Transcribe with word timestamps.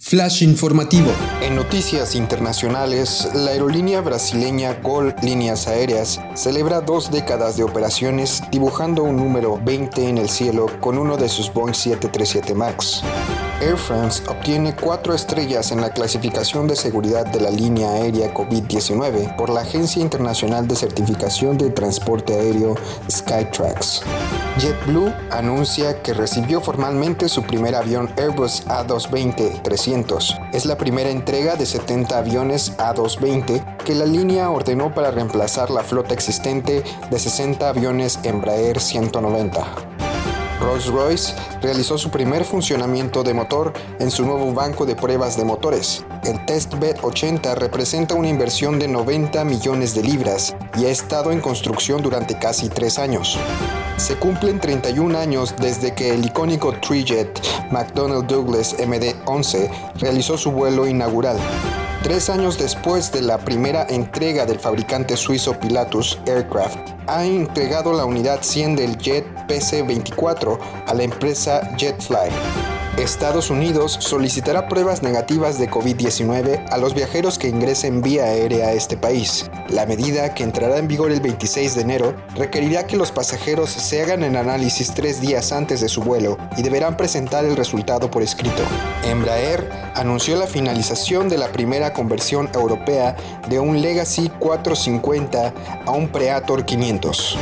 Flash 0.00 0.42
informativo. 0.42 1.10
En 1.42 1.56
noticias 1.56 2.14
internacionales, 2.14 3.28
la 3.34 3.50
aerolínea 3.50 4.00
brasileña 4.00 4.74
Gol 4.74 5.14
Líneas 5.22 5.66
Aéreas 5.66 6.20
celebra 6.34 6.80
dos 6.80 7.10
décadas 7.10 7.56
de 7.56 7.64
operaciones 7.64 8.40
dibujando 8.52 9.02
un 9.02 9.16
número 9.16 9.60
20 9.62 10.08
en 10.08 10.18
el 10.18 10.28
cielo 10.28 10.66
con 10.80 10.98
uno 10.98 11.16
de 11.16 11.28
sus 11.28 11.52
Boeing 11.52 11.74
737 11.74 12.54
MAX. 12.54 13.02
Air 13.60 13.76
France 13.76 14.22
obtiene 14.28 14.74
cuatro 14.76 15.14
estrellas 15.14 15.72
en 15.72 15.80
la 15.80 15.90
clasificación 15.90 16.68
de 16.68 16.76
seguridad 16.76 17.26
de 17.26 17.40
la 17.40 17.50
línea 17.50 17.90
aérea 17.90 18.32
COVID-19 18.32 19.34
por 19.34 19.50
la 19.50 19.62
Agencia 19.62 20.00
Internacional 20.00 20.68
de 20.68 20.76
Certificación 20.76 21.58
de 21.58 21.70
Transporte 21.70 22.34
Aéreo 22.34 22.76
Skytrax. 23.10 24.02
JetBlue 24.58 25.14
anuncia 25.30 26.02
que 26.02 26.12
recibió 26.12 26.60
formalmente 26.60 27.28
su 27.28 27.44
primer 27.44 27.76
avión 27.76 28.10
Airbus 28.16 28.66
A220-300. 28.66 30.50
Es 30.52 30.66
la 30.66 30.76
primera 30.76 31.10
entrega 31.10 31.54
de 31.54 31.64
70 31.64 32.18
aviones 32.18 32.76
A220 32.76 33.76
que 33.76 33.94
la 33.94 34.04
línea 34.04 34.50
ordenó 34.50 34.92
para 34.92 35.12
reemplazar 35.12 35.70
la 35.70 35.84
flota 35.84 36.12
existente 36.12 36.82
de 37.08 37.18
60 37.20 37.68
aviones 37.68 38.18
Embraer 38.24 38.80
190. 38.80 39.97
Rolls-Royce 40.60 41.34
realizó 41.62 41.98
su 41.98 42.10
primer 42.10 42.44
funcionamiento 42.44 43.22
de 43.22 43.34
motor 43.34 43.72
en 43.98 44.10
su 44.10 44.24
nuevo 44.24 44.52
banco 44.52 44.86
de 44.86 44.96
pruebas 44.96 45.36
de 45.36 45.44
motores. 45.44 46.04
El 46.24 46.44
Testbed 46.46 46.96
80 47.02 47.54
representa 47.54 48.14
una 48.14 48.28
inversión 48.28 48.78
de 48.78 48.88
90 48.88 49.44
millones 49.44 49.94
de 49.94 50.02
libras 50.02 50.56
y 50.76 50.84
ha 50.86 50.90
estado 50.90 51.32
en 51.32 51.40
construcción 51.40 52.02
durante 52.02 52.38
casi 52.38 52.68
tres 52.68 52.98
años. 52.98 53.38
Se 53.96 54.16
cumplen 54.16 54.60
31 54.60 55.18
años 55.18 55.54
desde 55.58 55.94
que 55.94 56.14
el 56.14 56.24
icónico 56.24 56.72
Trijet 56.72 57.40
McDonnell 57.70 58.26
Douglas 58.26 58.76
MD-11 58.78 59.70
realizó 60.00 60.38
su 60.38 60.52
vuelo 60.52 60.86
inaugural. 60.86 61.38
Tres 62.02 62.30
años 62.30 62.58
después 62.58 63.10
de 63.12 63.22
la 63.22 63.38
primera 63.38 63.84
entrega 63.88 64.46
del 64.46 64.60
fabricante 64.60 65.16
suizo 65.16 65.58
Pilatus 65.58 66.18
Aircraft, 66.26 66.78
ha 67.08 67.24
entregado 67.24 67.92
la 67.92 68.04
unidad 68.04 68.42
100 68.42 68.76
del 68.76 68.96
jet 68.98 69.26
PC-24 69.48 70.58
a 70.86 70.94
la 70.94 71.02
empresa 71.02 71.76
JetFly. 71.76 72.77
Estados 73.02 73.50
Unidos 73.50 73.96
solicitará 74.00 74.66
pruebas 74.66 75.04
negativas 75.04 75.56
de 75.56 75.70
COVID-19 75.70 76.64
a 76.68 76.78
los 76.78 76.94
viajeros 76.94 77.38
que 77.38 77.48
ingresen 77.48 78.02
vía 78.02 78.24
aérea 78.24 78.68
a 78.68 78.72
este 78.72 78.96
país. 78.96 79.48
La 79.68 79.86
medida, 79.86 80.34
que 80.34 80.42
entrará 80.42 80.78
en 80.78 80.88
vigor 80.88 81.12
el 81.12 81.20
26 81.20 81.76
de 81.76 81.82
enero, 81.82 82.16
requerirá 82.34 82.88
que 82.88 82.96
los 82.96 83.12
pasajeros 83.12 83.70
se 83.70 84.02
hagan 84.02 84.24
el 84.24 84.34
análisis 84.34 84.92
tres 84.94 85.20
días 85.20 85.52
antes 85.52 85.80
de 85.80 85.88
su 85.88 86.02
vuelo 86.02 86.38
y 86.56 86.62
deberán 86.62 86.96
presentar 86.96 87.44
el 87.44 87.56
resultado 87.56 88.10
por 88.10 88.24
escrito. 88.24 88.64
Embraer 89.04 89.70
anunció 89.94 90.36
la 90.36 90.48
finalización 90.48 91.28
de 91.28 91.38
la 91.38 91.52
primera 91.52 91.92
conversión 91.92 92.50
europea 92.52 93.16
de 93.48 93.60
un 93.60 93.80
Legacy 93.80 94.28
450 94.40 95.54
a 95.86 95.90
un 95.92 96.08
Preator 96.08 96.64
500. 96.64 97.38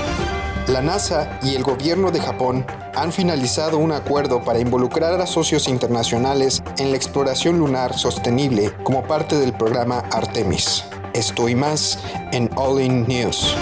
La 0.69 0.83
NASA 0.83 1.39
y 1.45 1.55
el 1.55 1.63
gobierno 1.63 2.11
de 2.11 2.19
Japón 2.19 2.67
han 2.97 3.13
finalizado 3.13 3.79
un 3.79 3.93
acuerdo 3.93 4.43
para 4.43 4.59
involucrar 4.59 5.21
a 5.21 5.27
socios 5.27 5.69
internacionales 5.69 6.61
en 6.79 6.91
la 6.91 6.97
exploración 6.97 7.59
lunar 7.59 7.97
sostenible 7.97 8.73
como 8.83 9.05
parte 9.05 9.37
del 9.37 9.53
programa 9.53 10.01
Artemis. 10.11 10.83
Esto 11.15 11.49
y 11.49 11.55
más 11.55 12.01
en 12.33 12.51
All 12.57 12.83
In 12.83 13.07
News. 13.07 13.55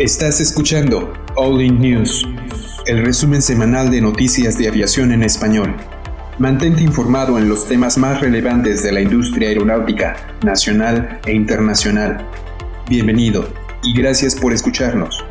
Estás 0.00 0.40
escuchando 0.40 1.12
All 1.36 1.62
In 1.62 1.80
News 1.80 2.26
el 2.90 3.04
resumen 3.04 3.40
semanal 3.40 3.88
de 3.88 4.00
noticias 4.00 4.58
de 4.58 4.66
aviación 4.66 5.12
en 5.12 5.22
español. 5.22 5.76
Mantente 6.40 6.82
informado 6.82 7.38
en 7.38 7.48
los 7.48 7.68
temas 7.68 7.96
más 7.96 8.20
relevantes 8.20 8.82
de 8.82 8.90
la 8.90 9.00
industria 9.00 9.48
aeronáutica, 9.48 10.16
nacional 10.42 11.20
e 11.24 11.32
internacional. 11.32 12.26
Bienvenido 12.88 13.48
y 13.84 13.94
gracias 13.94 14.34
por 14.34 14.52
escucharnos. 14.52 15.24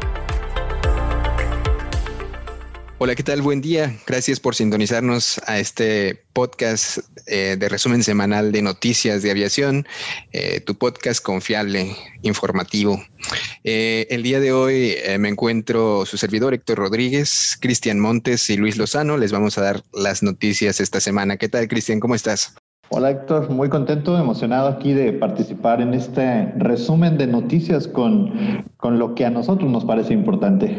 Hola, 3.01 3.15
¿qué 3.15 3.23
tal? 3.23 3.41
Buen 3.41 3.61
día. 3.61 3.95
Gracias 4.05 4.41
por 4.41 4.55
sintonizarnos 4.55 5.39
a 5.47 5.57
este 5.57 6.21
podcast 6.33 6.97
eh, 7.27 7.55
de 7.57 7.69
resumen 7.69 8.03
semanal 8.03 8.51
de 8.51 8.61
noticias 8.61 9.23
de 9.23 9.31
aviación, 9.31 9.85
eh, 10.33 10.59
tu 10.59 10.75
podcast 10.75 11.23
confiable, 11.23 11.95
informativo. 12.23 13.01
Eh, 13.63 14.05
el 14.09 14.21
día 14.21 14.41
de 14.41 14.51
hoy 14.51 14.97
me 15.17 15.29
encuentro 15.29 16.05
su 16.05 16.17
servidor 16.17 16.53
Héctor 16.53 16.79
Rodríguez, 16.79 17.57
Cristian 17.61 18.01
Montes 18.01 18.49
y 18.49 18.57
Luis 18.57 18.75
Lozano. 18.75 19.15
Les 19.15 19.31
vamos 19.31 19.57
a 19.57 19.61
dar 19.61 19.81
las 19.93 20.21
noticias 20.21 20.81
esta 20.81 20.99
semana. 20.99 21.37
¿Qué 21.37 21.47
tal, 21.47 21.69
Cristian? 21.69 22.01
¿Cómo 22.01 22.15
estás? 22.15 22.53
Hola 22.89 23.11
Héctor, 23.11 23.49
muy 23.49 23.69
contento, 23.69 24.17
emocionado 24.17 24.67
aquí 24.67 24.91
de 24.91 25.13
participar 25.13 25.79
en 25.79 25.93
este 25.93 26.51
resumen 26.57 27.17
de 27.17 27.27
noticias 27.27 27.87
con, 27.87 28.65
con 28.75 28.99
lo 28.99 29.15
que 29.15 29.25
a 29.25 29.29
nosotros 29.29 29.71
nos 29.71 29.85
parece 29.85 30.11
importante. 30.11 30.75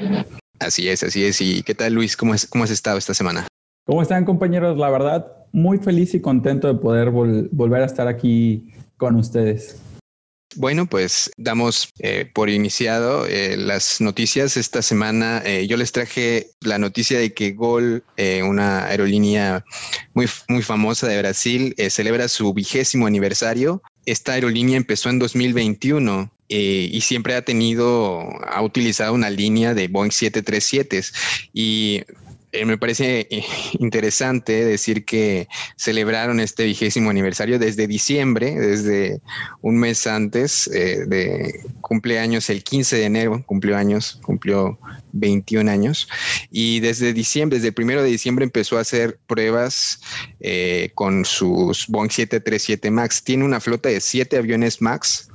Así 0.60 0.88
es, 0.88 1.02
así 1.02 1.24
es. 1.24 1.40
¿Y 1.40 1.62
qué 1.62 1.74
tal, 1.74 1.94
Luis? 1.94 2.16
¿Cómo, 2.16 2.34
cómo 2.50 2.64
has 2.64 2.70
estado 2.70 2.98
esta 2.98 3.14
semana? 3.14 3.46
¿Cómo 3.86 4.02
están, 4.02 4.24
compañeros? 4.24 4.78
La 4.78 4.90
verdad, 4.90 5.26
muy 5.52 5.78
feliz 5.78 6.14
y 6.14 6.20
contento 6.20 6.68
de 6.68 6.74
poder 6.74 7.10
volver 7.10 7.82
a 7.82 7.86
estar 7.86 8.06
aquí 8.06 8.70
con 8.96 9.16
ustedes. 9.16 9.80
Bueno, 10.56 10.86
pues 10.86 11.30
damos 11.36 11.90
eh, 12.00 12.28
por 12.34 12.50
iniciado 12.50 13.24
eh, 13.26 13.56
las 13.56 14.00
noticias. 14.00 14.56
Esta 14.56 14.82
semana 14.82 15.42
eh, 15.44 15.66
yo 15.68 15.76
les 15.76 15.92
traje 15.92 16.50
la 16.60 16.78
noticia 16.78 17.18
de 17.18 17.32
que 17.32 17.52
Gol, 17.52 18.02
una 18.44 18.86
aerolínea 18.86 19.64
muy, 20.12 20.26
muy 20.48 20.62
famosa 20.62 21.06
de 21.06 21.18
Brasil, 21.18 21.74
celebra 21.88 22.28
su 22.28 22.52
vigésimo 22.52 23.06
aniversario. 23.06 23.82
Esta 24.06 24.32
aerolínea 24.32 24.76
empezó 24.76 25.08
en 25.08 25.20
2021 25.20 26.30
eh, 26.52 26.90
y 26.90 27.00
siempre 27.02 27.36
ha 27.36 27.42
tenido, 27.42 28.28
ha 28.44 28.60
utilizado 28.60 29.14
una 29.14 29.30
línea 29.30 29.72
de 29.72 29.86
Boeing 29.86 30.10
737 30.10 31.00
y 31.52 32.02
eh, 32.50 32.64
me 32.64 32.76
parece 32.76 33.28
eh, 33.30 33.44
interesante 33.78 34.64
decir 34.64 35.04
que 35.04 35.46
celebraron 35.76 36.40
este 36.40 36.64
vigésimo 36.64 37.08
aniversario 37.08 37.60
desde 37.60 37.86
diciembre, 37.86 38.56
desde 38.56 39.20
un 39.62 39.78
mes 39.78 40.08
antes 40.08 40.68
de 40.68 41.54
cumpleaños, 41.82 42.50
el 42.50 42.64
15 42.64 42.96
de 42.96 43.04
enero 43.04 43.44
cumplió 43.46 43.76
años, 43.76 44.18
cumplió 44.24 44.76
21 45.12 45.70
años, 45.70 46.08
y 46.50 46.80
desde 46.80 47.12
diciembre, 47.12 47.58
desde 47.58 47.68
el 47.68 47.74
primero 47.74 48.02
de 48.02 48.08
diciembre 48.08 48.44
empezó 48.44 48.78
a 48.78 48.82
hacer 48.82 49.18
pruebas 49.26 50.00
con 50.94 51.24
sus 51.24 51.86
Boeing 51.88 52.10
737 52.10 52.90
MAX. 52.90 53.22
Tiene 53.22 53.44
una 53.44 53.60
flota 53.60 53.88
de 53.88 54.00
siete 54.00 54.36
aviones 54.36 54.80
MAX. 54.80 55.28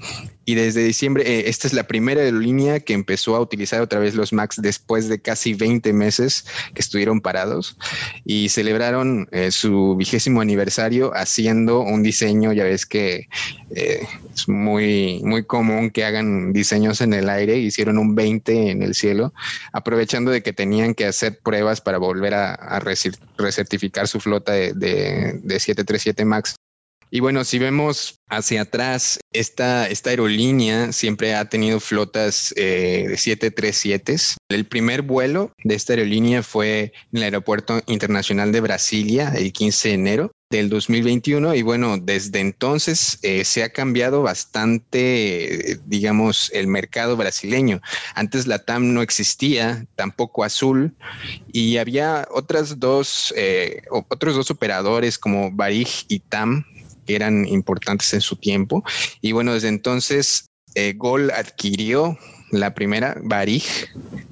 Y 0.47 0.53
desde 0.53 0.83
diciembre, 0.83 1.23
eh, 1.25 1.49
esta 1.49 1.67
es 1.67 1.73
la 1.73 1.87
primera 1.87 2.21
aerolínea 2.21 2.79
que 2.79 2.93
empezó 2.93 3.35
a 3.35 3.39
utilizar 3.39 3.81
otra 3.81 3.99
vez 3.99 4.13
los 4.13 4.31
MAX 4.31 4.61
después 4.61 5.09
de 5.09 5.19
casi 5.19 5.55
20 5.55 5.91
meses 5.91 6.45
que 6.73 6.81
estuvieron 6.81 7.19
parados. 7.19 7.77
Y 8.25 8.49
celebraron 8.49 9.27
eh, 9.31 9.51
su 9.51 9.95
vigésimo 9.97 10.41
aniversario 10.41 11.11
haciendo 11.15 11.79
un 11.79 12.03
diseño, 12.03 12.53
ya 12.53 12.63
ves 12.63 12.85
que 12.85 13.27
eh, 13.71 14.07
es 14.33 14.47
muy, 14.47 15.21
muy 15.23 15.43
común 15.43 15.89
que 15.89 16.05
hagan 16.05 16.53
diseños 16.53 17.01
en 17.01 17.13
el 17.13 17.29
aire, 17.29 17.57
hicieron 17.57 17.97
un 17.97 18.15
20 18.15 18.71
en 18.71 18.83
el 18.83 18.93
cielo, 18.95 19.33
aprovechando 19.73 20.31
de 20.31 20.43
que 20.43 20.53
tenían 20.53 20.93
que 20.93 21.05
hacer 21.05 21.39
pruebas 21.39 21.81
para 21.81 21.97
volver 21.97 22.33
a, 22.33 22.79
recertificar 23.37 24.07
su 24.07 24.19
flota 24.19 24.51
de, 24.51 24.73
de 24.73 25.59
737 25.59 26.25
MAX. 26.25 26.55
Y 27.11 27.19
bueno, 27.19 27.45
si 27.45 27.59
vemos 27.59 28.19
hacia 28.27 28.63
atrás, 28.63 29.19
esta, 29.31 29.87
esta 29.87 30.09
aerolínea 30.09 30.91
siempre 30.91 31.35
ha 31.35 31.45
tenido 31.45 31.79
flotas 31.79 32.53
eh, 32.57 33.05
de 33.07 33.17
737. 33.17 34.17
El 34.49 34.65
primer 34.65 35.01
vuelo 35.01 35.53
de 35.63 35.75
esta 35.75 35.93
aerolínea 35.93 36.43
fue 36.43 36.91
en 37.13 37.17
el 37.17 37.23
Aeropuerto 37.23 37.81
Internacional 37.87 38.51
de 38.51 38.61
Brasilia 38.61 39.33
el 39.35 39.53
15 39.53 39.87
de 39.87 39.93
enero 39.93 40.31
del 40.49 40.69
2021 40.69 41.55
y 41.55 41.63
bueno, 41.63 41.97
desde 41.97 42.39
entonces 42.39 43.17
eh, 43.23 43.43
se 43.43 43.63
ha 43.63 43.69
cambiado 43.69 44.21
bastante, 44.21 45.79
digamos, 45.85 46.51
el 46.53 46.67
mercado 46.67 47.17
brasileño. 47.17 47.81
Antes 48.13 48.45
la 48.45 48.59
TAM 48.59 48.93
no 48.93 49.01
existía, 49.01 49.85
tampoco 49.95 50.43
Azul, 50.43 50.95
y 51.51 51.77
había 51.77 52.27
otras 52.31 52.79
dos, 52.79 53.33
eh, 53.35 53.81
otros 53.89 54.35
dos 54.35 54.51
operadores 54.51 55.17
como 55.17 55.51
Varig 55.51 55.89
y 56.07 56.19
TAM 56.19 56.65
que 57.05 57.15
eran 57.15 57.47
importantes 57.47 58.13
en 58.13 58.21
su 58.21 58.35
tiempo. 58.35 58.83
Y 59.21 59.31
bueno, 59.31 59.53
desde 59.53 59.69
entonces 59.69 60.47
eh, 60.75 60.93
Gol 60.95 61.31
adquirió 61.31 62.17
la 62.51 62.73
primera, 62.73 63.15
Barig, 63.23 63.63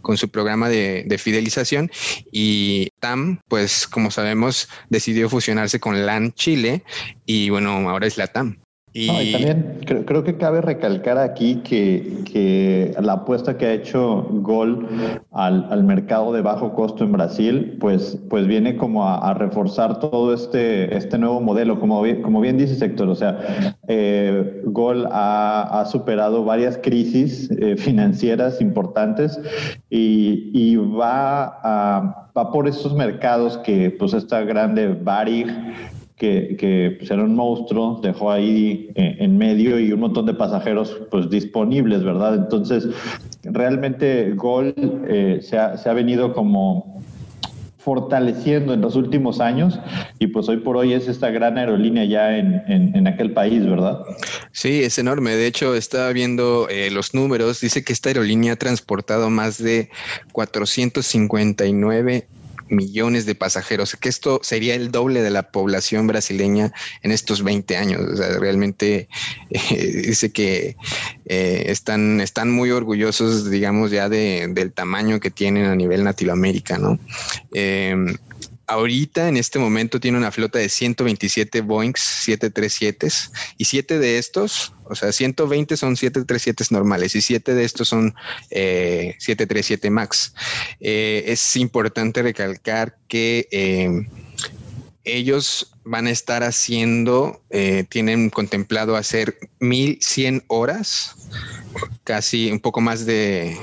con 0.02 0.18
su 0.18 0.30
programa 0.30 0.70
de, 0.70 1.18
fidelización 1.18 1.92
y 2.32 2.90
TAM, 3.00 3.40
pues 3.48 3.88
como 3.88 4.12
sabemos, 4.12 4.70
decidió 4.90 5.30
fusionarse 5.30 5.80
con 5.80 6.06
LAN 6.06 6.34
Chile 6.34 6.84
y 7.26 7.50
bueno, 7.50 7.90
ahora 7.90 8.08
es 8.08 8.18
la 8.18 8.28
TAM. 8.28 8.63
Y, 8.96 9.32
también 9.32 9.80
creo, 9.86 10.24
que 10.24 10.38
cabe 10.38 10.62
recalcar 10.62 11.18
aquí 11.18 11.62
que, 11.64 12.94
la 13.02 13.14
apuesta 13.14 13.58
que 13.58 13.66
ha 13.66 13.74
hecho 13.74 14.28
Gol 14.30 14.88
al, 15.32 15.84
mercado 15.84 16.32
de 16.32 16.42
bajo 16.42 16.74
costo 16.76 17.04
en 17.04 17.12
Brasil, 17.12 17.78
pues, 17.80 18.20
pues 18.30 18.46
viene 18.46 18.78
como 18.78 19.08
a, 19.08 19.34
reforzar 19.34 20.00
todo 20.00 20.32
este, 20.32 20.96
este 20.96 21.18
nuevo 21.18 21.42
modelo, 21.42 21.80
como 21.80 22.04
bien, 22.04 22.22
como 22.22 22.40
bien 22.40 22.60
dice 22.60 22.76
Sector. 22.76 23.10
O 23.10 23.16
sea, 23.16 23.40
eh, 23.88 24.62
Gol 24.66 25.08
ha, 25.12 25.84
superado 25.90 26.46
varias 26.46 26.78
crisis 26.78 27.50
eh, 27.52 27.76
financieras 27.76 28.62
importantes 28.62 29.40
y, 29.90 30.76
va, 30.76 31.60
a, 31.64 32.30
va 32.38 32.52
por 32.52 32.68
esos 32.68 32.94
mercados 32.94 33.58
que 33.58 33.90
pues 33.90 34.14
esta 34.14 34.42
grande 34.42 34.88
Varig 34.88 35.48
que, 36.24 36.96
pues, 36.98 37.12
era 37.12 37.24
un 37.24 37.36
monstruo, 37.36 38.00
dejó 38.02 38.32
ahí 38.32 38.90
eh, 38.96 39.18
en 39.20 39.38
medio 39.38 39.80
y 39.80 39.92
un 39.92 40.00
montón 40.00 40.26
de 40.26 40.34
pasajeros 40.34 41.02
pues 41.12 41.30
disponibles, 41.30 42.04
¿verdad? 42.04 42.36
Entonces, 42.36 42.88
realmente 43.44 44.32
Gol 44.32 44.74
eh, 45.08 45.40
se, 45.42 45.58
ha, 45.58 45.78
se 45.78 45.90
ha 45.90 45.94
venido 45.94 46.34
como 46.34 47.02
fortaleciendo 47.78 48.74
en 48.74 48.80
los 48.80 48.96
últimos 48.96 49.42
años 49.42 49.78
y 50.18 50.28
pues 50.28 50.48
hoy 50.48 50.58
por 50.58 50.78
hoy 50.78 50.94
es 50.94 51.10
esta 51.10 51.30
gran 51.32 51.58
aerolínea 51.58 52.06
ya 52.06 52.38
en, 52.38 52.64
en, 52.70 53.06
aquel 53.08 53.34
país, 53.34 53.66
¿verdad? 53.70 54.00
Sí, 54.54 54.84
es 54.84 54.98
enorme. 54.98 55.32
De 55.32 55.46
hecho, 55.46 55.76
estaba 55.76 56.14
viendo 56.14 56.70
eh, 56.70 56.90
los 56.92 57.14
números. 57.14 57.60
Dice 57.60 57.84
que 57.84 57.92
esta 57.92 58.08
aerolínea 58.08 58.54
ha 58.54 58.56
transportado 58.56 59.30
más 59.30 59.62
de 59.62 59.90
459 60.32 62.26
millones 62.74 63.26
de 63.26 63.36
pasajeros, 63.36 63.96
que 63.96 64.10
esto 64.10 64.40
sería 64.44 64.76
el 64.76 64.92
doble 64.92 65.22
de 65.22 65.30
la 65.30 65.52
población 65.52 66.08
brasileña 66.08 66.74
en 67.02 67.12
estos 67.12 67.44
20 67.44 67.78
años. 67.78 68.02
O 68.02 68.16
sea, 68.18 68.40
realmente 68.40 69.08
eh, 69.50 70.02
dice 70.06 70.32
que 70.32 70.76
eh, 71.26 71.64
están, 71.68 72.22
están 72.22 72.52
muy 72.52 72.72
orgullosos, 72.72 73.50
digamos, 73.50 73.92
ya 73.92 74.10
de, 74.10 74.48
del 74.50 74.74
tamaño 74.74 75.20
que 75.20 75.32
tienen 75.32 75.66
a 75.66 75.76
nivel 75.76 76.04
Latinoamérica, 76.04 76.78
¿no? 76.78 77.00
Em, 77.54 78.16
ahorita 78.68 79.28
en 79.28 79.38
este 79.38 79.60
momento 79.60 80.00
tiene 80.00 80.18
una 80.18 80.32
flota 80.32 80.60
de 80.60 80.70
127 80.70 81.62
Boeing 81.62 81.94
737 81.96 83.08
y 83.58 83.66
siete 83.66 84.00
de 84.00 84.18
estos, 84.18 84.74
o 84.86 84.96
sea, 84.96 85.12
120 85.12 85.76
son 85.78 85.96
737 85.96 86.74
normales 86.74 87.16
y 87.16 87.22
siete 87.22 87.54
de 87.54 87.64
estos 87.64 87.88
son 87.90 88.14
737 88.50 89.88
eh, 89.88 89.92
MAX. 89.92 90.34
Eh, 90.80 91.24
es 91.28 91.56
importante 91.56 92.22
recalcar 92.22 92.98
que 93.08 93.48
eh, 93.52 94.08
ellos 95.04 95.74
van 95.84 96.08
a 96.08 96.12
estar 96.12 96.44
haciendo, 96.44 97.42
tienen 97.90 98.30
contemplado 98.30 98.96
hacer 98.96 99.38
1100 99.60 100.46
horas, 100.48 101.18
casi 102.06 102.50
un 102.50 102.62
poco 102.62 102.80
más 102.80 103.06
de 103.06 103.58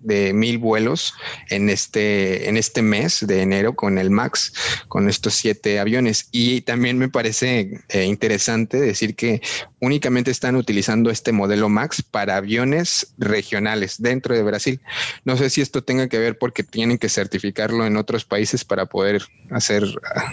de 0.00 0.32
mil 0.32 0.58
vuelos 0.58 1.14
en 1.48 1.68
este, 1.68 2.48
en 2.48 2.56
este 2.56 2.82
mes 2.82 3.26
de 3.26 3.42
enero 3.42 3.74
con 3.74 3.98
el 3.98 4.10
MAX, 4.10 4.52
con 4.88 5.08
estos 5.08 5.34
siete 5.34 5.78
aviones. 5.78 6.28
Y 6.32 6.62
también 6.62 6.98
me 6.98 7.08
parece 7.08 7.80
eh, 7.88 8.04
interesante 8.04 8.80
decir 8.80 9.14
que 9.14 9.40
únicamente 9.80 10.30
están 10.30 10.56
utilizando 10.56 11.10
este 11.10 11.32
modelo 11.32 11.68
MAX 11.68 12.02
para 12.02 12.36
aviones 12.36 13.14
regionales 13.18 14.00
dentro 14.00 14.34
de 14.34 14.42
Brasil. 14.42 14.80
No 15.24 15.36
sé 15.36 15.50
si 15.50 15.60
esto 15.60 15.82
tenga 15.82 16.08
que 16.08 16.18
ver 16.18 16.38
porque 16.38 16.62
tienen 16.62 16.98
que 16.98 17.08
certificarlo 17.08 17.86
en 17.86 17.96
otros 17.96 18.24
países 18.24 18.64
para 18.64 18.86
poder 18.86 19.22
hacer 19.50 19.84
ah, 20.14 20.32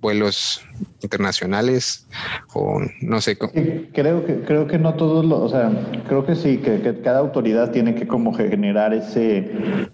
vuelos 0.00 0.60
internacionales 1.02 2.06
o 2.54 2.80
no 3.00 3.20
sé. 3.20 3.36
Creo 3.38 4.24
que, 4.24 4.40
creo 4.46 4.66
que 4.66 4.78
no 4.78 4.94
todos, 4.94 5.24
lo, 5.24 5.42
o 5.42 5.48
sea, 5.48 5.70
creo 6.08 6.24
que 6.24 6.34
sí, 6.34 6.58
que, 6.58 6.80
que 6.80 7.00
cada 7.00 7.18
autoridad 7.18 7.70
tiene 7.70 7.94
que 7.94 8.06
como 8.06 8.32
generar 8.34 8.92
ese, 8.94 9.05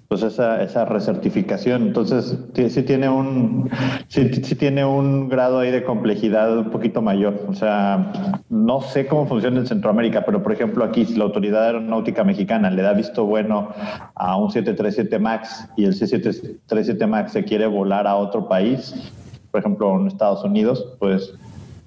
pues 0.08 0.22
esa, 0.22 0.62
esa 0.62 0.84
recertificación. 0.84 1.82
Entonces, 1.82 2.38
sí, 2.54 2.82
tiene 2.82 3.08
un, 3.08 3.70
sí, 4.08 4.28
tiene 4.56 4.84
un 4.84 5.28
grado 5.28 5.60
ahí 5.60 5.70
de 5.70 5.84
complejidad 5.84 6.56
un 6.56 6.70
poquito 6.70 7.02
mayor. 7.02 7.46
O 7.48 7.54
sea, 7.54 8.40
no 8.48 8.80
sé 8.80 9.06
cómo 9.06 9.26
funciona 9.26 9.58
en 9.58 9.66
Centroamérica, 9.66 10.24
pero 10.24 10.42
por 10.42 10.52
ejemplo 10.52 10.84
aquí, 10.84 11.04
si 11.04 11.16
la 11.16 11.24
Autoridad 11.24 11.66
Aeronáutica 11.66 12.24
Mexicana 12.24 12.70
le 12.70 12.82
da 12.82 12.92
visto 12.92 13.24
bueno 13.24 13.70
a 14.14 14.36
un 14.36 14.50
737 14.50 15.18
MAX 15.18 15.68
y 15.76 15.84
el 15.84 15.94
737 15.94 17.06
MAX 17.06 17.32
se 17.32 17.44
quiere 17.44 17.66
volar 17.66 18.06
a 18.06 18.16
otro 18.16 18.48
país, 18.48 19.12
por 19.50 19.60
ejemplo 19.60 19.98
en 19.98 20.06
Estados 20.06 20.44
Unidos, 20.44 20.96
pues 20.98 21.34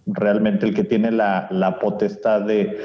realmente 0.08 0.66
el 0.66 0.74
que 0.74 0.84
tiene 0.84 1.12
la, 1.12 1.48
la 1.52 1.80
potestad 1.80 2.42
de, 2.42 2.80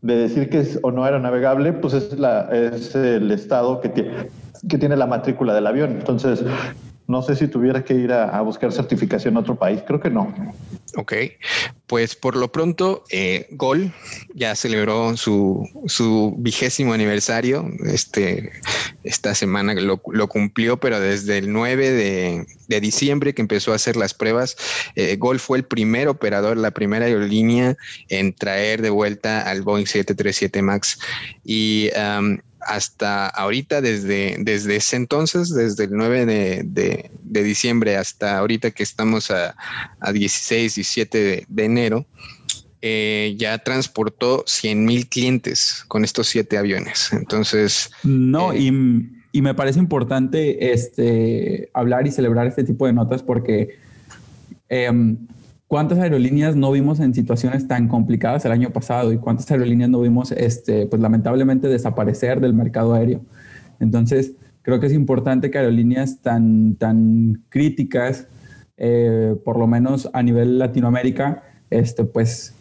de, 0.00 0.16
decir 0.16 0.48
que 0.48 0.60
es 0.60 0.78
o 0.82 0.90
no 0.90 1.04
aeronavegable, 1.04 1.72
pues 1.72 1.94
es, 1.94 2.18
la, 2.18 2.48
es 2.52 2.94
el 2.94 3.30
Estado 3.30 3.80
que 3.80 3.88
tiene, 3.88 4.28
que 4.68 4.78
tiene 4.78 4.96
la 4.96 5.06
matrícula 5.06 5.54
del 5.54 5.66
avión. 5.66 5.90
Entonces, 5.92 6.44
no 7.06 7.22
sé 7.22 7.36
si 7.36 7.48
tuviera 7.48 7.84
que 7.84 7.94
ir 7.94 8.12
a, 8.12 8.40
buscar 8.42 8.72
certificación 8.72 9.36
a 9.36 9.40
otro 9.40 9.56
país, 9.56 9.82
creo 9.86 10.00
que 10.00 10.10
no. 10.10 10.34
Ok, 10.96 11.12
pues 11.86 12.14
por 12.14 12.36
lo 12.36 12.52
pronto, 12.52 13.04
eh, 13.10 13.46
Gol 13.50 13.92
ya 14.34 14.54
celebró 14.54 15.16
su, 15.16 15.68
su, 15.86 16.34
vigésimo 16.38 16.92
aniversario. 16.92 17.66
Este, 17.86 18.52
esta 19.04 19.34
semana 19.34 19.74
lo, 19.74 19.98
cumplió, 20.28 20.78
pero 20.78 21.00
desde 21.00 21.38
el 21.38 21.52
9 21.52 21.90
de, 21.90 22.80
diciembre 22.80 23.34
que 23.34 23.42
empezó 23.42 23.72
a 23.72 23.76
hacer 23.76 23.96
las 23.96 24.14
pruebas, 24.14 24.56
eh, 24.96 25.16
Gol 25.16 25.38
fue 25.40 25.58
el 25.58 25.64
primer 25.64 26.08
operador, 26.08 26.56
la 26.56 26.70
primera 26.70 27.06
aerolínea 27.06 27.76
en 28.08 28.32
traer 28.32 28.80
de 28.80 28.90
vuelta 28.90 29.42
al 29.42 29.62
Boeing 29.62 29.86
737 29.86 30.62
MAX. 30.62 30.98
Y 31.44 31.90
hasta 32.66 33.28
ahorita, 33.28 33.80
desde, 33.80 34.36
desde 34.40 34.76
ese 34.76 34.96
entonces, 34.96 35.54
desde 35.54 35.84
el 35.84 35.90
9 35.92 36.62
de, 36.64 37.10
diciembre 37.22 37.96
hasta 37.96 38.38
ahorita 38.38 38.70
que 38.70 38.82
estamos 38.82 39.30
a, 39.30 39.54
16, 40.12 40.74
17 40.74 41.46
de, 41.48 41.64
enero, 41.64 42.06
eh, 42.80 43.34
ya 43.38 43.58
transportó 43.58 44.44
100 44.46 44.84
mil 44.84 45.08
clientes 45.08 45.84
con 45.88 46.04
estos 46.04 46.28
siete 46.28 46.58
aviones. 46.58 47.12
Entonces... 47.12 47.90
No, 48.02 48.52
eh, 48.52 48.70
y, 49.32 49.42
me 49.42 49.54
parece 49.54 49.78
importante 49.78 50.72
este, 50.72 51.70
hablar 51.74 52.06
y 52.06 52.10
celebrar 52.10 52.46
este 52.46 52.64
tipo 52.64 52.86
de 52.86 52.92
notas 52.92 53.22
porque... 53.22 53.78
Em, 54.68 55.18
¿Cuántas 55.72 56.00
aerolíneas 56.00 56.54
no 56.54 56.70
vimos 56.70 57.00
en 57.00 57.14
situaciones 57.14 57.66
tan 57.66 57.88
complicadas 57.88 58.44
el 58.44 58.52
año 58.52 58.74
pasado 58.74 59.10
y 59.10 59.16
cuántas 59.16 59.50
aerolíneas 59.50 59.88
no 59.88 60.02
vimos, 60.02 60.30
este, 60.30 60.84
pues 60.86 61.00
lamentablemente, 61.00 61.66
desaparecer 61.66 62.42
del 62.42 62.52
mercado 62.52 62.92
aéreo? 62.92 63.22
Entonces, 63.80 64.34
creo 64.60 64.80
que 64.80 64.88
es 64.88 64.92
importante 64.92 65.50
que 65.50 65.56
aerolíneas 65.56 66.20
tan, 66.20 66.76
tan 66.76 67.44
críticas, 67.48 68.28
eh, 68.76 69.34
por 69.46 69.58
lo 69.58 69.66
menos 69.66 70.10
a 70.12 70.22
nivel 70.22 70.58
Latinoamérica, 70.58 71.42
este, 71.70 72.04
pues 72.04 72.54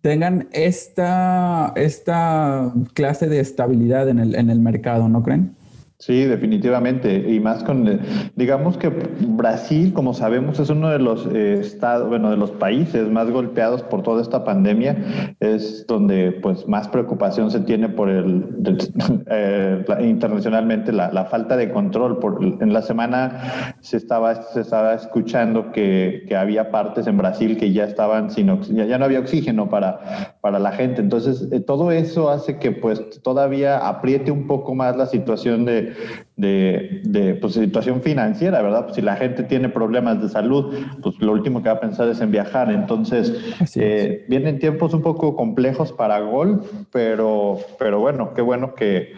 tengan 0.00 0.48
esta, 0.50 1.72
esta 1.76 2.74
clase 2.92 3.28
de 3.28 3.38
estabilidad 3.38 4.08
en 4.08 4.18
el, 4.18 4.34
en 4.34 4.50
el 4.50 4.58
mercado, 4.58 5.08
¿no 5.08 5.22
creen? 5.22 5.54
Sí, 6.02 6.24
definitivamente. 6.24 7.32
Y 7.32 7.38
más 7.38 7.62
con, 7.62 8.00
digamos 8.34 8.76
que 8.76 8.88
Brasil, 8.88 9.92
como 9.92 10.14
sabemos, 10.14 10.58
es 10.58 10.68
uno 10.68 10.90
de 10.90 10.98
los 10.98 11.28
eh, 11.32 11.60
estados, 11.60 12.08
bueno, 12.08 12.32
de 12.32 12.36
los 12.36 12.50
países 12.50 13.08
más 13.08 13.30
golpeados 13.30 13.84
por 13.84 14.02
toda 14.02 14.20
esta 14.20 14.42
pandemia. 14.42 14.96
Es 15.38 15.86
donde, 15.86 16.32
pues, 16.32 16.66
más 16.66 16.88
preocupación 16.88 17.52
se 17.52 17.60
tiene 17.60 17.88
por 17.88 18.10
el, 18.10 18.44
eh, 19.30 19.84
internacionalmente 20.00 20.90
la, 20.90 21.24
falta 21.26 21.56
de 21.56 21.70
control. 21.70 22.18
Por, 22.18 22.42
en 22.42 22.72
la 22.72 22.82
semana 22.82 23.76
se 23.78 23.96
estaba, 23.96 24.34
se 24.34 24.62
estaba 24.62 24.94
escuchando 24.94 25.70
que, 25.70 26.24
que 26.26 26.34
había 26.34 26.72
partes 26.72 27.06
en 27.06 27.16
Brasil 27.16 27.56
que 27.56 27.72
ya 27.72 27.84
estaban 27.84 28.28
sin, 28.28 28.60
ya, 28.74 28.86
ya 28.86 28.98
no 28.98 29.04
había 29.04 29.20
oxígeno 29.20 29.70
para, 29.70 30.34
para 30.40 30.58
la 30.58 30.72
gente. 30.72 31.00
Entonces, 31.00 31.46
eh, 31.52 31.60
todo 31.60 31.92
eso 31.92 32.28
hace 32.28 32.58
que, 32.58 32.72
pues, 32.72 33.22
todavía 33.22 33.86
apriete 33.86 34.32
un 34.32 34.48
poco 34.48 34.74
más 34.74 34.96
la 34.96 35.06
situación 35.06 35.64
de 35.64 35.91
de, 36.36 37.38
pues, 37.40 37.54
situación 37.54 38.02
financiera, 38.02 38.62
¿verdad? 38.62 38.84
Pues, 38.84 38.96
si 38.96 39.02
la 39.02 39.16
gente 39.16 39.42
tiene 39.42 39.68
problemas 39.68 40.20
de 40.20 40.28
salud, 40.28 40.74
pues 41.02 41.18
lo 41.20 41.32
último 41.32 41.62
que 41.62 41.68
va 41.68 41.76
a 41.76 41.80
pensar 41.80 42.08
es 42.08 42.20
en 42.20 42.30
viajar. 42.30 42.70
Entonces, 42.70 43.34
eh, 43.76 44.24
vienen 44.28 44.58
tiempos 44.58 44.94
un 44.94 45.02
poco 45.02 45.36
complejos 45.36 45.92
para 45.92 46.20
Gol, 46.20 46.62
pero, 46.92 47.58
pero 47.78 48.00
bueno, 48.00 48.34
qué 48.34 48.42
bueno 48.42 48.74
que, 48.74 49.12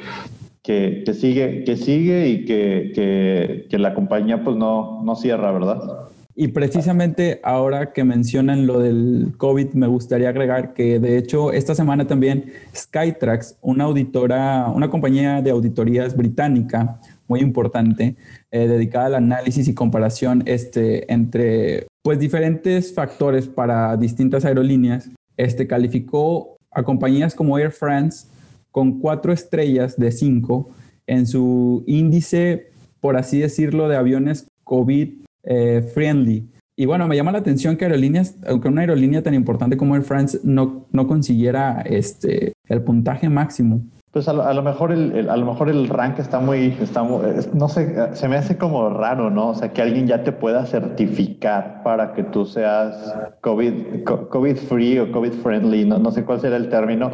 que, 0.63 1.05
sigue, 1.13 1.65
que 1.65 1.77
sigue 1.77 2.29
y 2.29 2.45
que, 2.45 3.67
que, 3.71 3.79
la 3.79 3.93
compañía 3.93 4.43
pues 4.43 4.57
no, 4.57 5.03
no 5.05 5.15
cierra, 5.15 5.53
¿verdad? 5.53 6.09
Y 6.37 6.49
precisamente 6.49 7.41
ahora 7.45 7.93
que 7.93 8.03
mencionan 8.03 8.67
lo 8.67 8.81
del 8.81 9.35
COVID, 9.37 9.75
me 9.75 9.87
gustaría 9.87 10.31
agregar 10.31 10.75
que 10.75 10.99
de 10.99 11.17
hecho 11.17 11.53
esta 11.53 11.77
semana 11.77 12.09
también 12.09 12.53
Skytrax, 12.75 13.59
una 13.63 13.85
auditora, 13.85 14.69
una 14.75 14.91
compañía 14.91 15.41
de 15.43 15.51
auditorías 15.53 16.17
británica 16.17 17.01
muy 17.29 17.39
importante, 17.39 18.17
eh, 18.51 18.67
dedicada 18.67 19.07
al 19.07 19.15
análisis 19.15 19.69
y 19.69 19.75
comparación 19.75 20.43
este, 20.47 21.11
entre 21.13 21.87
pues 22.03 22.19
diferentes 22.19 22.93
factores 22.93 23.47
para 23.47 23.97
distintas 23.97 24.45
aerolíneas, 24.45 25.09
este, 25.37 25.69
calificó 25.69 26.57
a 26.73 26.83
compañías 26.83 27.37
como 27.37 27.59
Air 27.59 27.71
France 27.71 28.27
con 28.73 28.99
cuatro 28.99 29.33
estrellas 29.33 29.97
de 29.97 30.11
cinco 30.11 30.71
en 31.07 31.29
su 31.29 31.85
índice, 31.87 32.73
por 33.01 33.17
así 33.17 33.39
decirlo, 33.39 33.89
de 33.89 33.97
aviones 33.97 34.49
COVID 34.65 35.25
eh, 35.45 35.83
friendly. 35.95 36.49
Y 36.77 36.87
bueno, 36.87 37.07
me 37.07 37.17
llama 37.17 37.31
la 37.31 37.39
atención 37.39 37.77
que 37.77 37.85
aerolíneas, 37.85 38.37
aunque 38.47 38.69
una 38.69 38.81
aerolínea 38.81 39.23
tan 39.23 39.35
importante 39.35 39.77
como 39.77 39.95
Air 39.95 40.03
France 40.03 40.41
no, 40.43 40.87
no 40.91 41.07
consiguiera 41.07 41.83
este, 41.83 42.53
el 42.69 42.83
puntaje 42.83 43.29
máximo. 43.29 43.81
Pues 44.15 44.29
a 44.29 44.33
lo, 44.33 44.63
mejor 44.63 44.93
el, 44.93 45.29
a 45.29 45.37
lo 45.37 45.45
mejor 45.45 45.69
el 45.69 45.89
rank 45.89 46.21
está 46.21 46.39
muy, 46.39 46.77
está 46.81 47.03
no 47.03 47.69
sé, 47.69 48.15
se 48.15 48.29
me 48.29 48.37
hace 48.37 48.57
como 48.57 48.89
raro, 48.89 49.29
¿no? 49.29 49.49
O 49.49 49.55
sea, 49.57 49.73
que 49.73 49.83
alguien 49.83 50.07
ya 50.07 50.23
te 50.23 50.31
pueda 50.31 50.65
certificar 50.67 51.83
para 51.83 52.13
que 52.13 52.23
tú 52.23 52.45
seas 52.45 53.13
COVID, 53.41 54.05
COVID 54.05 54.57
free 54.57 55.01
o 55.01 55.11
COVID 55.11 55.33
friendly, 55.33 55.85
no, 55.85 55.99
no 55.99 56.13
sé 56.13 56.25
cuál 56.25 56.41
será 56.41 56.55
el 56.55 56.69
término, 56.69 57.11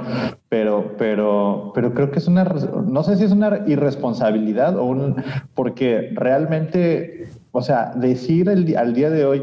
pero, 0.50 0.94
pero, 0.98 1.72
pero 1.74 1.94
creo 1.94 2.10
que 2.10 2.18
es 2.18 2.28
una, 2.28 2.44
no 2.44 3.02
sé 3.02 3.16
si 3.16 3.24
es 3.24 3.32
una 3.32 3.62
irresponsabilidad 3.66 4.76
o 4.76 4.84
un, 4.84 5.24
porque 5.54 6.10
realmente, 6.12 7.28
o 7.52 7.62
sea, 7.62 7.92
decir 7.96 8.48
el, 8.48 8.76
al 8.76 8.94
día 8.94 9.10
de 9.10 9.24
hoy 9.24 9.42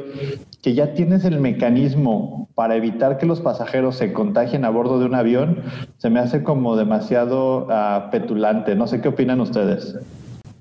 que 0.62 0.74
ya 0.74 0.94
tienes 0.94 1.26
el 1.26 1.40
mecanismo 1.40 2.50
para 2.56 2.76
evitar 2.76 3.18
que 3.18 3.26
los 3.26 3.42
pasajeros 3.42 3.98
se 3.98 4.14
contagien 4.14 4.66
a 4.66 4.70
bordo 4.70 5.00
de 5.00 5.06
un 5.06 5.16
avión, 5.16 5.62
se 5.98 6.10
me 6.10 6.20
hace 6.20 6.44
como 6.44 6.76
demasiado 6.76 7.68
uh, 7.68 8.10
petulante. 8.12 8.76
No 8.76 8.88
sé 8.88 9.00
qué 9.00 9.10
opinan 9.10 9.40
ustedes. 9.42 9.96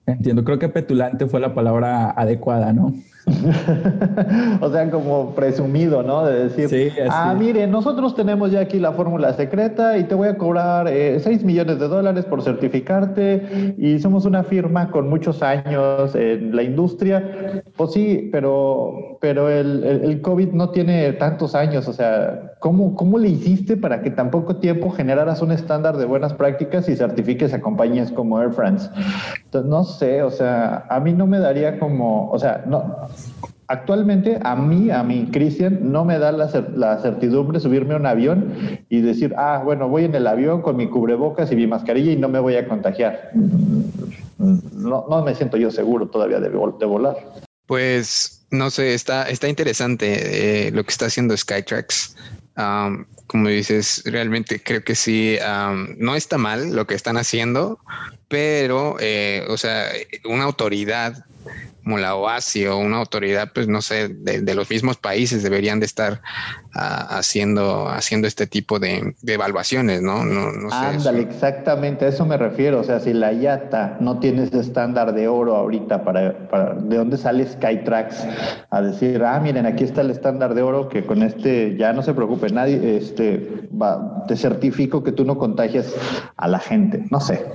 Entiendo, 0.07 0.45
creo 0.45 0.59
que 0.59 0.69
petulante 0.69 1.27
fue 1.27 1.41
la 1.41 1.55
palabra 1.55 2.11
adecuada, 2.11 2.73
¿no? 2.73 2.93
o 4.61 4.71
sea, 4.71 4.89
como 4.89 5.35
presumido, 5.35 6.05
¿no? 6.05 6.25
De 6.25 6.49
decir, 6.49 6.93
ah, 7.11 7.35
mire, 7.37 7.67
nosotros 7.67 8.15
tenemos 8.15 8.53
ya 8.53 8.61
aquí 8.61 8.79
la 8.79 8.93
fórmula 8.93 9.33
secreta 9.33 9.99
y 9.99 10.05
te 10.05 10.15
voy 10.15 10.29
a 10.29 10.39
cobrar 10.39 10.87
eh, 10.87 11.19
6 11.19 11.43
millones 11.43 11.81
de 11.81 11.89
dólares 11.89 12.25
por 12.25 12.43
certificarte 12.43 13.75
y 13.79 13.99
somos 13.99 14.27
una 14.27 14.45
firma 14.45 14.93
con 14.93 15.09
muchos 15.09 15.43
años 15.43 16.15
en 16.15 16.55
la 16.55 16.63
industria. 16.63 17.65
Pues 17.77 17.93
sí, 17.95 18.29
pero, 18.31 19.19
pero 19.21 19.51
el, 19.51 19.83
el, 19.83 20.21
COVID 20.21 20.53
no 20.53 20.71
tiene 20.71 21.13
tantos 21.15 21.57
años, 21.57 21.89
o 21.89 21.93
sea, 21.93 22.53
¿cómo, 22.61 22.95
¿cómo 22.95 23.19
le 23.19 23.29
hiciste 23.29 23.77
para 23.77 24.03
que 24.03 24.11
tan 24.13 24.31
poco 24.31 24.57
tiempo 24.57 24.91
generaras 24.91 25.43
un 25.43 25.51
estándar 25.51 25.97
de 25.97 26.05
buenas 26.05 26.33
prácticas 26.33 26.89
y 26.89 26.95
certifiques 26.95 27.53
a 27.53 27.61
compañías 27.61 28.13
como 28.13 28.41
Air 28.41 28.53
France? 28.53 28.89
Entonces, 29.45 29.69
no 29.69 29.83
sé, 29.83 30.23
o 30.23 30.31
sea, 30.31 30.87
a 30.89 31.01
mí 31.01 31.13
no 31.13 31.27
me 31.27 31.41
daría 31.41 31.81
como, 31.81 32.31
o 32.31 32.39
sea, 32.39 32.63
no 32.67 32.97
Actualmente 33.69 34.39
a 34.45 34.55
mí, 34.55 34.91
a 34.91 35.03
mí, 35.03 35.29
Cristian, 35.33 35.91
no 35.91 36.05
me 36.05 36.21
da 36.21 36.31
la, 36.31 36.99
certidumbre 36.99 37.59
subirme 37.59 37.95
a 37.95 37.97
un 37.97 38.07
avión 38.07 38.55
y 38.89 39.01
decir, 39.01 39.35
ah, 39.37 39.61
bueno, 39.65 39.89
voy 39.89 40.05
en 40.05 40.15
el 40.15 40.27
avión 40.29 40.63
con 40.63 40.77
mi 40.77 40.87
cubrebocas 40.89 41.51
y 41.51 41.57
mi 41.57 41.67
mascarilla 41.67 42.13
y 42.13 42.17
no 42.17 42.29
me 42.29 42.39
voy 42.39 42.55
a 42.55 42.69
contagiar. 42.69 43.33
No, 44.39 45.07
no 45.11 45.25
me 45.25 45.35
siento 45.35 45.57
yo 45.57 45.73
seguro 45.73 46.09
todavía 46.09 46.39
de, 46.39 46.49
de 46.49 46.87
volar. 46.87 47.17
Pues 47.67 48.47
no 48.53 48.71
sé, 48.71 48.95
está, 48.95 49.29
está 49.29 49.49
interesante 49.49 50.69
eh, 50.69 50.71
lo 50.71 50.85
que 50.85 50.91
está 50.91 51.07
haciendo 51.07 51.37
Skytrax. 51.37 52.15
como 53.27 53.49
dices, 53.49 54.03
realmente 54.07 54.63
creo 54.63 54.85
que 54.85 54.95
sí, 54.95 55.39
no 55.99 56.15
está 56.15 56.39
mal 56.39 56.77
lo 56.77 56.87
que 56.87 56.95
están 56.95 57.17
haciendo, 57.17 57.81
pero, 58.29 58.97
eh, 59.01 59.45
o 59.49 59.57
sea, 59.57 59.89
una 60.25 60.45
autoridad 60.45 61.25
como 61.87 61.99
la 61.99 62.17
OASI 62.17 62.67
o 62.67 62.79
una 62.79 62.97
autoridad, 62.97 63.53
pues 63.55 63.69
no 63.69 63.81
sé, 63.81 64.09
de, 64.09 64.55
los 64.57 64.69
mismos 64.69 64.97
países 64.97 65.45
deberían 65.45 65.79
de 65.79 65.87
estar 65.87 66.21
ah, 66.75 67.07
haciendo, 67.17 67.89
haciendo 67.89 68.27
este 68.27 68.49
tipo 68.49 68.81
de, 68.81 69.15
evaluaciones, 69.25 70.03
¿no? 70.03 70.25
no, 70.25 70.51
no 70.51 70.69
Ándale, 70.73 71.21
exactamente, 71.21 72.05
a 72.05 72.09
eso 72.09 72.27
me 72.27 72.37
refiero. 72.37 72.81
O 72.81 72.83
sea, 72.83 72.99
si 72.99 73.13
la 73.13 73.33
IATA 73.33 73.99
no 74.01 74.19
tiene 74.19 74.43
ese 74.43 74.59
estándar 74.59 75.15
de 75.15 75.29
oro 75.29 75.55
ahorita 75.55 76.03
para, 76.03 76.49
para 76.49 76.75
de 76.75 76.97
dónde 76.97 77.19
sale 77.19 77.47
Skytrax 77.47 78.27
a 78.71 78.83
decir, 78.83 79.23
ah, 79.23 79.39
miren, 79.39 79.65
aquí 79.65 79.85
está 79.85 80.01
el 80.01 80.11
estándar 80.11 80.55
de 80.55 80.63
oro 80.63 80.89
que 80.89 81.07
con 81.07 81.23
este 81.23 81.77
ya 81.79 81.93
no 81.93 82.03
se 82.03 82.15
preocupe 82.15 82.51
nadie, 82.51 82.97
este, 82.97 83.69
va, 83.81 84.25
te 84.27 84.37
certifico 84.37 85.05
que 85.05 85.13
tú 85.13 85.25
no 85.25 85.39
contagias 85.39 85.95
a 86.37 86.49
la 86.49 86.59
gente. 86.59 87.05
No 87.13 87.21
sé. 87.21 87.47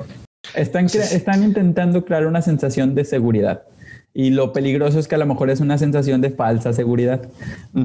Están, 0.55 0.86
están 0.86 1.43
intentando 1.43 2.05
crear 2.05 2.25
una 2.25 2.41
sensación 2.41 2.95
de 2.95 3.03
seguridad. 3.03 3.63
Y 4.13 4.32
lo 4.32 4.51
peligroso 4.51 5.00
es 5.00 5.08
que 5.08 5.15
a 5.15 5.18
lo 5.18 5.25
mejor 5.25 5.50
es 5.50 5.62
una 5.62 5.77
sensación 5.77 6.20
de 6.20 6.32
falsa 6.32 6.74
seguridad. 6.74 7.30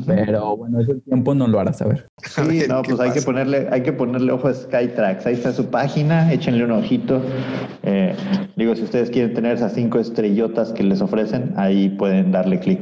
Pero 0.07 0.57
bueno, 0.57 0.81
eso 0.81 0.93
el 0.93 1.03
tiempo 1.03 1.35
no 1.35 1.47
lo 1.47 1.61
hará 1.61 1.73
saber. 1.73 2.09
Sí, 2.25 2.63
no, 2.69 2.83
pues 2.83 2.99
hay 2.99 3.13
que 3.13 3.23
ponerle, 3.23 3.69
hay 3.71 3.83
que 3.83 3.93
ponerle 3.93 4.33
ojo 4.33 4.49
a 4.49 4.55
Skytrax. 4.55 5.27
Ahí 5.27 5.35
está 5.35 5.53
su 5.53 5.67
página, 5.67 6.33
échenle 6.33 6.65
un 6.65 6.73
ojito. 6.73 7.23
Eh, 7.85 8.15
digo, 8.57 8.75
si 8.75 8.83
ustedes 8.83 9.11
quieren 9.11 9.35
tener 9.35 9.57
esas 9.57 9.75
cinco 9.75 10.01
estrellotas 10.01 10.73
que 10.73 10.83
les 10.83 11.01
ofrecen, 11.01 11.53
ahí 11.57 11.91
pueden 11.91 12.33
darle 12.33 12.59
clic. 12.59 12.81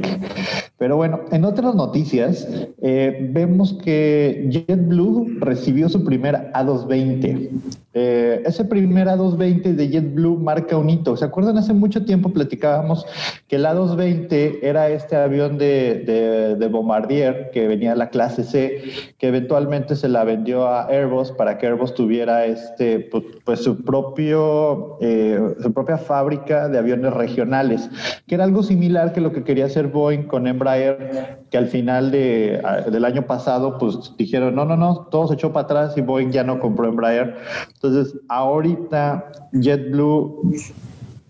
Pero 0.78 0.96
bueno, 0.96 1.20
en 1.30 1.44
otras 1.44 1.74
noticias, 1.74 2.48
eh, 2.82 3.28
vemos 3.32 3.74
que 3.84 4.48
JetBlue 4.50 5.38
recibió 5.40 5.88
su 5.88 6.02
primer 6.04 6.50
A220. 6.52 7.50
Eh, 7.96 8.42
ese 8.44 8.64
primer 8.64 9.06
A220 9.06 9.74
de 9.74 9.88
JetBlue 9.88 10.36
marca 10.36 10.76
un 10.76 10.90
hito. 10.90 11.16
¿Se 11.16 11.24
acuerdan? 11.24 11.56
Hace 11.58 11.72
mucho 11.72 12.04
tiempo 12.04 12.30
platicábamos 12.30 13.06
que 13.46 13.56
el 13.56 13.64
A220 13.64 14.58
era 14.62 14.88
este 14.88 15.14
avión 15.14 15.58
de, 15.58 16.56
de, 16.58 16.68
Bombardier 16.68 17.50
que 17.52 17.68
venía 17.68 17.90
de 17.90 17.96
la 17.96 18.08
clase 18.08 18.42
C, 18.42 18.82
que 19.16 19.28
eventualmente 19.28 19.94
se 19.94 20.08
la 20.08 20.24
vendió 20.24 20.66
a 20.66 20.88
Airbus 20.88 21.30
para 21.30 21.56
que 21.56 21.66
Airbus 21.66 21.94
tuviera 21.94 22.46
este, 22.46 23.10
pues 23.44 23.60
su, 23.60 23.84
propio, 23.84 24.98
eh, 25.00 25.54
su 25.62 25.72
propia 25.72 25.98
fábrica 25.98 26.68
de 26.68 26.78
aviones 26.78 27.14
regionales, 27.14 27.88
que 28.26 28.34
era 28.34 28.42
algo 28.42 28.64
similar 28.64 29.12
que 29.12 29.20
lo 29.20 29.32
que 29.32 29.44
quería 29.44 29.66
hacer 29.66 29.86
Boeing 29.86 30.24
con 30.24 30.48
Embraer 30.48 31.44
que 31.54 31.58
al 31.58 31.68
final 31.68 32.10
de, 32.10 32.60
del 32.90 33.04
año 33.04 33.28
pasado, 33.28 33.78
pues 33.78 34.12
dijeron, 34.18 34.56
no, 34.56 34.64
no, 34.64 34.76
no, 34.76 35.06
todo 35.08 35.28
se 35.28 35.34
echó 35.34 35.52
para 35.52 35.66
atrás 35.66 35.96
y 35.96 36.00
Boeing 36.00 36.32
ya 36.32 36.42
no 36.42 36.58
compró 36.58 36.88
Embraer. 36.88 37.36
Entonces, 37.84 38.18
ahorita 38.28 39.30
JetBlue 39.52 40.54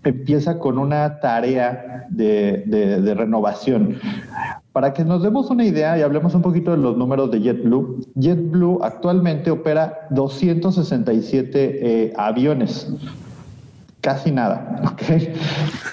empieza 0.04 0.56
con 0.60 0.78
una 0.78 1.18
tarea 1.18 2.06
de, 2.10 3.14
renovación. 3.16 3.98
Para 4.72 4.92
que 4.92 5.04
nos 5.04 5.24
demos 5.24 5.50
una 5.50 5.64
idea 5.64 5.98
y 5.98 6.02
hablemos 6.02 6.32
un 6.32 6.42
poquito 6.42 6.70
de 6.70 6.76
los 6.76 6.96
números 6.96 7.32
de 7.32 7.40
JetBlue, 7.40 8.06
JetBlue 8.14 8.78
actualmente 8.84 9.50
opera 9.50 10.06
267 10.10 12.04
eh, 12.06 12.12
aviones 12.16 12.88
casi 14.00 14.30
nada. 14.30 14.80
¿okay? 14.92 15.34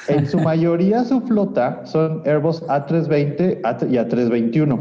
En 0.09 0.27
su 0.27 0.37
mayoría 0.37 1.03
su 1.05 1.21
flota 1.21 1.81
son 1.85 2.21
Airbus 2.23 2.61
A320 2.67 3.89
y 3.89 3.95
A321. 3.95 4.79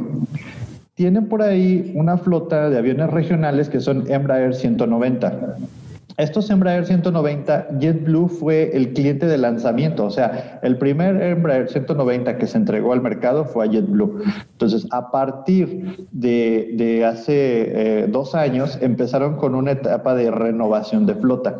Tienen 1.00 1.30
por 1.30 1.40
ahí 1.40 1.92
una 1.94 2.18
flota 2.18 2.68
de 2.68 2.76
aviones 2.76 3.08
regionales 3.08 3.70
que 3.70 3.80
son 3.80 4.04
Embraer 4.12 4.54
190. 4.54 5.56
Estos 6.18 6.50
Embraer 6.50 6.84
190, 6.84 7.68
JetBlue 7.78 8.28
fue 8.28 8.76
el 8.76 8.92
cliente 8.92 9.24
de 9.24 9.38
lanzamiento, 9.38 10.04
o 10.04 10.10
sea, 10.10 10.60
el 10.62 10.76
primer 10.76 11.22
Embraer 11.22 11.70
190 11.70 12.36
que 12.36 12.46
se 12.46 12.58
entregó 12.58 12.92
al 12.92 13.00
mercado 13.00 13.46
fue 13.46 13.64
a 13.64 13.70
JetBlue. 13.70 14.24
Entonces, 14.52 14.86
a 14.90 15.10
partir 15.10 16.06
de, 16.12 17.02
hace 17.06 18.02
eh, 18.02 18.06
dos 18.06 18.34
años, 18.34 18.76
empezaron 18.82 19.38
con 19.38 19.54
una 19.54 19.70
etapa 19.70 20.14
de 20.14 20.30
renovación 20.30 21.06
de 21.06 21.14
flota. 21.14 21.56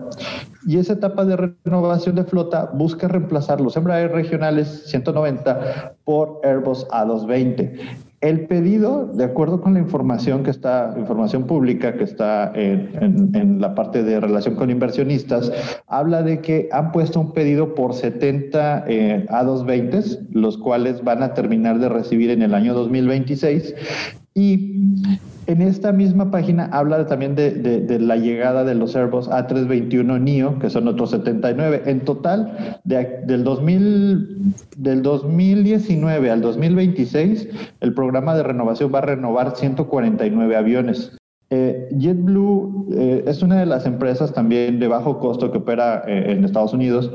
Y 0.67 0.77
esa 0.77 0.93
etapa 0.93 1.25
de 1.25 1.55
renovación 1.65 2.15
de 2.17 2.25
flota 2.25 2.71
busca 2.75 3.09
reemplazar 3.09 3.63
los 3.63 3.75
Embraer 3.75 4.13
regionales 4.13 4.83
190 4.85 5.95
por 6.05 6.43
Airbus 6.45 6.87
A220. 6.89 8.10
El 8.21 8.47
pedido, 8.47 9.07
de 9.07 9.25
acuerdo 9.25 9.63
con 9.63 9.73
la 9.73 9.81
información 9.81 10.43
que 10.43 10.51
está, 10.51 10.95
información 10.99 11.45
pública 11.47 11.97
que 11.97 12.05
está 12.05 12.53
en, 12.55 13.61
la 13.61 13.75
parte 13.75 14.03
de 14.03 14.21
relación 14.21 14.57
con 14.57 14.71
inversionistas, 14.71 15.51
habla 15.87 16.23
de 16.23 16.43
que 16.43 16.69
han 16.71 16.93
puesto 16.93 17.19
un 17.19 17.33
pedido 17.33 17.75
por 17.75 17.95
70 17.95 18.85
eh, 18.89 19.27
A220, 19.31 20.29
los 20.33 20.59
cuales 20.59 21.03
van 21.03 21.23
a 21.23 21.33
terminar 21.33 21.79
de 21.79 21.89
recibir 21.89 22.29
en 22.29 22.43
el 22.43 22.53
año 22.53 22.75
2026. 22.75 23.75
Y 24.35 24.83
en 25.51 25.63
esta 25.63 25.93
misma 25.93 26.31
página 26.31 26.69
habla 26.73 27.07
también 27.07 27.35
de, 27.35 27.99
la 28.01 28.17
llegada 28.17 28.65
de 28.65 28.77
los 28.77 28.95
Airbus 28.95 29.29
A321 29.29 30.21
NIO, 30.21 30.59
que 30.61 30.71
son 30.71 30.87
otros 30.87 31.11
79. 31.11 31.83
En 31.87 32.01
total, 32.01 32.81
del, 32.85 33.43
2000, 33.43 34.55
del 34.77 35.03
2019 35.03 36.31
al 36.31 36.41
2026, 36.41 37.49
el 37.81 37.95
programa 37.95 38.37
de 38.37 38.45
renovación 38.45 38.93
va 38.95 38.99
a 38.99 39.03
renovar 39.03 39.57
149 39.57 40.57
aviones. 40.57 41.20
Eh, 41.53 41.89
JetBlue 41.99 42.87
eh, 42.93 43.25
es 43.27 43.43
una 43.43 43.59
de 43.59 43.67
las 43.67 43.85
empresas 43.85 44.33
también 44.33 44.79
de 44.79 44.87
bajo 44.87 45.19
costo 45.19 45.51
que 45.51 45.59
opera 45.59 46.05
eh, 46.07 46.31
en 46.31 46.45
Estados 46.45 46.73
Unidos, 46.73 47.11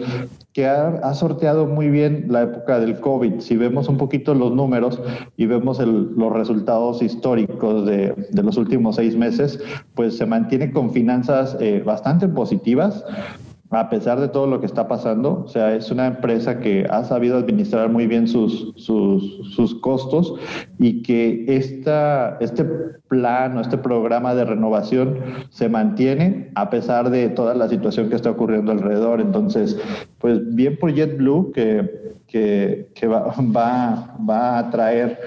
que 0.51 0.65
ha, 0.65 1.13
sorteado 1.13 1.67
muy 1.67 1.89
bien 1.89 2.25
la 2.27 2.41
época 2.43 2.81
del 2.81 2.99
COVID. 2.99 3.39
Si 3.39 3.55
vemos 3.55 3.87
un 3.87 3.95
poquito 3.95 4.33
los 4.33 4.51
números 4.53 5.01
y 5.37 5.45
vemos 5.45 5.79
los 5.79 6.33
resultados 6.33 7.01
históricos 7.01 7.85
de, 7.85 8.13
de, 8.31 8.43
los 8.43 8.57
últimos 8.57 8.97
seis 8.97 9.15
meses, 9.15 9.57
pues 9.93 10.17
se 10.17 10.25
mantiene 10.25 10.69
con 10.71 10.91
finanzas 10.91 11.57
bastante 11.85 12.27
positivas 12.27 13.05
a 13.71 13.89
pesar 13.89 14.19
de 14.19 14.27
todo 14.27 14.47
lo 14.47 14.59
que 14.59 14.65
está 14.65 14.87
pasando. 14.87 15.43
O 15.45 15.47
sea, 15.47 15.75
es 15.75 15.91
una 15.91 16.07
empresa 16.07 16.59
que 16.59 16.85
ha 16.89 17.03
sabido 17.03 17.37
administrar 17.37 17.89
muy 17.89 18.07
bien 18.07 18.27
sus, 18.27 18.73
sus, 18.75 19.53
sus 19.55 19.75
costos 19.75 20.35
y 20.77 21.01
que 21.01 21.45
esta, 21.47 22.37
este 22.39 22.63
plan 23.07 23.57
o 23.57 23.61
este 23.61 23.77
programa 23.77 24.35
de 24.35 24.45
renovación 24.45 25.19
se 25.49 25.69
mantiene 25.69 26.51
a 26.55 26.69
pesar 26.69 27.09
de 27.09 27.29
toda 27.29 27.55
la 27.55 27.67
situación 27.67 28.09
que 28.09 28.15
está 28.15 28.31
ocurriendo 28.31 28.71
alrededor. 28.71 29.19
Entonces, 29.21 29.77
pues 30.19 30.39
bien 30.55 30.77
por 30.77 30.93
JetBlue 30.93 31.51
que, 31.51 32.15
que, 32.27 33.07
va, 33.07 33.33
va, 33.55 34.15
va 34.27 34.59
a 34.59 34.69
traer 34.69 35.19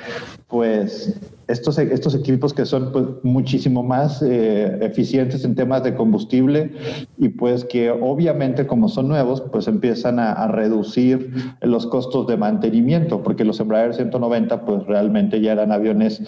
pues 0.49 1.21
estos, 1.49 1.79
estos 1.79 2.15
equipos 2.15 2.53
que 2.53 2.67
son 2.67 2.93
pues, 2.93 3.07
muchísimo 3.23 3.83
más 3.83 4.23
eh, 4.23 4.79
eficientes 4.83 5.45
en 5.45 5.55
temas 5.55 5.83
de 5.83 5.95
combustible 5.95 6.71
y 7.17 7.31
pues 7.31 7.65
que 7.65 7.91
obviamente 7.91 8.67
como 8.67 8.89
son 8.89 9.09
nuevos 9.09 9.43
pues 9.51 9.67
empiezan 9.67 10.19
a, 10.19 10.47
reducir 10.49 11.33
los 11.63 11.87
costos 11.87 12.27
de 12.27 12.37
mantenimiento 12.37 13.23
porque 13.23 13.45
los 13.45 13.61
Embraer 13.61 13.95
190 13.95 14.65
pues 14.65 14.87
realmente 14.87 15.41
ya 15.41 15.53
eran 15.53 15.73
aviones 15.73 16.23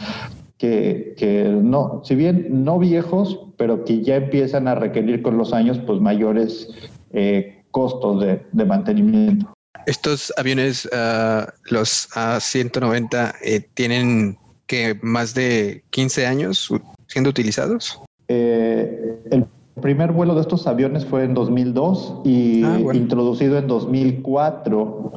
que, 0.58 1.14
que, 1.16 1.44
no, 1.44 2.02
si 2.04 2.14
bien 2.14 2.64
no 2.64 2.78
viejos, 2.78 3.40
pero 3.56 3.84
que 3.84 4.02
ya 4.02 4.16
empiezan 4.16 4.68
a 4.68 4.74
requerir 4.74 5.22
con 5.22 5.38
los 5.38 5.54
años 5.54 5.78
pues 5.86 6.00
mayores 6.00 6.68
eh, 7.12 7.62
costos 7.70 8.20
de, 8.20 8.44
de, 8.52 8.64
mantenimiento. 8.66 9.50
Estos 9.86 10.30
aviones, 10.36 10.84
uh, 10.86 11.46
los 11.70 12.10
A190, 12.10 13.34
eh, 13.42 13.66
tienen 13.72 14.36
que 14.70 14.96
más 15.02 15.34
de 15.34 15.82
15 15.90 16.28
años 16.28 16.72
siendo 17.08 17.28
utilizados? 17.28 18.00
Eh, 18.28 19.18
el 19.32 19.44
primer 19.82 20.12
vuelo 20.12 20.36
de 20.36 20.42
estos 20.42 20.68
aviones 20.68 21.04
fue 21.04 21.24
en 21.24 21.34
2002 21.34 22.20
y 22.24 22.62
ah, 22.62 22.78
introducido 22.92 23.58
en 23.58 23.66
2004. 23.66 25.12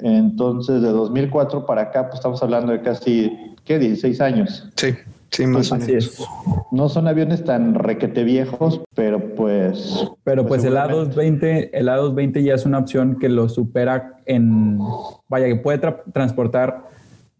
Entonces, 0.00 0.82
de 0.82 0.88
2004 0.88 1.64
para 1.64 1.82
acá, 1.82 2.08
pues 2.08 2.16
estamos 2.16 2.42
hablando 2.42 2.72
de 2.72 2.82
casi, 2.82 3.54
¿qué? 3.64 3.78
16 3.78 4.20
años. 4.20 4.68
Sí, 4.74 4.96
sí, 5.30 5.46
más 5.46 5.70
o 5.70 5.76
menos. 5.76 6.28
No 6.72 6.88
son 6.88 7.06
aviones 7.06 7.44
tan 7.44 7.76
requete 7.76 8.24
viejos, 8.24 8.80
pero 8.96 9.32
pues... 9.36 10.08
Pero 10.24 10.44
pues, 10.44 10.62
pues 10.62 10.72
el 10.72 10.76
A220, 10.76 11.70
el 11.72 11.86
A220 11.86 12.42
ya 12.42 12.54
es 12.54 12.66
una 12.66 12.78
opción 12.78 13.20
que 13.20 13.28
lo 13.28 13.48
supera 13.48 14.16
en, 14.26 14.80
vaya, 15.28 15.46
que 15.46 15.54
puede 15.54 15.78
transportar 16.12 16.90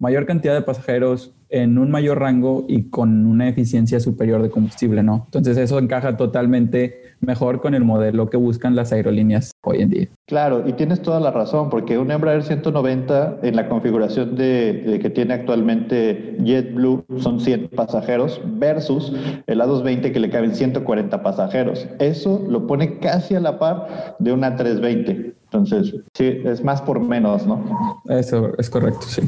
mayor 0.02 0.26
cantidad 0.26 0.54
de 0.54 0.62
pasajeros 0.62 1.32
en 1.48 1.78
un 1.78 1.90
mayor 1.90 2.18
rango 2.18 2.64
y 2.66 2.90
con 2.90 3.26
una 3.26 3.48
eficiencia 3.48 4.00
superior 4.00 4.42
de 4.42 4.50
combustible, 4.50 5.02
¿no? 5.02 5.22
Entonces 5.26 5.56
eso 5.58 5.78
encaja 5.78 6.16
totalmente 6.16 7.02
mejor 7.20 7.60
con 7.60 7.74
el 7.74 7.84
modelo 7.84 8.28
que 8.28 8.36
buscan 8.36 8.74
las 8.74 8.92
aerolíneas 8.92 9.52
hoy 9.62 9.82
en 9.82 9.90
día. 9.90 10.08
Claro, 10.26 10.64
y 10.66 10.72
tienes 10.72 11.02
toda 11.02 11.20
la 11.20 11.30
razón, 11.30 11.70
porque 11.70 11.98
un 11.98 12.10
Embraer 12.10 12.42
190 12.42 13.40
en 13.42 13.54
la 13.54 13.68
configuración 13.68 14.34
de, 14.34 14.98
que 15.00 15.10
tiene 15.10 15.34
actualmente 15.34 16.36
JetBlue 16.42 17.04
son 17.18 17.38
100 17.38 17.68
pasajeros 17.68 18.40
versus 18.58 19.12
el 19.46 19.60
A220 19.60 20.10
que 20.10 20.18
le 20.18 20.30
caben 20.30 20.54
140 20.54 21.22
pasajeros. 21.22 21.86
Eso 22.00 22.44
lo 22.48 22.66
pone 22.66 22.98
casi 22.98 23.36
a 23.36 23.40
la 23.40 23.58
par 23.58 24.16
de 24.18 24.32
una 24.32 24.56
320. 24.56 25.34
Entonces, 25.44 25.94
sí, 26.14 26.40
es 26.44 26.64
más 26.64 26.80
por 26.80 26.98
menos, 26.98 27.46
¿no? 27.46 28.02
Eso 28.08 28.52
es 28.58 28.70
correcto, 28.70 29.02
sí. 29.06 29.20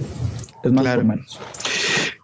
Es 0.65 0.73
más 0.73 0.83
claro. 0.83 1.05
menos. 1.05 1.39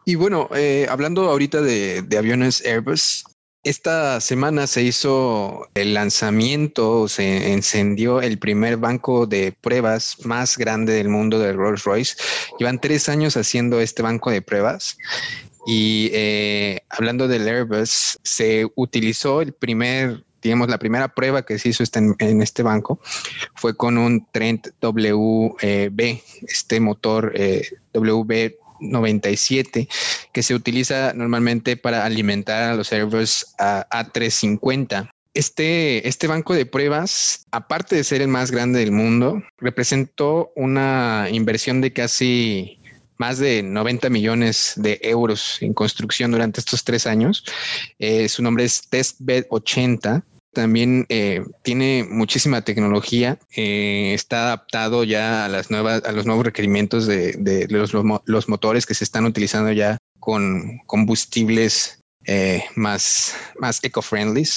Y 0.04 0.14
bueno, 0.14 0.48
eh, 0.54 0.86
hablando 0.90 1.28
ahorita 1.28 1.60
de, 1.60 2.04
aviones 2.18 2.64
Airbus, 2.64 3.24
esta 3.62 4.20
semana 4.20 4.66
se 4.66 4.82
hizo 4.82 5.68
el 5.74 5.92
lanzamiento, 5.92 7.06
se 7.08 7.52
encendió 7.52 8.22
el 8.22 8.38
primer 8.38 8.78
banco 8.78 9.26
de 9.26 9.52
pruebas 9.60 10.16
más 10.24 10.56
grande 10.56 10.94
del 10.94 11.10
mundo 11.10 11.38
de 11.38 11.52
Rolls 11.52 11.84
Royce. 11.84 12.16
Llevan 12.58 12.80
tres 12.80 13.08
años 13.10 13.36
haciendo 13.36 13.80
este 13.80 14.02
banco 14.02 14.30
de 14.30 14.40
pruebas. 14.40 14.96
Y 15.66 16.10
eh, 16.14 16.80
hablando 16.88 17.28
del 17.28 17.46
Airbus, 17.46 18.18
se 18.22 18.66
utilizó 18.76 19.42
el 19.42 19.52
primer 19.52 20.24
la 20.42 20.78
primera 20.78 21.08
prueba 21.08 21.44
que 21.44 21.58
se 21.58 21.70
hizo 21.70 21.82
este, 21.82 21.98
en, 21.98 22.42
este 22.42 22.62
banco 22.62 23.00
fue 23.54 23.76
con 23.76 23.98
un 23.98 24.26
Trent 24.32 24.68
WB, 24.80 26.22
este 26.42 26.80
motor 26.80 27.32
eh, 27.34 27.66
WB97, 27.92 29.88
que 30.32 30.42
se 30.42 30.54
utiliza 30.54 31.12
normalmente 31.14 31.76
para 31.76 32.04
alimentar 32.04 32.70
a 32.70 32.74
los 32.74 32.92
Airbus 32.92 33.46
A350. 33.58 35.10
Este, 35.32 36.08
este 36.08 36.26
banco 36.26 36.54
de 36.54 36.66
pruebas, 36.66 37.46
aparte 37.52 37.94
de 37.94 38.02
ser 38.02 38.20
el 38.20 38.26
más 38.28 38.50
grande 38.50 38.80
del 38.80 38.90
mundo, 38.90 39.40
representó 39.58 40.50
una 40.56 41.28
inversión 41.30 41.80
de 41.80 41.92
casi 41.92 42.79
más 43.20 43.38
de 43.38 43.62
90 43.62 44.08
millones 44.08 44.72
de 44.76 44.98
euros 45.02 45.58
en 45.60 45.74
construcción 45.74 46.30
durante 46.30 46.58
estos 46.58 46.82
tres 46.84 47.06
años. 47.06 47.44
Eh, 47.98 48.30
su 48.30 48.42
nombre 48.42 48.64
es 48.64 48.88
Testbed 48.88 49.44
80 49.50 50.24
también 50.52 51.06
eh, 51.10 51.44
tiene 51.62 52.04
muchísima 52.10 52.62
tecnología, 52.62 53.38
eh, 53.54 54.12
está 54.14 54.46
adaptado 54.46 55.04
ya 55.04 55.44
a 55.44 55.48
las 55.48 55.70
nuevas, 55.70 56.02
a 56.04 56.10
los 56.10 56.26
nuevos 56.26 56.44
requerimientos 56.44 57.06
de, 57.06 57.68
los, 57.68 58.48
motores 58.48 58.84
que 58.84 58.94
se 58.94 59.04
están 59.04 59.26
utilizando 59.26 59.70
ya 59.70 59.98
con 60.18 60.78
combustibles 60.86 62.00
más, 62.74 63.36
más 63.60 63.78
eco-friendly. 63.84 64.48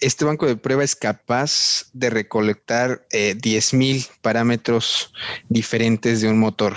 Este 0.00 0.24
banco 0.24 0.46
de 0.46 0.56
prueba 0.56 0.82
es 0.82 0.96
capaz 0.96 1.90
de 1.92 2.10
recolectar 2.10 3.06
10.000 3.10 4.08
parámetros 4.22 5.12
diferentes 5.48 6.22
de 6.22 6.28
un 6.28 6.40
motor 6.40 6.74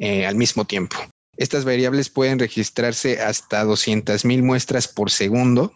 al 0.00 0.34
mismo 0.36 0.64
tiempo. 0.64 0.96
Estas 1.36 1.64
variables 1.64 2.08
pueden 2.08 2.38
registrarse 2.38 3.20
hasta 3.20 3.64
200.000 3.64 4.42
muestras 4.42 4.88
por 4.88 5.10
segundo 5.10 5.72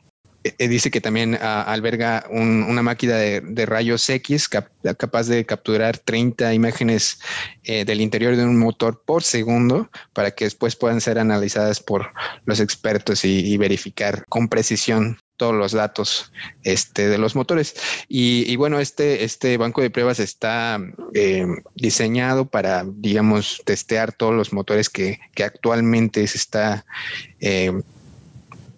eh, 0.59 0.69
dice 0.69 0.91
que 0.91 1.01
también 1.01 1.37
ah, 1.41 1.63
alberga 1.63 2.25
una 2.31 2.83
máquina 2.83 3.17
de, 3.17 3.67
rayos 3.67 4.09
X 4.09 4.49
capaz 4.49 5.27
de 5.27 5.45
capturar 5.45 5.99
30 5.99 6.55
imágenes 6.55 7.19
eh, 7.65 7.85
del 7.85 8.01
interior 8.01 8.37
de 8.37 8.45
un 8.45 8.59
motor 8.59 9.03
por 9.05 9.23
segundo 9.23 9.91
para 10.13 10.31
que 10.31 10.45
después 10.45 10.77
puedan 10.77 11.01
ser 11.01 11.19
analizadas 11.19 11.81
por 11.81 12.13
los 12.45 12.61
expertos 12.61 13.25
y, 13.25 13.57
verificar 13.57 14.25
con 14.29 14.49
precisión 14.49 15.19
todos 15.37 15.55
los 15.55 15.73
datos 15.73 16.33
este, 16.63 17.09
de 17.09 17.19
los 17.19 17.35
motores. 17.35 17.75
Y, 18.09 18.55
bueno, 18.57 18.81
este, 18.81 19.25
este 19.25 19.57
banco 19.57 19.83
de 19.83 19.91
pruebas 19.91 20.21
está 20.21 20.81
eh, 21.15 21.47
diseñado 21.75 22.47
para, 22.47 22.85
digamos, 22.87 23.63
testear 23.65 24.13
todos 24.13 24.35
los 24.35 24.53
motores 24.53 24.89
que, 24.91 25.21
que 25.35 25.45
actualmente 25.45 26.27
se 26.27 26.39
está 26.39 26.85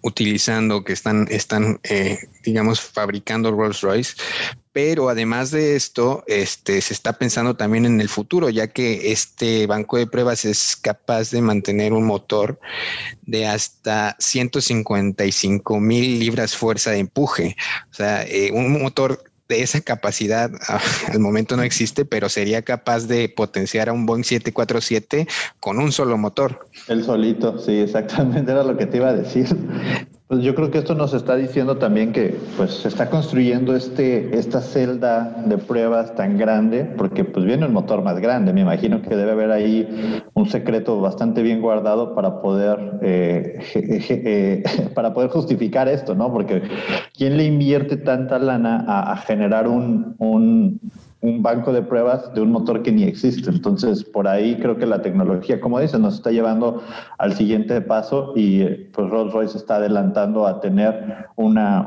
utilizando, 0.01 0.83
que 0.83 0.93
están, 0.93 1.27
están 1.29 1.79
eh, 1.83 2.19
digamos, 2.43 2.81
fabricando 2.81 3.51
Rolls 3.51 3.81
Royce. 3.81 4.15
Pero 4.71 5.09
además 5.09 5.49
de 5.49 5.75
esto, 5.75 6.23
este, 6.27 6.79
se 6.81 6.93
está 6.93 7.13
pensando 7.13 7.55
también 7.55 7.85
en 7.85 7.99
el 8.01 8.09
futuro, 8.09 8.49
ya 8.49 8.67
que 8.67 9.11
este 9.11 9.65
banco 9.65 9.97
de 9.97 10.05
pruebas 10.05 10.45
es 10.45 10.75
capaz 10.75 11.31
de 11.31 11.41
mantener 11.41 11.91
un 11.93 12.05
motor 12.05 12.59
de 13.23 13.47
hasta 13.47 14.15
155 14.19 15.79
mil 15.79 16.19
libras 16.19 16.55
fuerza 16.55 16.91
de 16.91 16.99
empuje. 16.99 17.55
O 17.91 17.93
sea, 17.93 18.23
eh, 18.23 18.51
un 18.53 18.81
motor 18.81 19.23
de 19.49 19.63
esa 19.63 19.81
capacidad 19.81 20.51
al 21.11 21.19
momento 21.19 21.57
no 21.57 21.63
existe, 21.63 22.05
pero 22.05 22.29
sería 22.29 22.61
capaz 22.61 23.07
de 23.07 23.27
potenciar 23.27 23.89
a 23.89 23.93
un 23.93 24.05
Boeing 24.05 24.23
747 24.23 25.27
con 25.59 25.79
un 25.79 25.91
solo 25.91 26.17
motor. 26.17 26.69
El 26.87 27.03
solito, 27.03 27.57
sí, 27.57 27.79
exactamente 27.79 28.51
era 28.51 28.63
lo 28.63 28.77
que 28.77 28.85
te 28.85 28.97
iba 28.97 29.09
a 29.09 29.13
decir. 29.13 29.47
Pues 30.29 30.43
yo 30.43 30.53
creo 30.53 30.69
que 30.69 30.77
esto 30.77 30.93
nos 30.93 31.15
está 31.15 31.35
diciendo 31.35 31.77
también 31.77 32.11
que 32.11 32.37
pues 32.55 32.71
se 32.75 32.87
está 32.87 33.09
construyendo 33.09 33.75
este, 33.75 34.37
esta 34.37 34.61
celda 34.61 35.41
de 35.47 35.57
pruebas 35.57 36.13
tan 36.13 36.37
grande, 36.37 36.83
porque 36.83 37.25
pues 37.25 37.47
viene 37.47 37.65
el 37.65 37.71
motor 37.71 38.03
más 38.03 38.19
grande. 38.19 38.53
Me 38.53 38.61
imagino 38.61 39.01
que 39.01 39.15
debe 39.15 39.31
haber 39.31 39.49
ahí 39.49 40.21
un 40.35 40.47
secreto 40.47 41.01
bastante 41.01 41.41
bien 41.41 41.61
guardado 41.61 42.13
para 42.13 42.43
poder, 42.43 42.99
eh, 43.01 43.59
eh, 43.73 44.63
para 44.93 45.15
poder 45.15 45.31
justificar 45.31 45.87
esto, 45.87 46.13
¿no? 46.13 46.31
Porque 46.31 46.61
¿quién 47.17 47.35
le 47.35 47.45
invierte 47.45 47.97
tanta 47.97 48.37
lana 48.37 48.85
a, 48.87 49.17
generar 49.17 49.67
un, 49.67 50.13
un 50.19 50.79
un 51.21 51.43
banco 51.43 51.73
de 51.73 51.81
pruebas 51.81 52.33
de 52.33 52.41
un 52.41 52.51
motor 52.51 52.81
que 52.81 52.91
ni 52.91 53.03
existe. 53.03 53.49
Entonces, 53.49 54.03
por 54.03 54.27
ahí 54.27 54.55
creo 54.57 54.77
que 54.77 54.85
la 54.85 55.01
tecnología, 55.01 55.59
como 55.59 55.79
dices, 55.79 55.99
nos 55.99 56.15
está 56.15 56.31
llevando 56.31 56.81
al 57.17 57.33
siguiente 57.33 57.81
paso 57.81 58.33
y 58.35 58.63
pues 58.93 59.09
Rolls 59.09 59.33
Royce 59.33 59.57
está 59.57 59.75
adelantando 59.75 60.47
a 60.47 60.61
tener 60.61 61.27
una, 61.35 61.85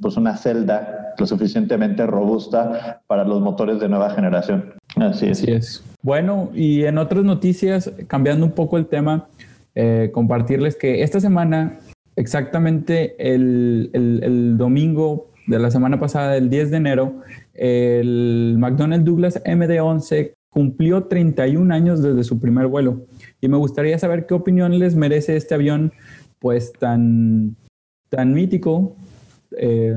pues 0.00 0.16
una 0.16 0.36
celda 0.36 1.14
lo 1.18 1.26
suficientemente 1.26 2.06
robusta 2.06 3.02
para 3.06 3.24
los 3.24 3.40
motores 3.40 3.80
de 3.80 3.88
nueva 3.88 4.10
generación. 4.10 4.74
Así 4.96 5.26
es. 5.26 5.42
Así 5.42 5.52
es. 5.52 5.84
Bueno, 6.02 6.50
y 6.54 6.84
en 6.84 6.98
otras 6.98 7.22
noticias, 7.22 7.92
cambiando 8.08 8.46
un 8.46 8.52
poco 8.52 8.78
el 8.78 8.86
tema, 8.86 9.26
eh, 9.74 10.10
compartirles 10.12 10.76
que 10.76 11.02
esta 11.02 11.20
semana, 11.20 11.78
exactamente 12.16 13.14
el, 13.18 13.90
el 13.92 14.56
domingo 14.56 15.28
de 15.46 15.58
la 15.58 15.70
semana 15.70 16.00
pasada, 16.00 16.36
el 16.36 16.48
10 16.48 16.70
de 16.70 16.76
enero, 16.76 17.12
el 17.54 18.56
McDonnell 18.58 19.04
Douglas 19.04 19.42
MD-11 19.44 20.32
cumplió 20.50 21.04
31 21.04 21.74
años 21.74 22.02
desde 22.02 22.22
su 22.22 22.38
primer 22.38 22.68
vuelo. 22.68 23.06
Y 23.40 23.48
me 23.48 23.56
gustaría 23.56 23.98
saber 23.98 24.26
qué 24.26 24.34
opinión 24.34 24.78
les 24.78 24.94
merece 24.94 25.36
este 25.36 25.54
avión, 25.54 25.92
pues 26.38 26.72
tan, 26.72 27.56
tan 28.08 28.32
mítico, 28.32 28.94
eh, 29.56 29.94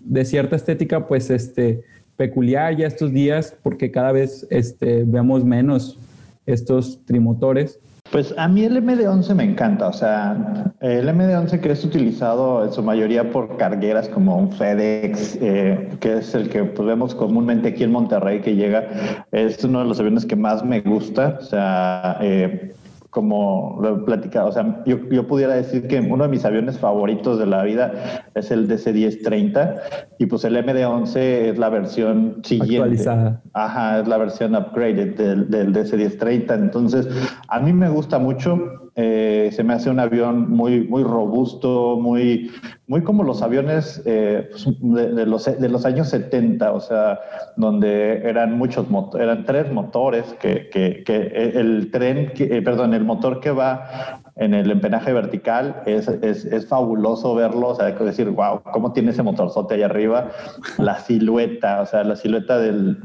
de 0.00 0.24
cierta 0.24 0.56
estética, 0.56 1.06
pues 1.06 1.30
este, 1.30 1.84
peculiar 2.16 2.76
ya 2.76 2.86
estos 2.86 3.12
días, 3.12 3.56
porque 3.62 3.90
cada 3.90 4.12
vez 4.12 4.46
este, 4.50 5.04
vemos 5.04 5.44
menos 5.44 5.98
estos 6.46 7.04
trimotores. 7.04 7.78
Pues 8.10 8.32
a 8.38 8.46
mí 8.46 8.64
el 8.64 8.82
MD11 8.82 9.34
me 9.34 9.44
encanta, 9.44 9.88
o 9.88 9.92
sea, 9.92 10.72
el 10.80 11.08
MD11 11.08 11.60
que 11.60 11.72
es 11.72 11.84
utilizado 11.84 12.64
en 12.64 12.72
su 12.72 12.82
mayoría 12.82 13.30
por 13.30 13.56
cargueras 13.56 14.08
como 14.08 14.36
un 14.36 14.52
FedEx, 14.52 15.38
eh, 15.40 15.90
que 16.00 16.18
es 16.18 16.34
el 16.34 16.48
que 16.48 16.64
pues, 16.64 16.86
vemos 16.86 17.14
comúnmente 17.14 17.68
aquí 17.68 17.82
en 17.82 17.90
Monterrey 17.90 18.40
que 18.40 18.54
llega, 18.54 18.86
es 19.32 19.62
uno 19.64 19.80
de 19.80 19.86
los 19.86 19.98
aviones 19.98 20.24
que 20.24 20.36
más 20.36 20.64
me 20.64 20.80
gusta, 20.82 21.38
o 21.40 21.44
sea, 21.44 22.18
eh, 22.20 22.72
como 23.16 23.78
lo 23.80 23.96
he 23.96 24.04
platicado, 24.04 24.50
o 24.50 24.52
sea, 24.52 24.82
yo, 24.84 24.98
yo, 25.08 25.26
pudiera 25.26 25.54
decir 25.54 25.88
que 25.88 25.98
uno 26.00 26.24
de 26.24 26.28
mis 26.28 26.44
aviones 26.44 26.78
favoritos 26.78 27.38
de 27.38 27.46
la 27.46 27.62
vida 27.62 28.26
es 28.34 28.50
el 28.50 28.68
DC-1030 28.68 29.80
y 30.18 30.26
pues 30.26 30.44
el 30.44 30.54
MD-11 30.54 31.16
es 31.16 31.58
la 31.58 31.70
versión 31.70 32.42
siguiente. 32.44 32.76
Actualizada. 32.76 33.42
Ajá, 33.54 34.00
es 34.00 34.06
la 34.06 34.18
versión 34.18 34.54
upgraded 34.54 35.16
del, 35.16 35.48
del 35.48 35.72
DC-1030. 35.72 36.54
Entonces, 36.56 37.08
a 37.48 37.58
mí 37.58 37.72
me 37.72 37.88
gusta 37.88 38.18
mucho. 38.18 38.85
Eh, 38.98 39.50
se 39.52 39.62
me 39.62 39.74
hace 39.74 39.90
un 39.90 40.00
avión 40.00 40.50
muy, 40.50 40.80
muy 40.88 41.02
robusto, 41.02 41.98
muy, 42.00 42.50
muy 42.86 43.02
como 43.02 43.24
los 43.24 43.42
aviones 43.42 44.02
eh, 44.06 44.48
pues, 44.50 44.66
de, 44.80 45.26
los, 45.26 45.44
de 45.44 45.68
los 45.68 45.84
años 45.84 46.08
70, 46.08 46.72
o 46.72 46.80
sea, 46.80 47.20
donde 47.56 48.26
eran 48.26 48.56
muchos 48.56 48.86
eran 49.20 49.44
tres 49.44 49.70
motores, 49.70 50.24
que, 50.40 50.70
que, 50.70 51.04
que 51.04 51.16
el 51.54 51.90
tren, 51.90 52.32
eh, 52.36 52.62
perdón, 52.62 52.94
el 52.94 53.04
motor 53.04 53.40
que 53.40 53.50
va 53.50 54.22
en 54.36 54.52
el 54.52 54.70
empenaje 54.70 55.12
vertical 55.14 55.82
es, 55.86 56.08
es, 56.08 56.44
es, 56.44 56.66
fabuloso 56.66 57.34
verlo, 57.34 57.68
o 57.68 57.74
sea, 57.74 57.86
decir, 57.86 58.28
wow, 58.28 58.60
cómo 58.70 58.92
tiene 58.92 59.10
ese 59.10 59.22
motorzote 59.22 59.74
ahí 59.74 59.82
arriba, 59.82 60.30
la 60.76 60.98
silueta, 60.98 61.80
o 61.80 61.86
sea, 61.86 62.04
la 62.04 62.16
silueta 62.16 62.58
del... 62.58 62.98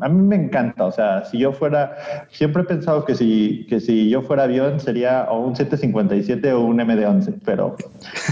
A 0.00 0.08
mí 0.08 0.22
me 0.22 0.36
encanta, 0.36 0.84
o 0.84 0.92
sea, 0.92 1.24
si 1.24 1.38
yo 1.38 1.52
fuera, 1.52 1.96
siempre 2.30 2.62
he 2.62 2.66
pensado 2.66 3.06
que 3.06 3.14
si, 3.14 3.66
que 3.70 3.80
si 3.80 4.10
yo 4.10 4.20
fuera 4.20 4.42
avión 4.42 4.78
sería 4.78 5.26
o 5.30 5.40
un 5.40 5.56
757 5.56 6.52
o 6.52 6.60
un 6.60 6.76
MD-11, 6.76 7.40
pero 7.42 7.74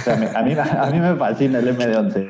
a, 0.06 0.42
mí, 0.42 0.52
a 0.54 0.90
mí 0.90 1.00
me 1.00 1.16
fascina 1.16 1.60
el 1.60 1.74
MD-11. 1.74 2.28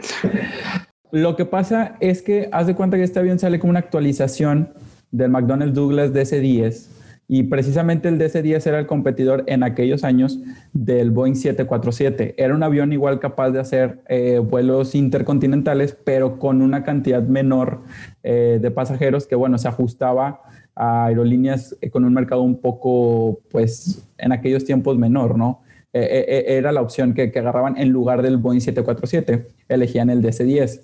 Lo 1.11 1.35
que 1.35 1.44
pasa 1.44 1.96
es 1.98 2.22
que 2.22 2.48
haz 2.53 2.68
de 2.68 2.77
cuenta 2.77 2.96
que 2.96 3.03
este 3.03 3.18
avión 3.18 3.40
sale 3.40 3.59
como 3.59 3.70
una 3.70 3.81
actualización 3.81 4.74
del 5.11 5.31
McDonnell 5.31 5.72
Douglas 5.72 6.12
DC-10 6.12 6.93
y 7.26 7.44
precisamente 7.44 8.08
el 8.08 8.18
DC-10 8.18 8.66
era 8.66 8.78
el 8.78 8.87
competidor 8.87 9.44
en 9.46 9.62
aquellos 9.62 10.04
años 10.04 10.38
del 10.72 11.10
Boeing 11.10 11.34
747. 11.34 12.34
Era 12.37 12.54
un 12.54 12.62
avión 12.62 12.92
igual 12.92 13.18
capaz 13.18 13.50
de 13.50 13.60
hacer 13.60 14.02
eh, 14.08 14.38
vuelos 14.38 14.94
intercontinentales, 14.94 15.96
pero 16.04 16.38
con 16.38 16.60
una 16.60 16.84
cantidad 16.84 17.22
menor 17.22 17.82
eh, 18.22 18.58
de 18.60 18.70
pasajeros 18.70 19.26
que, 19.26 19.37
bueno, 19.37 19.56
se 19.56 19.68
ajustaba 19.68 20.42
a 20.76 21.06
aerolíneas 21.06 21.76
con 21.92 22.04
un 22.04 22.12
mercado 22.12 22.42
un 22.42 22.60
poco, 22.60 23.40
pues, 23.50 24.06
en 24.18 24.32
aquellos 24.32 24.64
tiempos 24.64 24.98
menor, 24.98 25.38
¿no? 25.38 25.63
Eh, 25.96 26.00
eh, 26.00 26.24
eh, 26.26 26.57
era 26.57 26.72
la 26.72 26.83
opción 26.83 27.14
que, 27.14 27.33
agarraban 27.37 27.78
en 27.78 27.90
lugar 27.90 28.20
del 28.20 28.37
Boeing 28.37 28.59
747, 28.61 29.46
elegían 29.68 30.11
el 30.11 30.22
DC-10. 30.22 30.80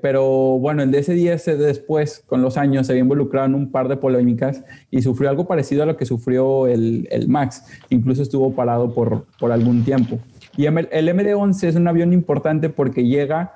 pero 0.00 0.58
bueno, 0.58 0.82
el 0.82 0.90
DC-10 0.90 1.56
después, 1.58 2.24
con 2.26 2.40
los 2.40 2.56
años, 2.56 2.86
se 2.86 2.94
había 2.94 3.02
involucrado 3.02 3.48
en 3.48 3.54
un 3.54 3.70
par 3.70 3.88
de 3.88 3.98
polémicas 3.98 4.64
y 4.90 5.02
sufrió 5.02 5.28
algo 5.28 5.46
parecido 5.46 5.82
a 5.82 5.86
lo 5.86 5.98
que 5.98 6.06
sufrió 6.06 6.66
el, 6.66 7.06
el 7.10 7.28
MAX. 7.28 7.64
Incluso 7.90 8.22
estuvo 8.22 8.54
parado 8.54 8.94
por, 8.94 9.26
por 9.38 9.52
algún 9.52 9.84
tiempo. 9.84 10.18
Y 10.56 10.64
el, 10.64 10.88
el 10.90 11.08
MD-11 11.10 11.64
es 11.64 11.76
un 11.76 11.86
avión 11.86 12.14
importante 12.14 12.70
porque 12.70 13.04
llega 13.04 13.52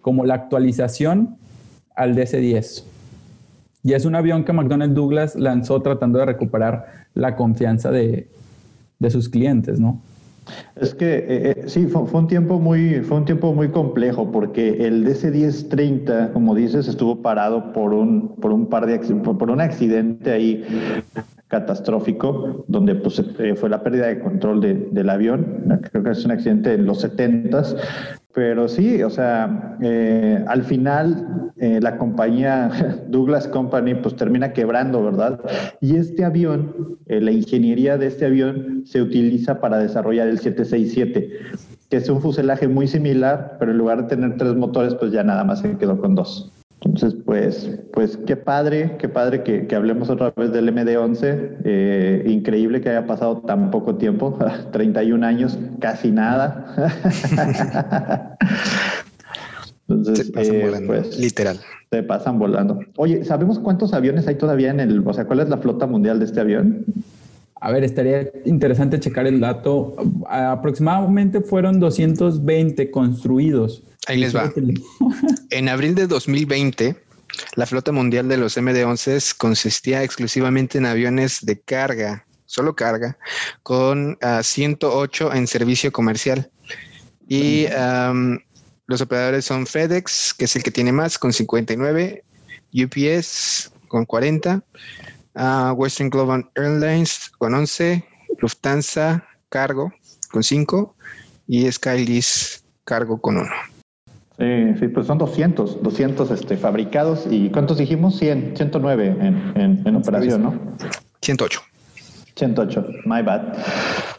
como 0.00 0.24
la 0.24 0.32
actualización 0.32 1.36
al 1.94 2.16
DC-10. 2.16 2.84
Y 3.82 3.92
es 3.92 4.06
un 4.06 4.14
avión 4.14 4.44
que 4.44 4.54
McDonnell 4.54 4.94
Douglas 4.94 5.36
lanzó 5.36 5.82
tratando 5.82 6.18
de 6.20 6.24
recuperar 6.24 7.06
la 7.12 7.36
confianza 7.36 7.90
de, 7.90 8.28
de 8.98 9.10
sus 9.10 9.28
clientes, 9.28 9.80
¿no? 9.80 10.00
Es 10.76 10.94
que 10.94 11.16
eh, 11.16 11.26
eh, 11.28 11.64
sí, 11.66 11.86
fue, 11.86 12.06
fue, 12.06 12.20
un 12.20 12.28
tiempo 12.28 12.60
muy, 12.60 13.00
fue 13.00 13.16
un 13.16 13.24
tiempo 13.24 13.52
muy 13.52 13.70
complejo 13.70 14.30
porque 14.30 14.86
el 14.86 15.04
DC-1030, 15.04 16.32
como 16.32 16.54
dices, 16.54 16.86
estuvo 16.86 17.20
parado 17.20 17.72
por 17.72 17.92
un, 17.92 18.36
por 18.36 18.52
un 18.52 18.66
par 18.66 18.86
de 18.86 18.98
por 18.98 19.50
un 19.50 19.60
accidente 19.60 20.30
ahí 20.30 20.64
catastrófico, 21.48 22.64
donde 22.68 22.94
pues, 22.94 23.22
eh, 23.38 23.54
fue 23.54 23.68
la 23.68 23.82
pérdida 23.82 24.06
de 24.06 24.20
control 24.20 24.60
de, 24.60 24.74
del 24.92 25.10
avión. 25.10 25.80
Creo 25.90 26.04
que 26.04 26.10
es 26.10 26.24
un 26.24 26.30
accidente 26.30 26.74
en 26.74 26.86
los 26.86 27.00
70 27.00 27.62
pero 28.36 28.68
sí, 28.68 29.02
o 29.02 29.08
sea, 29.08 29.78
eh, 29.80 30.44
al 30.46 30.62
final 30.62 31.52
eh, 31.56 31.80
la 31.80 31.96
compañía 31.96 32.70
Douglas 33.08 33.48
Company 33.48 33.94
pues 33.94 34.14
termina 34.14 34.52
quebrando, 34.52 35.02
¿verdad? 35.02 35.40
Y 35.80 35.96
este 35.96 36.22
avión, 36.22 36.98
eh, 37.06 37.22
la 37.22 37.30
ingeniería 37.30 37.96
de 37.96 38.08
este 38.08 38.26
avión 38.26 38.82
se 38.84 39.00
utiliza 39.00 39.58
para 39.58 39.78
desarrollar 39.78 40.28
el 40.28 40.38
767, 40.38 41.30
que 41.88 41.96
es 41.96 42.10
un 42.10 42.20
fuselaje 42.20 42.68
muy 42.68 42.86
similar, 42.86 43.56
pero 43.58 43.72
en 43.72 43.78
lugar 43.78 44.02
de 44.02 44.14
tener 44.14 44.36
tres 44.36 44.54
motores, 44.54 44.94
pues 44.96 45.12
ya 45.12 45.24
nada 45.24 45.42
más 45.42 45.60
se 45.60 45.78
quedó 45.78 45.98
con 45.98 46.14
dos. 46.14 46.52
Entonces, 46.86 47.20
pues, 47.24 47.68
pues 47.92 48.16
qué 48.16 48.36
padre, 48.36 48.96
qué 48.98 49.08
padre 49.08 49.42
que, 49.42 49.66
que 49.66 49.74
hablemos 49.74 50.08
otra 50.08 50.32
vez 50.36 50.52
del 50.52 50.72
MD11. 50.72 51.56
Eh, 51.64 52.22
increíble 52.26 52.80
que 52.80 52.90
haya 52.90 53.06
pasado 53.08 53.38
tan 53.38 53.72
poco 53.72 53.96
tiempo, 53.96 54.38
31 54.72 55.26
años, 55.26 55.58
casi 55.80 56.12
nada. 56.12 56.74
Entonces, 59.88 60.26
se 60.26 60.32
pasan 60.32 60.54
eh, 60.54 60.64
volando, 60.64 60.86
pues, 60.86 61.18
literal. 61.18 61.58
Se 61.90 62.02
pasan 62.04 62.38
volando. 62.38 62.78
Oye, 62.96 63.24
¿sabemos 63.24 63.58
cuántos 63.58 63.92
aviones 63.92 64.28
hay 64.28 64.36
todavía 64.36 64.70
en 64.70 64.78
el, 64.78 65.02
o 65.04 65.12
sea, 65.12 65.24
cuál 65.24 65.40
es 65.40 65.48
la 65.48 65.58
flota 65.58 65.88
mundial 65.88 66.20
de 66.20 66.24
este 66.24 66.40
avión? 66.40 66.84
A 67.60 67.72
ver, 67.72 67.84
estaría 67.84 68.30
interesante 68.44 69.00
checar 69.00 69.26
el 69.26 69.40
dato. 69.40 69.96
Aproximadamente 70.28 71.40
fueron 71.40 71.80
220 71.80 72.90
construidos. 72.90 73.82
Ahí 74.06 74.18
les 74.18 74.36
va. 74.36 74.52
En 75.50 75.68
abril 75.68 75.94
de 75.94 76.06
2020, 76.06 76.96
la 77.54 77.66
flota 77.66 77.92
mundial 77.92 78.28
de 78.28 78.36
los 78.36 78.56
MD-11 78.56 79.36
consistía 79.36 80.02
exclusivamente 80.02 80.78
en 80.78 80.86
aviones 80.86 81.44
de 81.44 81.58
carga, 81.58 82.26
solo 82.44 82.76
carga, 82.76 83.16
con 83.62 84.18
108 84.42 85.32
en 85.32 85.46
servicio 85.46 85.92
comercial. 85.92 86.50
Y 87.28 87.66
los 88.86 89.00
operadores 89.00 89.44
son 89.44 89.66
FedEx, 89.66 90.34
que 90.34 90.44
es 90.44 90.56
el 90.56 90.62
que 90.62 90.70
tiene 90.70 90.92
más, 90.92 91.18
con 91.18 91.32
59, 91.32 92.22
UPS 92.72 93.72
con 93.88 94.04
40, 94.04 94.62
Western 95.74 96.10
Global 96.10 96.48
Airlines 96.54 97.30
con 97.38 97.54
11, 97.54 98.04
Lufthansa 98.38 99.26
Cargo 99.48 99.92
con 100.30 100.42
5 100.42 100.94
y 101.46 101.70
Skylist 101.70 102.64
Cargo 102.84 103.20
con 103.20 103.36
1. 103.38 103.48
Sí, 104.38 104.78
sí, 104.78 104.88
pues 104.88 105.06
son 105.06 105.16
200, 105.18 105.82
200 105.82 106.30
este, 106.30 106.56
fabricados 106.56 107.26
y 107.30 107.48
¿cuántos 107.50 107.78
dijimos? 107.78 108.18
100, 108.18 108.56
109 108.56 109.16
en, 109.20 109.82
en, 109.86 109.96
operación, 109.96 110.42
¿no? 110.42 110.76
108. 111.22 111.62
108, 112.36 112.86
my 113.04 113.22
bad. 113.22 113.54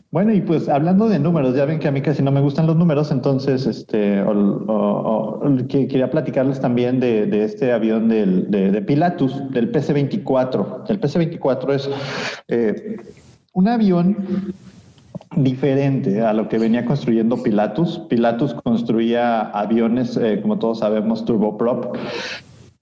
Bueno, 0.10 0.34
y 0.34 0.42
pues 0.42 0.70
hablando 0.70 1.10
de 1.10 1.20
números, 1.20 1.56
ya 1.56 1.66
ven 1.66 1.80
que 1.80 1.88
a 1.88 1.92
mí 1.92 2.02
casi 2.02 2.24
no 2.24 2.32
me 2.32 2.40
gustan 2.40 2.66
los 2.66 2.78
números, 2.78 3.12
entonces 3.12 3.66
este, 3.66 4.24
quería 5.68 6.10
platicarles 6.10 6.62
también 6.62 7.00
de, 7.00 7.44
este 7.44 7.74
avión 7.74 8.08
del, 8.08 8.50
de, 8.50 8.82
Pilatus, 8.82 9.52
del 9.52 9.72
PC-24. 9.72 10.90
El 10.90 11.00
PC-24 11.02 11.74
es 11.74 11.90
eh, 12.48 12.98
un 13.54 13.68
avión 13.68 14.54
diferente 15.36 16.22
a 16.22 16.34
lo 16.34 16.48
que 16.48 16.58
venía 16.58 16.86
construyendo 16.86 17.44
Pilatus. 17.44 18.00
Pilatus 18.10 18.54
construía 18.54 19.42
aviones, 19.42 20.18
eh, 20.18 20.40
como 20.42 20.58
todos 20.58 20.80
sabemos, 20.80 21.26
turboprop, 21.26 21.96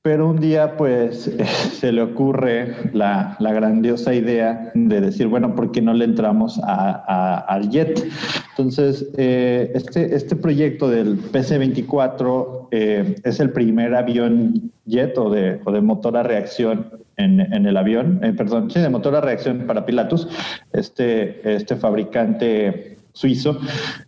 pero 0.05 0.29
un 0.29 0.39
día 0.39 0.77
pues 0.77 1.31
se 1.79 1.91
le 1.91 2.03
ocurre 2.03 2.75
la, 2.93 3.35
grandiosa 3.39 4.13
idea 4.13 4.71
de 4.75 5.01
decir, 5.01 5.25
bueno, 5.25 5.55
¿por 5.55 5.71
qué 5.71 5.81
no 5.81 5.95
le 5.95 6.05
entramos 6.05 6.61
al 6.63 7.69
jet? 7.71 8.05
Entonces, 8.51 9.09
eh, 9.17 9.71
este, 9.73 10.15
este 10.15 10.35
proyecto 10.35 10.87
del 10.89 11.17
PC-24 11.17 12.67
eh, 12.69 13.15
es 13.23 13.39
el 13.39 13.49
primer 13.49 13.95
avión 13.95 14.71
jet 14.85 15.17
o 15.17 15.31
de, 15.31 15.59
o 15.65 15.71
de 15.71 15.81
motor 15.81 16.17
a 16.17 16.21
reacción 16.21 16.87
en, 17.17 17.39
el 17.65 17.75
avión, 17.75 18.19
eh, 18.23 18.31
perdón, 18.33 18.69
sí, 18.69 18.79
de 18.79 18.89
motor 18.89 19.15
a 19.15 19.21
reacción 19.21 19.65
para 19.65 19.87
Pilatus, 19.87 20.27
este, 20.71 21.55
este 21.55 21.77
fabricante 21.77 22.95
suizo, 23.15 23.57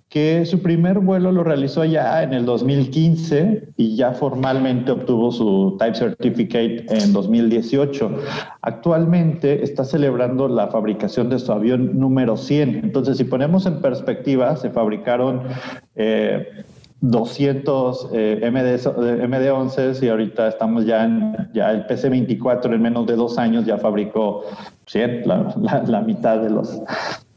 que 0.09 0.45
su 0.45 0.61
primer 0.61 0.99
vuelo 0.99 1.31
lo 1.31 1.43
realizó 1.43 1.85
ya 1.85 2.21
en 2.23 2.33
el 2.33 2.45
2015 2.45 3.69
y 3.77 3.95
ya 3.95 4.11
formalmente 4.11 4.91
obtuvo 4.91 5.31
su 5.31 5.77
Type 5.79 5.95
Certificate 5.95 6.85
en 6.89 7.13
2018. 7.13 8.11
Actualmente 8.61 9.63
está 9.63 9.83
celebrando 9.83 10.47
la 10.47 10.67
fabricación 10.67 11.29
de 11.29 11.39
su 11.39 11.51
avión 11.51 11.97
número 11.97 12.37
100. 12.37 12.81
Entonces, 12.83 13.17
si 13.17 13.23
ponemos 13.23 13.65
en 13.65 13.81
perspectiva, 13.81 14.55
se 14.57 14.69
fabricaron... 14.69 15.43
Eh, 15.95 16.45
200 16.99 18.09
eh, 18.11 18.49
MD, 18.51 18.79
MD11 19.27 20.03
y 20.03 20.09
ahorita 20.09 20.47
estamos 20.47 20.85
ya 20.85 21.05
en 21.05 21.49
ya 21.53 21.71
el 21.71 21.85
PC24 21.85 22.73
en 22.73 22.81
menos 22.81 23.05
de 23.05 23.15
dos 23.15 23.37
años 23.37 23.65
ya 23.65 23.77
fabricó 23.77 24.43
100, 24.87 25.27
la, 25.27 26.01
mitad 26.01 26.39
de 26.39 26.49
los 26.49 26.81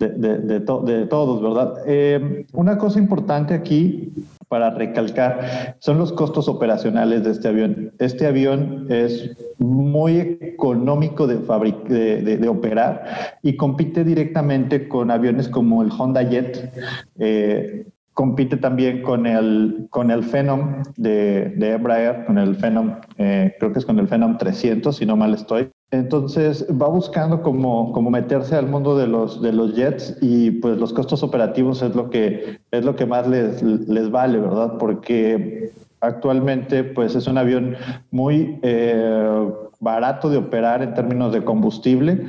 de, 0.09 0.61
de, 0.61 1.07
todos, 1.07 1.43
¿verdad? 1.43 1.75
Eh, 1.87 2.47
una 2.55 2.79
cosa 2.79 2.99
importante 2.99 3.53
aquí 3.53 4.13
para 4.49 4.71
recalcar 4.71 5.77
son 5.79 5.99
los 5.99 6.13
costos 6.13 6.49
operacionales 6.49 7.23
de 7.23 7.31
este 7.31 7.49
avión. 7.49 7.93
Este 7.99 8.27
avión 8.27 8.87
es 8.89 9.37
muy 9.59 10.39
económico 10.41 11.27
de, 11.27 11.37
de, 11.37 12.37
de, 12.39 12.49
operar 12.49 13.05
y 13.43 13.57
compite 13.57 14.03
directamente 14.03 14.89
con 14.89 15.11
aviones 15.11 15.49
como 15.49 15.83
el 15.83 15.91
Honda 15.97 16.23
Jet. 16.23 16.73
Eh, 17.19 17.87
compite 18.21 18.59
también 18.59 19.01
con 19.01 19.27
el, 19.27 19.87
con 19.89 20.11
el 20.11 20.23
Phenom 20.23 20.83
de, 20.99 21.55
de 21.57 21.73
Embraer, 21.73 22.27
con 22.27 22.37
el 22.37 22.55
Phenom, 22.55 22.97
eh, 23.17 23.57
creo 23.59 23.73
que 23.73 23.79
es 23.79 23.87
con 23.87 23.99
el 23.99 24.09
Phenom 24.09 24.37
300, 24.37 24.95
si 24.95 25.07
no 25.07 25.17
mal 25.17 25.33
estoy. 25.33 25.71
Entonces 25.91 26.67
va 26.71 26.87
buscando 26.89 27.41
como, 27.41 27.93
como 27.93 28.11
meterse 28.11 28.57
al 28.57 28.67
mundo 28.67 28.95
de 28.95 29.07
los, 29.07 29.41
de 29.41 29.55
los 29.55 29.75
jets 29.75 30.19
y 30.21 30.51
pues 30.51 30.77
los 30.77 30.93
costos 30.93 31.23
operativos 31.23 31.81
es 31.81 31.95
lo 31.97 32.11
que, 32.11 32.61
es 32.71 32.85
lo 32.85 32.95
que 32.95 33.07
más 33.07 33.27
les, 33.27 33.63
les 33.63 34.11
vale, 34.11 34.39
¿verdad? 34.39 34.77
Porque 34.79 35.73
actualmente 36.03 36.85
pues 36.85 37.15
es 37.15 37.27
un 37.27 37.39
avión 37.39 37.75
muy 38.11 38.59
eh, 38.61 39.49
barato 39.81 40.29
de 40.29 40.37
operar 40.37 40.83
en 40.83 40.93
términos 40.93 41.33
de 41.33 41.43
combustible 41.43 42.27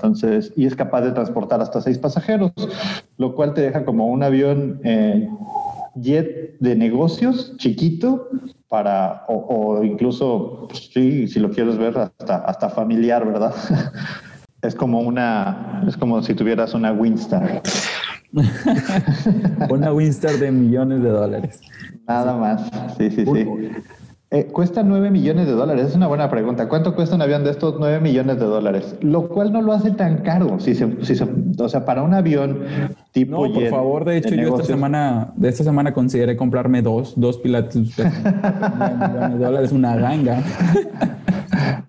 entonces, 0.00 0.52
y 0.56 0.64
es 0.64 0.74
capaz 0.74 1.02
de 1.02 1.12
transportar 1.12 1.60
hasta 1.60 1.82
seis 1.82 1.98
pasajeros, 1.98 2.52
lo 3.18 3.34
cual 3.34 3.52
te 3.52 3.60
deja 3.60 3.84
como 3.84 4.06
un 4.06 4.22
avión 4.22 4.80
eh, 4.82 5.28
jet 5.94 6.58
de 6.58 6.74
negocios 6.74 7.54
chiquito 7.58 8.28
para, 8.68 9.24
o, 9.28 9.82
incluso, 9.84 10.66
pues, 10.68 10.90
sí, 10.92 11.28
si 11.28 11.38
lo 11.38 11.50
quieres 11.50 11.76
ver, 11.76 11.98
hasta, 11.98 12.36
hasta 12.36 12.70
familiar, 12.70 13.26
¿verdad? 13.26 13.54
es 14.62 14.74
como 14.74 15.00
una, 15.00 15.84
es 15.86 15.96
como 15.96 16.22
si 16.22 16.34
tuvieras 16.34 16.72
una 16.72 16.92
Winstar. 16.92 17.62
una 19.70 19.92
Winstar 19.92 20.32
de 20.38 20.50
millones 20.50 21.02
de 21.02 21.08
dólares. 21.10 21.60
Nada 22.06 22.36
más, 22.36 22.70
sí, 22.96 23.10
sí, 23.10 23.26
sí. 23.26 23.46
Eh, 24.32 24.44
cuesta 24.44 24.84
9 24.84 25.10
millones 25.10 25.46
de 25.46 25.52
dólares. 25.52 25.88
Es 25.88 25.96
una 25.96 26.06
buena 26.06 26.30
pregunta. 26.30 26.68
¿Cuánto 26.68 26.94
cuesta 26.94 27.16
un 27.16 27.22
avión 27.22 27.42
de 27.42 27.50
estos 27.50 27.74
9 27.80 27.98
millones 27.98 28.38
de 28.38 28.44
dólares? 28.44 28.94
Lo 29.00 29.28
cual 29.28 29.52
no 29.52 29.60
lo 29.60 29.72
hace 29.72 29.90
tan 29.90 30.18
caro. 30.18 30.60
Si 30.60 30.76
se, 30.76 31.04
si 31.04 31.20
o 31.58 31.68
sea, 31.68 31.84
para 31.84 32.04
un 32.04 32.14
avión 32.14 32.60
tipo. 33.10 33.44
No, 33.48 33.52
por 33.52 33.66
favor. 33.66 34.04
De 34.04 34.18
hecho, 34.18 34.36
yo 34.36 34.54
esta 34.54 34.62
semana, 34.62 35.32
de 35.34 35.48
esta 35.48 35.64
semana 35.64 35.92
consideré 35.92 36.36
comprarme 36.36 36.80
dos, 36.80 37.14
dos 37.16 37.38
pilates. 37.38 37.74
millones 37.98 39.32
de 39.32 39.44
dólares, 39.44 39.72
una 39.72 39.96
ganga. 39.96 40.44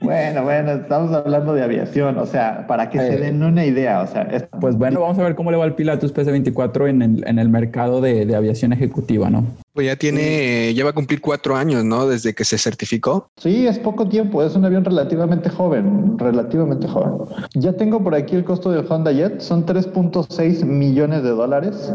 Bueno, 0.02 0.44
bueno, 0.44 0.72
estamos 0.72 1.14
hablando 1.14 1.54
de 1.54 1.64
aviación, 1.64 2.18
o 2.18 2.26
sea, 2.26 2.66
para 2.68 2.90
que 2.90 3.00
se 3.00 3.18
den 3.18 3.44
una 3.44 3.66
idea, 3.66 4.02
o 4.02 4.08
sea... 4.08 4.28
Pues 4.60 4.76
bueno, 4.76 5.02
vamos 5.02 5.18
a 5.20 5.24
ver 5.24 5.36
cómo 5.36 5.52
le 5.52 5.58
va 5.58 5.66
el 5.66 5.74
Pilatus 5.74 6.14
PC-24 6.14 6.90
en 6.90 7.02
el, 7.02 7.28
en 7.28 7.40
el 7.40 7.50
mercado 7.50 8.02
de, 8.02 8.26
de, 8.26 8.36
aviación 8.36 8.74
ejecutiva, 8.74 9.30
¿no? 9.30 9.46
Pues 9.74 9.88
ya 9.88 9.96
tiene, 9.96 10.74
ya 10.74 10.84
va 10.84 10.90
a 10.90 10.94
cumplir 10.94 11.22
cuatro 11.22 11.56
años, 11.56 11.84
¿no? 11.86 12.08
Desde 12.08 12.34
que 12.34 12.44
se 12.44 12.58
certificó. 12.58 13.30
Sí, 13.38 13.68
es 13.68 13.80
poco 13.80 14.08
tiempo, 14.08 14.44
es 14.44 14.56
un 14.56 14.66
avión 14.66 14.84
relativamente 14.84 15.50
joven, 15.50 16.18
relativamente 16.18 16.88
joven. 16.88 17.28
Ya 17.54 17.74
tengo 17.74 18.04
por 18.04 18.16
aquí 18.16 18.36
el 18.36 18.44
costo 18.44 18.72
del 18.72 18.86
Honda 18.90 19.12
Jet, 19.12 19.40
son 19.40 19.66
3.6 19.66 20.66
millones 20.66 21.24
de 21.24 21.30
dólares 21.30 21.94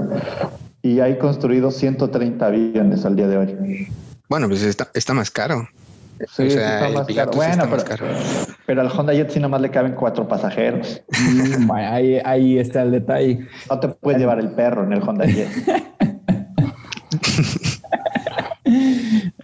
y 0.82 1.00
hay 1.00 1.18
construidos 1.18 1.74
130 1.76 2.46
aviones 2.46 3.04
al 3.04 3.16
día 3.16 3.28
de 3.28 3.36
hoy. 3.36 3.88
Bueno, 4.28 4.48
pues 4.48 4.62
está, 4.62 4.88
está 4.94 5.14
más 5.14 5.30
caro. 5.30 5.68
Sí. 6.28 6.48
Bueno, 7.34 7.64
pero, 7.70 8.06
pero, 8.64 8.80
al 8.80 8.88
Honda 8.88 9.12
Jet 9.12 9.30
sí 9.30 9.40
nomás 9.40 9.60
le 9.60 9.70
caben 9.70 9.92
cuatro 9.92 10.26
pasajeros. 10.26 11.02
Mm, 11.08 11.70
ahí, 11.70 12.20
ahí 12.24 12.58
está 12.58 12.82
el 12.82 12.92
detalle. 12.92 13.46
No 13.68 13.80
te 13.80 13.88
puedes 13.88 14.20
llevar 14.20 14.38
el 14.38 14.50
perro 14.52 14.84
en 14.84 14.94
el 14.94 15.02
Honda 15.02 15.26
Jet. 15.26 15.48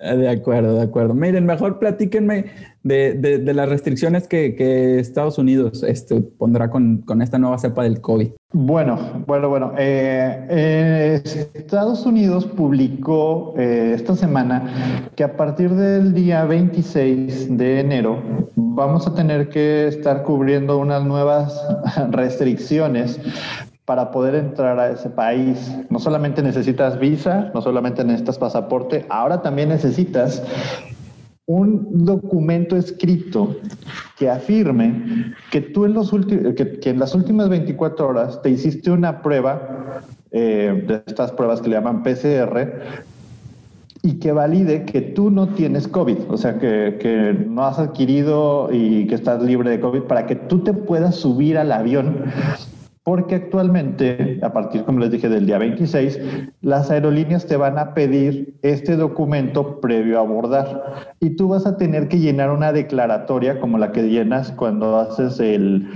De 0.03 0.29
acuerdo, 0.29 0.75
de 0.75 0.83
acuerdo. 0.83 1.15
Miren, 1.15 1.47
mejor 1.47 1.79
platíquenme 1.79 2.47
de, 2.83 3.15
de, 3.15 3.55
las 3.55 3.69
restricciones 3.69 4.27
que, 4.27 4.99
Estados 4.99 5.39
Unidos 5.39 5.85
este, 5.85 6.21
pondrá 6.21 6.71
con, 6.71 6.99
con, 6.99 7.23
esta 7.23 7.39
nueva 7.39 7.57
cepa 7.59 7.85
del 7.85 8.01
COVID. 8.01 8.31
Bueno, 8.53 9.25
bueno, 9.27 9.49
bueno. 9.49 9.73
Eh, 9.79 10.47
eh, 10.51 11.23
Estados 11.55 12.05
Unidos 12.05 12.47
publicó 12.47 13.55
eh, 13.57 13.93
esta 13.95 14.17
semana 14.17 15.09
que 15.15 15.23
a 15.23 15.37
partir 15.37 15.71
del 15.71 16.13
día 16.13 16.45
26 16.45 17.57
de 17.57 17.81
enero 17.81 18.21
vamos 18.57 19.07
a 19.07 19.15
tener 19.15 19.49
que 19.49 19.87
estar 19.87 20.25
cubriendo 20.25 20.79
unas 20.79 21.05
nuevas 21.05 21.65
restricciones 22.11 23.21
para 23.85 24.11
poder 24.11 24.35
entrar 24.35 24.79
a 24.79 24.91
ese 24.91 25.11
país. 25.11 25.77
No 25.91 25.99
solamente 25.99 26.43
necesitas 26.43 26.99
visa, 26.99 27.51
no 27.55 27.63
solamente 27.63 28.05
necesitas 28.05 28.39
pasaporte, 28.39 29.07
ahora 29.09 29.43
también 29.43 29.71
necesitas 29.71 30.43
un 31.47 32.05
documento 32.05 32.77
escrito 32.77 33.57
que 34.17 34.31
afirme 34.31 35.35
que 35.51 35.61
tú 35.61 35.85
en, 35.85 35.95
los 35.95 36.11
que, 36.11 36.79
en 36.85 36.99
las 36.99 37.15
últimas 37.15 37.49
24 37.49 38.09
horas 38.09 38.41
te 38.43 38.51
hiciste 38.51 38.91
una 38.91 39.23
prueba, 39.23 40.03
eh, 40.31 40.85
de 40.87 41.03
estas 41.07 41.33
pruebas 41.33 41.61
que 41.61 41.69
le 41.69 41.77
llaman 41.77 42.05
PCR, 42.05 42.71
y 44.05 44.15
que 44.15 44.33
valide 44.33 44.85
que 44.85 45.01
tú 45.01 45.31
no 45.31 45.49
tienes 45.49 45.87
COVID, 45.87 46.17
o 46.29 46.37
sea, 46.37 46.59
que, 46.59 46.99
que, 47.01 47.37
no 47.49 47.65
has 47.65 47.79
adquirido 47.79 48.69
y 48.73 49.07
que 49.07 49.15
estás 49.15 49.43
libre 49.43 49.71
de 49.71 49.81
COVID 49.81 50.03
para 50.03 50.27
que 50.27 50.35
tú 50.35 50.61
te 50.61 50.73
puedas 50.73 51.17
subir 51.17 51.57
al 51.57 51.71
avión 51.71 52.25
porque 53.05 53.35
actualmente, 53.35 54.39
a 54.43 54.53
partir, 54.53 54.85
como 54.85 55.01
les 55.01 55.11
dije, 55.11 55.29
del 55.29 55.47
día 55.47 55.59
26, 55.59 56.21
las 56.61 56.91
aerolíneas 56.91 57.47
te 57.47 57.57
van 57.57 57.77
a 57.79 57.95
pedir 57.95 58.55
este 58.63 58.97
documento 58.97 59.81
previo 59.81 60.19
a 60.19 60.21
abordar. 60.21 61.15
Y 61.19 61.31
tú 61.31 61.49
vas 61.49 61.67
a 61.67 61.77
tener 61.77 62.09
que 62.09 62.21
llenar 62.21 62.51
una 62.51 62.73
declaratoria 62.73 63.59
como 63.59 63.79
la 63.79 63.91
que 63.91 64.03
llenas 64.03 64.53
cuando 64.53 64.97
haces 64.99 65.41
el 65.41 65.89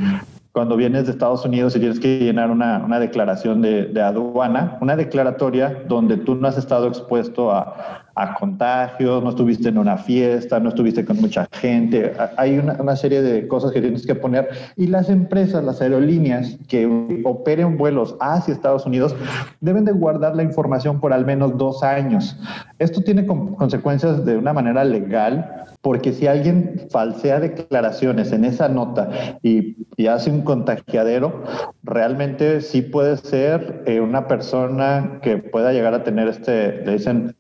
cuando 0.51 0.75
vienes 0.75 1.05
de 1.05 1.13
Estados 1.13 1.45
Unidos 1.45 1.77
y 1.77 1.81
tienes 1.81 2.01
que 2.01 2.19
llenar 2.19 2.51
una, 2.51 2.83
una 2.83 2.99
declaración 2.99 3.61
de, 3.61 3.89
de, 3.89 4.01
aduana, 4.01 4.79
una 4.81 4.97
declaratoria 4.97 5.83
donde 5.87 6.17
tú 6.17 6.35
no 6.35 6.49
has 6.49 6.57
estado 6.57 6.89
expuesto 6.89 7.53
a, 7.53 8.06
a 8.17 8.35
contagios, 8.35 9.23
no 9.23 9.31
estuviste 9.31 9.69
en 9.69 9.77
una 9.77 9.99
fiesta, 9.99 10.59
no 10.59 10.71
estuviste 10.71 11.05
con 11.05 11.21
mucha 11.21 11.47
gente. 11.53 12.15
Hay 12.39 12.59
una, 12.59 12.73
una, 12.81 12.97
serie 12.97 13.21
de 13.21 13.47
cosas 13.47 13.73
que 13.73 13.83
tienes 13.83 14.07
que 14.07 14.15
poner. 14.15 14.49
Y 14.75 14.87
las 14.87 15.11
empresas, 15.11 15.63
las 15.63 15.83
aerolíneas 15.83 16.57
que 16.67 17.21
operen 17.25 17.77
vuelos 17.77 18.17
hacia 18.21 18.55
Estados 18.55 18.87
Unidos 18.87 19.15
deben 19.61 19.85
de 19.85 19.93
guardar 19.93 20.35
la 20.35 20.43
información 20.43 20.99
por 20.99 21.13
al 21.13 21.27
menos 21.27 21.59
dos 21.59 21.83
años. 21.83 22.39
Esto 22.79 23.03
tiene 23.03 23.27
consecuencias 23.27 24.25
de 24.25 24.39
una 24.39 24.55
manera 24.55 24.83
legal, 24.85 25.67
porque 25.83 26.13
si 26.13 26.27
alguien 26.27 26.87
falsea 26.91 27.39
declaraciones 27.39 28.33
en 28.33 28.47
esa 28.47 28.69
nota 28.69 29.11
y, 29.43 29.77
y 29.97 30.07
hace 30.07 30.31
un 30.31 30.41
contagiadero, 30.41 31.45
realmente 31.83 32.61
sí 32.61 32.83
puede 32.83 33.17
ser 33.19 33.83
eh, 33.87 34.01
una 34.01 34.27
persona 34.27 35.21
que 35.23 35.39
pueda 35.39 35.73
llegar 35.73 35.95
a 35.95 36.03
tener 36.03 36.29
este, 36.29 36.85
le 36.85 36.93
dicen, 36.93 37.37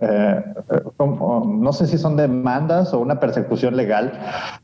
eh, 0.00 0.44
no 0.98 1.72
sé 1.72 1.86
si 1.86 1.98
son 1.98 2.16
demandas 2.16 2.92
o 2.92 3.00
una 3.00 3.20
persecución 3.20 3.76
legal 3.76 4.12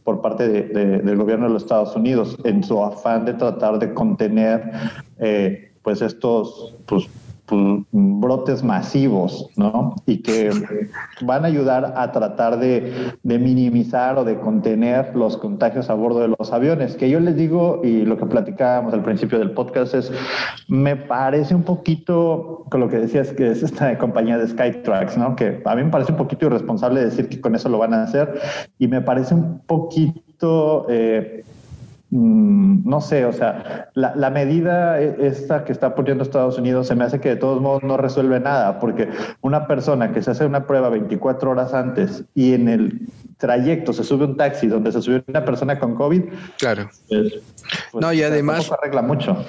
por 0.04 0.20
parte 0.20 0.48
del 0.48 1.16
gobierno 1.16 1.46
de 1.46 1.52
los 1.52 1.62
Estados 1.62 1.94
Unidos 1.96 2.36
en 2.44 2.62
su 2.62 2.82
afán 2.82 3.24
de 3.24 3.34
tratar 3.34 3.78
de 3.78 3.92
contener 3.94 4.72
eh, 5.18 5.72
pues 5.82 6.02
estos 6.02 6.74
pues, 6.86 7.08
pues, 7.46 7.84
brotes 7.92 8.62
masivos, 8.64 9.48
¿no? 9.56 9.94
Y 10.06 10.18
que 10.18 10.50
van 11.22 11.44
a 11.44 11.48
ayudar 11.48 11.94
a 11.96 12.10
tratar 12.12 12.58
de, 12.58 13.12
minimizar 13.22 14.18
o 14.18 14.24
de 14.24 14.38
contener 14.38 15.14
los 15.14 15.36
contagios 15.36 15.88
a 15.88 15.94
bordo 15.94 16.20
de 16.20 16.28
los 16.28 16.52
aviones. 16.52 16.96
Que 16.96 17.08
yo 17.08 17.20
les 17.20 17.36
digo, 17.36 17.80
y 17.84 18.04
lo 18.04 18.18
que 18.18 18.26
platicábamos 18.26 18.92
al 18.94 19.02
principio 19.02 19.38
del 19.38 19.52
podcast 19.52 19.94
es, 19.94 20.12
me 20.68 20.96
parece 20.96 21.54
un 21.54 21.62
poquito, 21.62 22.64
con 22.70 22.80
lo 22.80 22.88
que 22.88 22.98
decías, 22.98 23.32
que 23.32 23.50
es 23.50 23.62
esta 23.62 23.96
compañía 23.98 24.38
de 24.38 24.48
Skytrax, 24.48 25.16
¿no? 25.16 25.36
Que 25.36 25.62
a 25.64 25.76
mí 25.76 25.84
me 25.84 25.90
parece 25.90 26.12
un 26.12 26.18
poquito 26.18 26.46
irresponsable 26.46 27.04
decir 27.04 27.28
que 27.28 27.40
con 27.40 27.54
eso 27.54 27.68
lo 27.68 27.78
van 27.78 27.94
a 27.94 28.02
hacer, 28.02 28.40
y 28.78 28.88
me 28.88 29.00
parece 29.00 29.34
un 29.34 29.60
poquito... 29.60 30.86
Eh, 30.88 31.44
no 32.10 33.00
sé, 33.00 33.24
o 33.24 33.32
sea, 33.32 33.90
la, 33.94 34.30
medida 34.30 35.00
e, 35.00 35.26
esta 35.26 35.64
que 35.64 35.72
está 35.72 35.94
poniendo 35.96 36.22
Estados 36.22 36.56
Unidos 36.56 36.86
se 36.86 36.94
me 36.94 37.04
hace 37.04 37.20
que 37.20 37.30
de 37.30 37.36
todos 37.36 37.60
modos 37.60 37.82
no 37.82 37.96
resuelve 37.96 38.38
nada, 38.38 38.78
porque 38.78 39.08
una 39.40 39.66
persona 39.66 40.12
que 40.12 40.22
se 40.22 40.30
hace 40.30 40.46
una 40.46 40.66
prueba 40.66 40.88
24 40.88 41.50
horas 41.50 41.74
antes 41.74 42.24
y 42.34 42.54
en 42.54 42.68
el 42.68 43.08
trayecto 43.38 43.92
se 43.92 44.04
sube 44.04 44.24
un 44.24 44.36
taxi 44.36 44.68
donde 44.68 44.92
se 44.92 45.02
sube 45.02 45.24
una 45.26 45.44
persona 45.44 45.78
con 45.78 45.96
COVID. 45.96 46.22
Claro. 46.58 46.88
Pues, 47.08 47.34
no, 47.94 48.12
y 48.12 48.22
además 48.22 48.70
arregla 48.70 49.02
mucho. 49.02 49.44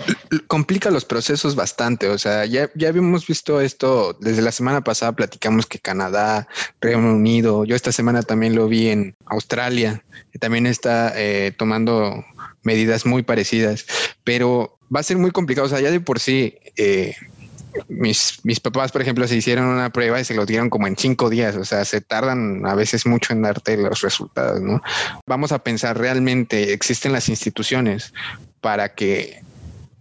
Complica 0.47 0.89
los 0.89 1.05
procesos 1.05 1.55
bastante. 1.55 2.09
O 2.09 2.17
sea, 2.17 2.45
ya, 2.45 2.69
ya 2.75 2.89
habíamos 2.89 3.27
visto 3.27 3.61
esto 3.61 4.17
desde 4.19 4.41
la 4.41 4.51
semana 4.51 4.83
pasada. 4.83 5.11
Platicamos 5.11 5.67
que 5.67 5.79
Canadá, 5.79 6.47
Reino 6.81 7.13
Unido, 7.13 7.65
yo 7.65 7.75
esta 7.75 7.91
semana 7.91 8.23
también 8.23 8.55
lo 8.55 8.67
vi 8.67 8.89
en 8.89 9.15
Australia, 9.27 10.03
que 10.31 10.39
también 10.39 10.65
está 10.65 11.13
eh, 11.15 11.53
tomando 11.57 12.25
medidas 12.63 13.05
muy 13.05 13.23
parecidas, 13.23 13.85
pero 14.23 14.77
va 14.93 14.99
a 14.99 15.03
ser 15.03 15.17
muy 15.17 15.31
complicado. 15.31 15.67
O 15.67 15.69
sea, 15.69 15.79
ya 15.79 15.91
de 15.91 15.99
por 15.99 16.19
sí, 16.19 16.57
eh, 16.75 17.15
mis, 17.87 18.39
mis 18.43 18.59
papás, 18.59 18.91
por 18.91 19.01
ejemplo, 19.01 19.27
se 19.27 19.35
hicieron 19.35 19.65
una 19.65 19.91
prueba 19.91 20.19
y 20.19 20.25
se 20.25 20.33
lo 20.33 20.45
dieron 20.45 20.69
como 20.69 20.87
en 20.87 20.97
cinco 20.97 21.29
días. 21.29 21.55
O 21.55 21.65
sea, 21.65 21.85
se 21.85 22.01
tardan 22.01 22.65
a 22.65 22.75
veces 22.75 23.05
mucho 23.05 23.33
en 23.33 23.41
darte 23.41 23.77
los 23.77 24.01
resultados, 24.01 24.61
¿no? 24.61 24.81
Vamos 25.25 25.51
a 25.51 25.63
pensar 25.63 25.97
realmente, 25.97 26.73
existen 26.73 27.13
las 27.13 27.29
instituciones 27.29 28.13
para 28.61 28.93
que 28.93 29.41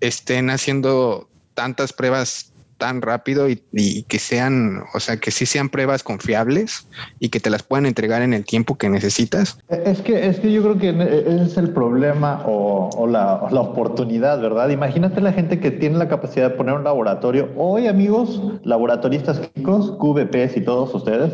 estén 0.00 0.50
haciendo 0.50 1.28
tantas 1.54 1.92
pruebas 1.92 2.52
tan 2.78 3.02
rápido 3.02 3.48
y, 3.48 4.02
que 4.08 4.18
sean, 4.18 4.82
o 4.94 5.00
sea, 5.00 5.16
que 5.16 5.30
sí 5.30 5.46
sean 5.46 5.68
pruebas 5.68 6.02
confiables 6.02 6.86
y 7.20 7.28
que 7.30 7.40
te 7.40 7.50
las 7.50 7.62
puedan 7.62 7.86
entregar 7.86 8.22
en 8.22 8.34
el 8.34 8.44
tiempo 8.44 8.76
que 8.76 8.88
necesitas. 8.88 9.58
Es 9.68 10.00
que, 10.00 10.26
es 10.26 10.40
que 10.40 10.52
yo 10.52 10.62
creo 10.62 10.78
que 10.78 10.90
ese 10.90 11.44
es 11.44 11.56
el 11.56 11.70
problema 11.70 12.42
o, 12.46 13.06
la, 13.06 13.46
la, 13.50 13.60
oportunidad, 13.60 14.40
¿verdad? 14.40 14.68
Imagínate 14.70 15.20
la 15.20 15.32
gente 15.32 15.60
que 15.60 15.70
tiene 15.70 15.96
la 15.96 16.08
capacidad 16.08 16.50
de 16.50 16.56
poner 16.56 16.74
un 16.74 16.84
laboratorio. 16.84 17.50
Hoy, 17.56 17.86
amigos, 17.86 18.40
laboratoristas 18.62 19.40
químicos, 19.40 19.92
QVPs 19.98 20.56
y 20.56 20.60
todos 20.60 20.94
ustedes, 20.94 21.32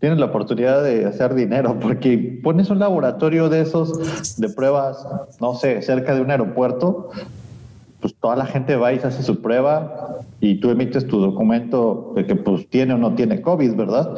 tienen 0.00 0.20
la 0.20 0.26
oportunidad 0.26 0.82
de 0.82 1.06
hacer 1.06 1.34
dinero 1.34 1.78
porque 1.80 2.40
pones 2.42 2.70
un 2.70 2.78
laboratorio 2.78 3.48
de 3.48 3.62
esos 3.62 4.38
de 4.38 4.48
pruebas, 4.48 5.06
no 5.40 5.54
sé, 5.54 5.82
cerca 5.82 6.14
de 6.14 6.20
un 6.20 6.30
aeropuerto 6.30 7.10
pues 8.00 8.14
toda 8.14 8.36
la 8.36 8.46
gente 8.46 8.76
va 8.76 8.92
y 8.92 8.98
se 8.98 9.08
hace 9.08 9.22
su 9.22 9.40
prueba 9.42 10.18
y 10.40 10.60
tú 10.60 10.70
emites 10.70 11.06
tu 11.06 11.20
documento 11.20 12.12
de 12.14 12.26
que 12.26 12.36
pues 12.36 12.68
tiene 12.68 12.94
o 12.94 12.98
no 12.98 13.14
tiene 13.14 13.40
COVID, 13.40 13.74
¿verdad? 13.74 14.16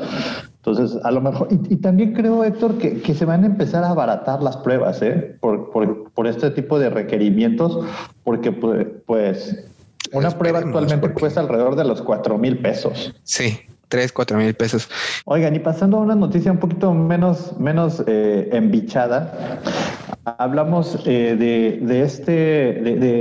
Entonces, 0.57 1.03
a 1.05 1.11
lo 1.11 1.23
mejor, 1.23 1.49
y, 1.51 1.77
también 1.77 2.13
creo, 2.13 2.45
Héctor, 2.45 2.77
que, 2.77 3.01
que, 3.01 3.15
se 3.15 3.25
van 3.25 3.45
a 3.45 3.47
empezar 3.47 3.83
a 3.83 3.91
abaratar 3.91 4.43
las 4.43 4.59
pruebas, 4.59 5.01
¿eh? 5.01 5.37
Por, 5.41 5.71
por, 5.71 6.11
por 6.11 6.27
este 6.27 6.51
tipo 6.51 6.79
de 6.79 6.91
requerimientos, 6.91 7.87
porque 8.25 8.53
pues, 8.53 8.87
pues 9.07 9.65
una 10.13 10.31
prueba 10.31 10.59
actualmente 10.59 11.13
cuesta 11.15 11.41
alrededor 11.41 11.77
de 11.77 11.85
los 11.85 12.03
cuatro 12.03 12.37
mil 12.37 12.59
pesos. 12.59 13.15
Sí, 13.23 13.59
tres, 13.89 14.13
cuatro 14.13 14.37
mil 14.37 14.53
pesos. 14.55 14.89
Oigan, 15.25 15.55
y 15.55 15.61
pasando 15.61 15.97
a 15.97 16.01
una 16.01 16.15
noticia 16.15 16.53
un 16.53 16.59
poquito 16.59 16.93
menos, 16.93 17.59
menos 17.59 18.03
eh, 18.07 18.51
embichada, 18.53 19.61
hablamos 20.25 21.01
eh, 21.07 21.37
de, 21.37 22.03
este, 22.03 22.33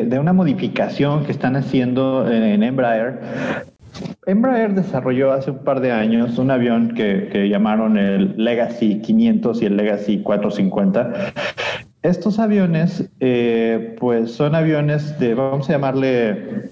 de, 0.06 0.20
una 0.20 0.34
modificación 0.34 1.26
que 1.26 1.32
están 1.32 1.56
haciendo 1.56 2.30
en 2.30 2.64
Embraer. 2.64 3.20
Embraer 4.26 4.76
desarrolló 4.76 5.32
hace 5.32 5.52
un 5.52 5.60
par 5.60 5.80
de 5.80 5.92
años 5.92 6.38
un 6.38 6.52
avión 6.52 6.94
que, 6.94 7.48
llamaron 7.50 7.98
el 7.98 8.36
Legacy 8.38 9.02
500 9.02 9.62
y 9.62 9.66
el 9.66 9.78
Legacy 9.78 10.22
450. 10.22 11.34
Estos 12.02 12.40
aviones, 12.40 13.10
eh, 13.20 13.96
pues 14.00 14.32
son 14.32 14.56
aviones 14.56 15.20
de, 15.20 15.34
vamos 15.34 15.70
a 15.70 15.74
llamarle 15.74 16.70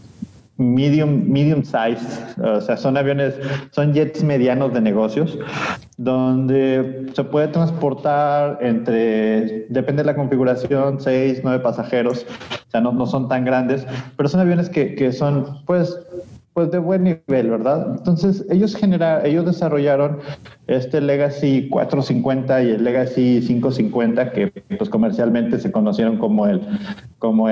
medium, 0.58 1.24
medium 1.28 1.63
size, 1.63 2.02
o 2.43 2.62
sea, 2.62 2.78
son 2.78 2.98
aviones, 2.98 3.36
son 3.72 3.93
jets 3.93 4.24
medianos 4.24 4.74
de 4.74 4.82
negocios, 4.82 5.38
donde 5.98 7.12
se 7.13 7.24
puede 7.24 7.48
transportar 7.50 8.58
entre, 8.62 9.67
depende 9.70 10.04
de 10.04 10.08
la 10.08 10.15
configuración, 10.15 11.00
seis, 11.00 11.41
nueve 11.43 11.60
pasajeros, 11.60 12.26
o 12.67 12.72
sea, 12.72 12.82
no, 12.82 12.91
no 12.91 13.06
son 13.06 13.30
tan 13.30 13.46
grandes, 13.46 13.86
pero 14.15 14.28
son 14.30 14.39
aviones 14.39 14.70
que, 14.70 14.96
que 14.96 15.12
son, 15.12 15.63
pues, 15.65 16.00
pues 16.54 16.72
de 16.72 16.80
buen 16.80 17.04
nivel, 17.04 17.52
¿verdad? 17.52 17.93
Entonces, 17.96 18.43
ellos 18.50 18.76
generaron, 18.76 19.28
ellos 19.28 19.46
desarrollaron 19.46 20.17
este 20.65 21.02
Legacy 21.02 21.70
450 21.70 22.63
y 22.63 22.72
el 22.72 22.84
Legacy 22.84 23.43
550 23.46 24.32
que 24.32 24.48
pues 24.76 24.89
comercialmente 24.89 25.60
se 25.60 25.72
conocieron 25.72 26.17
como 26.17 26.48
el 26.48 26.62
como 27.20 27.48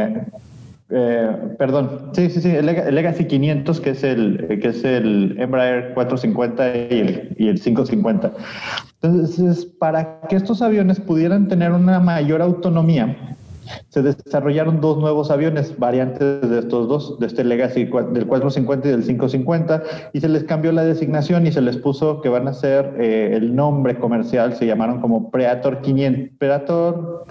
eh, 0.90 1.56
perdón, 1.58 2.12
sí, 2.14 2.30
sí, 2.30 2.42
sí, 2.42 2.50
el, 2.50 2.66
Legacy 2.68 3.26
500, 3.26 3.82
que 3.82 3.90
es 3.90 4.04
el, 4.04 4.60
que 4.62 4.68
es 4.68 4.84
el 4.84 5.36
Embraer 5.40 5.94
450 5.96 6.76
y 6.76 7.00
el, 7.00 7.36
y 7.38 7.48
el 7.48 7.60
550. 7.60 8.32
Entonces, 9.02 9.66
para 9.66 10.22
que 10.30 10.36
estos 10.36 10.62
aviones 10.62 11.00
pudieran 11.00 11.48
tener 11.48 11.72
una 11.72 12.00
mayor 12.00 12.42
autonomía, 12.42 13.36
se 13.90 14.04
desarrollaron 14.04 14.80
dos 14.80 15.00
nuevos 15.00 15.32
aviones, 15.32 15.78
variantes 15.80 16.48
de 16.48 16.60
estos 16.60 16.88
dos, 16.88 17.20
de 17.20 17.26
este 17.26 17.44
Legacy 17.44 17.86
del 17.86 18.28
450 18.28 18.88
y 18.88 18.92
del 18.92 19.02
550, 19.02 19.84
y 20.14 20.22
se 20.22 20.30
les 20.30 20.44
cambió 20.44 20.72
la 20.72 20.84
designación 20.84 21.48
y 21.48 21.52
se 21.52 21.62
les 21.62 21.78
puso 21.78 22.22
que 22.22 22.30
van 22.30 22.48
a 22.48 22.54
ser 22.54 22.94
eh, 23.00 23.32
el 23.34 23.56
nombre 23.56 23.98
comercial, 23.98 24.56
se 24.56 24.68
llamaron 24.68 25.02
como 25.02 25.32
Predator 25.32 25.82
500, 25.82 26.38
Predator, 26.38 27.26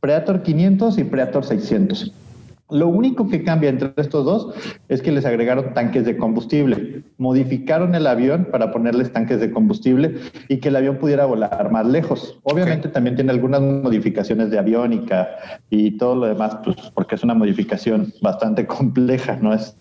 Predator 0.00 0.42
500 0.42 0.98
y 0.98 1.04
Predator 1.04 1.44
600. 1.44 2.23
Lo 2.70 2.88
único 2.88 3.28
que 3.28 3.44
cambia 3.44 3.68
entre 3.68 3.92
estos 3.96 4.24
dos 4.24 4.54
es 4.88 5.02
que 5.02 5.12
les 5.12 5.26
agregaron 5.26 5.74
tanques 5.74 6.06
de 6.06 6.16
combustible. 6.16 7.04
Modificaron 7.18 7.94
el 7.94 8.06
avión 8.06 8.48
para 8.50 8.70
ponerles 8.72 9.12
tanques 9.12 9.38
de 9.38 9.50
combustible 9.50 10.14
y 10.48 10.58
que 10.58 10.68
el 10.68 10.76
avión 10.76 10.96
pudiera 10.96 11.26
volar 11.26 11.70
más 11.70 11.86
lejos. 11.86 12.40
Obviamente 12.42 12.88
también 12.88 13.16
tiene 13.16 13.32
algunas 13.32 13.60
modificaciones 13.60 14.50
de 14.50 14.58
aviónica 14.58 15.28
y 15.68 15.98
todo 15.98 16.14
lo 16.16 16.26
demás, 16.26 16.56
pues 16.64 16.76
porque 16.94 17.16
es 17.16 17.22
una 17.22 17.34
modificación 17.34 18.14
bastante 18.22 18.66
compleja, 18.66 19.36
no 19.40 19.52
es 19.52 19.76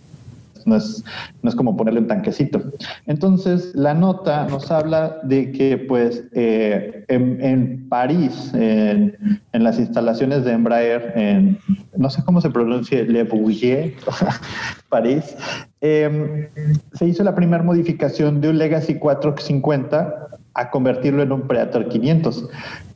no 0.66 0.76
es, 0.76 1.04
no 1.42 1.50
es 1.50 1.56
como 1.56 1.76
ponerle 1.76 2.02
un 2.02 2.08
tanquecito. 2.08 2.62
Entonces, 3.06 3.74
la 3.76 3.94
nota 3.94 4.48
nos 4.50 4.72
habla 4.72 5.20
de 5.24 5.52
que, 5.52 5.78
pues, 5.78 6.24
eh, 6.34 7.06
en, 7.08 7.88
París, 7.90 8.52
en, 8.54 9.18
las 9.54 9.80
instalaciones 9.80 10.46
de 10.46 10.54
Embraer, 10.54 11.14
en, 11.16 11.58
no 11.96 12.10
sé 12.10 12.24
cómo 12.24 12.42
se 12.42 12.50
pronuncia, 12.50 13.04
Le 13.04 13.24
Bouillet, 13.24 13.96
París, 14.90 15.36
em, 15.82 16.48
se 16.94 17.08
hizo 17.08 17.24
la 17.24 17.36
primera 17.36 17.64
modificación 17.64 18.42
de 18.42 18.50
un 18.50 18.58
Legacy 18.58 18.96
450 18.96 20.28
a 20.56 20.70
convertirlo 20.70 21.24
en 21.24 21.32
un 21.32 21.48
Predator 21.48 21.88
500 21.88 22.50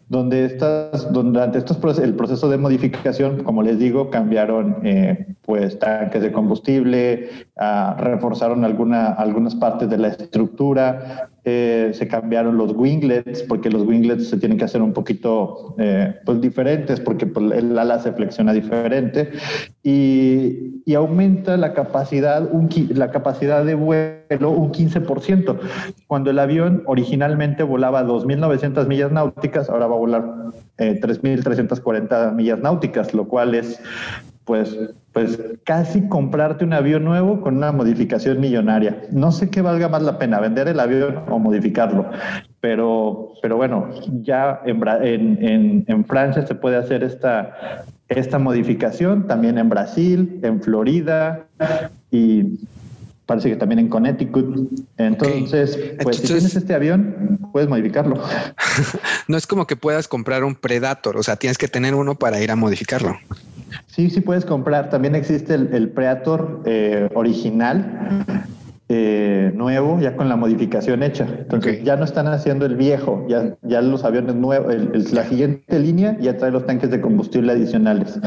donde 0.09 0.45
estas, 0.45 1.11
durante 1.11 1.57
estos 1.57 1.99
el 1.99 2.15
proceso 2.15 2.47
de 2.47 2.57
modificación, 2.57 3.43
como 3.43 3.61
les 3.61 3.77
digo, 3.77 4.09
cambiaron 4.09 4.77
eh, 4.83 5.27
pues 5.41 5.77
tanques 5.79 6.21
de 6.21 6.31
combustible, 6.31 7.29
ah, 7.57 7.95
reforzaron 7.99 8.63
alguna, 8.63 9.07
algunas 9.07 9.55
partes 9.55 9.89
de 9.89 9.97
la 9.97 10.09
estructura, 10.09 11.29
eh, 11.49 11.91
se 11.93 12.09
cambiaron 12.09 12.57
los 12.57 12.73
winglets, 12.73 13.41
porque 13.43 13.69
los 13.69 13.83
winglets 13.83 14.27
se 14.27 14.35
tienen 14.35 14.57
que 14.57 14.65
hacer 14.65 14.81
un 14.81 14.91
poquito 14.91 15.75
eh, 15.77 16.13
pues 16.25 16.41
diferentes, 16.41 16.99
porque 16.99 17.25
pues, 17.25 17.53
el 17.53 17.79
ala 17.79 17.99
se 17.99 18.11
flexiona 18.11 18.51
diferente, 18.51 19.31
y, 19.81 20.81
y 20.85 20.93
aumenta 20.93 21.55
la 21.55 21.73
capacidad, 21.73 22.53
un, 22.53 22.67
la 22.89 23.11
capacidad 23.11 23.63
de 23.63 23.75
vuelo 23.75 24.49
un 24.49 24.73
15%. 24.73 25.57
Cuando 26.07 26.31
el 26.31 26.39
avión 26.39 26.83
originalmente 26.85 27.63
volaba 27.63 28.03
2.900 28.03 28.85
millas 28.85 29.13
náuticas, 29.13 29.69
ahora 29.69 29.87
va 29.87 29.95
a 29.95 29.99
volar 29.99 30.23
3.340 30.77 32.33
millas 32.33 32.59
náuticas, 32.59 33.13
lo 33.13 33.25
cual 33.25 33.55
es 33.55 33.79
pues, 34.43 34.77
pues 35.17 35.39
casi 35.63 36.07
comprarte 36.07 36.63
un 36.63 36.73
avión 36.73 37.03
nuevo 37.03 37.41
con 37.41 37.57
una 37.57 37.71
modificación 37.71 38.39
millonaria. 38.39 39.01
No 39.09 39.31
sé 39.31 39.49
qué 39.49 39.63
valga 39.63 39.89
más 39.89 40.03
la 40.03 40.19
pena, 40.19 40.39
vender 40.39 40.67
el 40.67 40.79
avión 40.79 41.23
o 41.27 41.39
modificarlo, 41.39 42.05
pero, 42.61 43.33
pero 43.41 43.57
bueno, 43.57 43.89
ya 44.21 44.61
en, 44.63 45.85
en, 45.87 46.05
Francia 46.05 46.45
se 46.45 46.53
puede 46.53 46.77
hacer 46.77 47.01
esta, 47.01 47.83
esta 48.09 48.37
modificación, 48.37 49.25
también 49.25 49.57
en 49.57 49.69
Brasil, 49.69 50.39
en 50.43 50.61
Florida 50.61 51.47
y 52.11 52.59
parece 53.25 53.49
que 53.49 53.55
también 53.55 53.79
en 53.79 53.89
Connecticut. 53.89 54.71
Entonces, 54.97 55.95
pues 56.03 56.17
si 56.17 56.27
tienes 56.27 56.55
este 56.55 56.75
avión, 56.75 57.39
puedes 57.51 57.67
modificarlo. 57.67 58.21
no 59.27 59.35
es 59.35 59.47
como 59.47 59.65
que 59.65 59.75
puedas 59.75 60.07
comprar 60.07 60.43
un 60.43 60.53
Predator, 60.53 61.17
o 61.17 61.23
sea, 61.23 61.37
tienes 61.37 61.57
que 61.57 61.67
tener 61.67 61.95
uno 61.95 62.13
para 62.13 62.39
ir 62.39 62.51
a 62.51 62.55
modificarlo. 62.55 63.17
Sí, 63.87 64.09
sí 64.09 64.21
puedes 64.21 64.45
comprar. 64.45 64.89
También 64.89 65.15
existe 65.15 65.53
el, 65.55 65.89
Predator 65.89 66.61
eh, 66.65 67.09
original 67.13 68.25
eh, 68.89 69.51
nuevo, 69.53 69.99
ya 69.99 70.15
con 70.15 70.29
la 70.29 70.37
modificación 70.37 71.03
hecha. 71.03 71.27
Entonces 71.39 71.83
ya 71.83 71.97
no 71.97 72.05
están 72.05 72.27
haciendo 72.27 72.65
el 72.65 72.77
viejo, 72.77 73.25
ya, 73.27 73.57
ya 73.63 73.81
los 73.81 74.05
aviones 74.05 74.35
nuevos, 74.35 74.73
la 75.11 75.27
siguiente 75.27 75.77
línea 75.77 76.17
ya 76.21 76.37
trae 76.37 76.51
los 76.51 76.65
tanques 76.65 76.89
de 76.89 77.01
combustible 77.01 77.51
adicionales. 77.51 78.17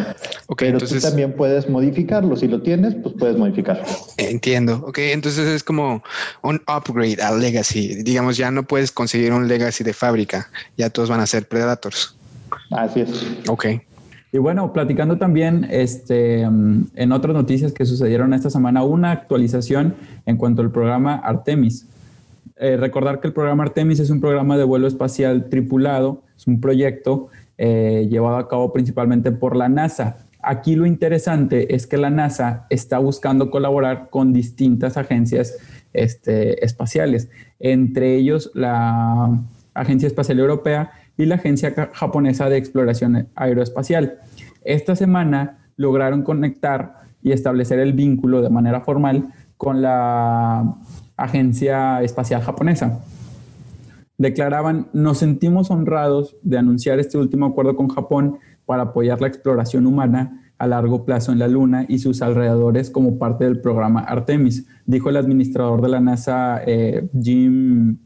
Okay, 0.48 0.68
Pero 0.68 0.78
entonces, 0.78 1.02
tú 1.02 1.08
también 1.08 1.32
puedes 1.32 1.66
modificarlo. 1.70 2.36
Si 2.36 2.46
lo 2.46 2.60
tienes, 2.60 2.94
pues 2.94 3.14
puedes 3.18 3.38
modificarlo. 3.38 3.84
Entiendo. 4.18 4.84
Ok, 4.86 4.98
entonces 4.98 5.46
es 5.46 5.64
como 5.64 6.02
un 6.42 6.60
upgrade 6.68 7.22
al 7.22 7.40
Legacy. 7.40 8.02
Digamos, 8.02 8.36
ya 8.36 8.50
no 8.50 8.64
puedes 8.64 8.92
conseguir 8.92 9.32
un 9.32 9.48
Legacy 9.48 9.82
de 9.82 9.94
fábrica. 9.94 10.50
Ya 10.76 10.90
todos 10.90 11.08
van 11.08 11.20
a 11.20 11.26
ser 11.26 11.48
Predators. 11.48 12.14
Así 12.70 13.00
es. 13.00 13.26
Ok. 13.48 13.66
Y 14.32 14.38
bueno, 14.38 14.72
platicando 14.72 15.18
también 15.18 15.66
este, 15.70 16.48
mm, 16.48 16.88
en 16.94 17.12
otras 17.12 17.34
noticias 17.34 17.72
que 17.72 17.84
sucedieron 17.84 18.32
esta 18.32 18.50
semana, 18.50 18.84
una 18.84 19.10
actualización 19.10 19.94
en 20.26 20.36
cuanto 20.36 20.62
al 20.62 20.70
programa 20.70 21.16
Artemis. 21.16 21.88
Eh, 22.56 22.76
recordar 22.76 23.20
que 23.20 23.28
el 23.28 23.32
programa 23.32 23.64
Artemis 23.64 24.00
es 24.00 24.10
un 24.10 24.20
programa 24.20 24.56
de 24.56 24.64
vuelo 24.64 24.86
espacial 24.86 25.48
tripulado, 25.48 26.22
es 26.36 26.46
un 26.46 26.60
proyecto 26.60 27.28
eh, 27.58 28.06
llevado 28.10 28.36
a 28.36 28.48
cabo 28.48 28.72
principalmente 28.72 29.32
por 29.32 29.56
la 29.56 29.68
NASA. 29.68 30.18
Aquí 30.42 30.76
lo 30.76 30.86
interesante 30.86 31.74
es 31.74 31.86
que 31.86 31.96
la 31.96 32.10
NASA 32.10 32.66
está 32.70 32.98
buscando 32.98 33.50
colaborar 33.50 34.10
con 34.10 34.32
distintas 34.32 34.96
agencias 34.96 35.56
este, 35.92 36.64
espaciales, 36.64 37.28
entre 37.58 38.14
ellos 38.14 38.50
la 38.54 39.40
Agencia 39.74 40.06
Espacial 40.06 40.38
Europea 40.38 40.92
y 41.20 41.26
la 41.26 41.34
Agencia 41.34 41.74
Japonesa 41.92 42.48
de 42.48 42.56
Exploración 42.56 43.28
Aeroespacial. 43.34 44.20
Esta 44.64 44.96
semana 44.96 45.58
lograron 45.76 46.22
conectar 46.22 47.02
y 47.22 47.32
establecer 47.32 47.78
el 47.78 47.92
vínculo 47.92 48.40
de 48.40 48.48
manera 48.48 48.80
formal 48.80 49.28
con 49.58 49.82
la 49.82 50.76
Agencia 51.18 52.02
Espacial 52.02 52.40
Japonesa. 52.40 53.00
Declaraban, 54.16 54.88
nos 54.94 55.18
sentimos 55.18 55.70
honrados 55.70 56.36
de 56.42 56.56
anunciar 56.56 56.98
este 56.98 57.18
último 57.18 57.46
acuerdo 57.46 57.76
con 57.76 57.88
Japón 57.88 58.38
para 58.64 58.84
apoyar 58.84 59.20
la 59.20 59.28
exploración 59.28 59.86
humana 59.86 60.52
a 60.56 60.66
largo 60.66 61.04
plazo 61.04 61.32
en 61.32 61.38
la 61.38 61.48
Luna 61.48 61.84
y 61.86 61.98
sus 61.98 62.22
alrededores 62.22 62.88
como 62.90 63.18
parte 63.18 63.44
del 63.44 63.60
programa 63.60 64.00
Artemis, 64.00 64.66
dijo 64.86 65.10
el 65.10 65.18
administrador 65.18 65.82
de 65.82 65.88
la 65.88 66.00
NASA, 66.00 66.62
eh, 66.66 67.08
Jim 67.22 67.98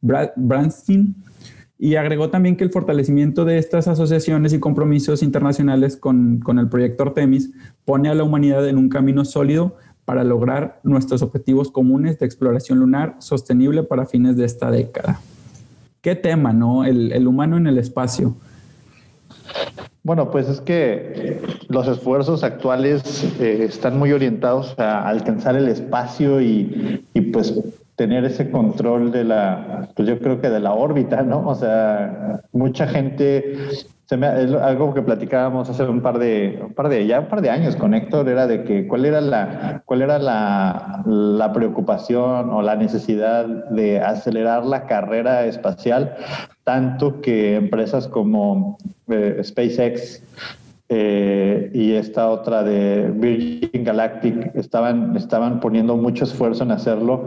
Branstein, 0.00 1.16
y 1.78 1.94
agregó 1.94 2.28
también 2.28 2.56
que 2.56 2.64
el 2.64 2.70
fortalecimiento 2.70 3.44
de 3.44 3.58
estas 3.58 3.86
asociaciones 3.86 4.52
y 4.52 4.58
compromisos 4.58 5.22
internacionales 5.22 5.96
con, 5.96 6.42
el 6.58 6.68
proyecto 6.68 7.04
Artemis 7.04 7.52
pone 7.84 8.08
a 8.08 8.14
la 8.14 8.24
humanidad 8.24 8.68
en 8.68 8.78
un 8.78 8.88
camino 8.88 9.24
sólido 9.24 9.76
para 10.04 10.24
lograr 10.24 10.80
nuestros 10.82 11.22
objetivos 11.22 11.70
comunes 11.70 12.18
de 12.18 12.26
exploración 12.26 12.80
lunar 12.80 13.14
sostenible 13.20 13.84
para 13.84 14.06
fines 14.06 14.36
de 14.36 14.44
esta 14.44 14.70
década. 14.70 15.20
¿Qué 16.00 16.16
tema, 16.16 16.52
no? 16.52 16.84
El, 16.84 17.26
humano 17.26 17.56
en 17.56 17.66
el 17.68 17.78
espacio. 17.78 18.34
Bueno, 20.02 20.30
pues 20.30 20.48
es 20.48 20.60
que 20.60 21.40
los 21.68 21.86
esfuerzos 21.86 22.42
actuales 22.42 23.24
eh, 23.38 23.64
están 23.68 23.98
muy 23.98 24.12
orientados 24.12 24.76
a 24.78 25.06
alcanzar 25.06 25.54
el 25.56 25.68
espacio 25.68 26.40
y, 26.40 27.04
y 27.14 27.20
pues 27.20 27.54
tener 27.98 28.24
ese 28.24 28.48
control 28.48 29.10
de 29.10 29.24
la, 29.24 29.88
pues 29.96 30.08
yo 30.08 30.20
creo 30.20 30.40
que 30.40 30.48
de 30.48 30.60
la 30.60 30.72
órbita, 30.72 31.22
¿no? 31.22 31.44
O 31.48 31.54
sea, 31.56 32.40
mucha 32.52 32.86
gente, 32.86 33.56
se 34.04 34.16
me, 34.16 34.28
es 34.40 34.52
algo 34.52 34.94
que 34.94 35.02
platicábamos 35.02 35.68
hace 35.68 35.82
un 35.82 36.00
par 36.00 36.20
de, 36.20 36.60
un 36.64 36.74
par 36.74 36.90
de, 36.90 37.08
ya 37.08 37.18
un 37.18 37.26
par 37.26 37.42
de 37.42 37.50
años 37.50 37.74
con 37.74 37.94
Héctor, 37.94 38.28
era 38.28 38.46
de 38.46 38.62
que 38.62 38.86
cuál 38.86 39.04
era 39.04 39.20
la, 39.20 39.82
cuál 39.84 40.02
era 40.02 40.20
la, 40.20 41.02
la 41.06 41.52
preocupación 41.52 42.50
o 42.50 42.62
la 42.62 42.76
necesidad 42.76 43.46
de 43.46 44.00
acelerar 44.00 44.64
la 44.64 44.86
carrera 44.86 45.44
espacial, 45.46 46.14
tanto 46.62 47.20
que 47.20 47.56
empresas 47.56 48.06
como 48.06 48.78
eh, 49.08 49.40
SpaceX 49.42 50.22
eh, 50.88 51.68
y 51.74 51.94
esta 51.94 52.30
otra 52.30 52.62
de 52.62 53.10
Virgin 53.12 53.82
Galactic 53.82 54.54
estaban, 54.54 55.16
estaban 55.16 55.58
poniendo 55.58 55.96
mucho 55.96 56.22
esfuerzo 56.22 56.62
en 56.62 56.70
hacerlo 56.70 57.26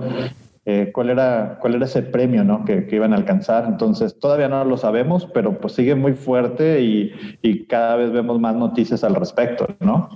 eh, 0.65 0.91
cuál, 0.93 1.09
era, 1.09 1.57
cuál 1.59 1.75
era 1.75 1.85
ese 1.85 2.03
premio 2.03 2.43
¿no? 2.43 2.63
que, 2.65 2.87
iban 2.91 3.13
a 3.13 3.17
alcanzar. 3.17 3.65
Entonces, 3.65 4.19
todavía 4.19 4.47
no 4.47 4.63
lo 4.63 4.77
sabemos, 4.77 5.27
pero 5.33 5.59
pues 5.59 5.73
sigue 5.73 5.95
muy 5.95 6.13
fuerte 6.13 6.81
y, 6.81 7.11
y 7.41 7.65
cada 7.65 7.95
vez 7.95 8.11
vemos 8.11 8.39
más 8.39 8.55
noticias 8.55 9.03
al 9.03 9.15
respecto, 9.15 9.67
¿no? 9.79 10.09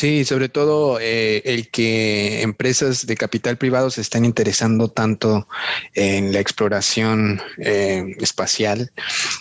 Sí, 0.00 0.24
sobre 0.24 0.48
todo 0.48 0.98
eh, 0.98 1.42
el 1.44 1.70
que 1.70 2.40
empresas 2.40 3.06
de 3.06 3.18
capital 3.18 3.58
privado 3.58 3.90
se 3.90 4.00
están 4.00 4.24
interesando 4.24 4.88
tanto 4.88 5.46
en 5.92 6.32
la 6.32 6.40
exploración 6.40 7.38
eh, 7.58 8.16
espacial 8.18 8.92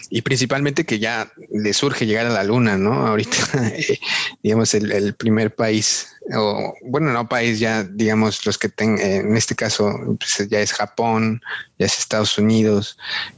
y 0.09 0.21
principalmente 0.21 0.85
que 0.85 0.99
ya 0.99 1.31
le 1.49 1.71
surge 1.71 2.05
llegar 2.05 2.25
a 2.25 2.31
la 2.31 2.43
luna, 2.43 2.77
¿no? 2.77 3.07
Ahorita, 3.07 3.37
eh, 3.73 3.99
digamos, 4.43 4.73
el, 4.73 5.13
primer 5.15 5.55
país, 5.55 6.09
o 6.35 6.73
bueno, 6.83 7.13
no 7.13 7.29
país, 7.29 7.59
ya 7.59 7.85
digamos, 7.85 8.45
los 8.45 8.57
que 8.57 8.67
tengan, 8.67 8.99
en 8.99 9.37
este 9.37 9.55
caso, 9.55 10.17
pues, 10.19 10.49
ya 10.49 10.59
es 10.59 10.73
Japón, 10.73 11.41
ya 11.77 11.85
es 11.85 11.97
Estados 11.99 12.37
Unidos, 12.37 12.97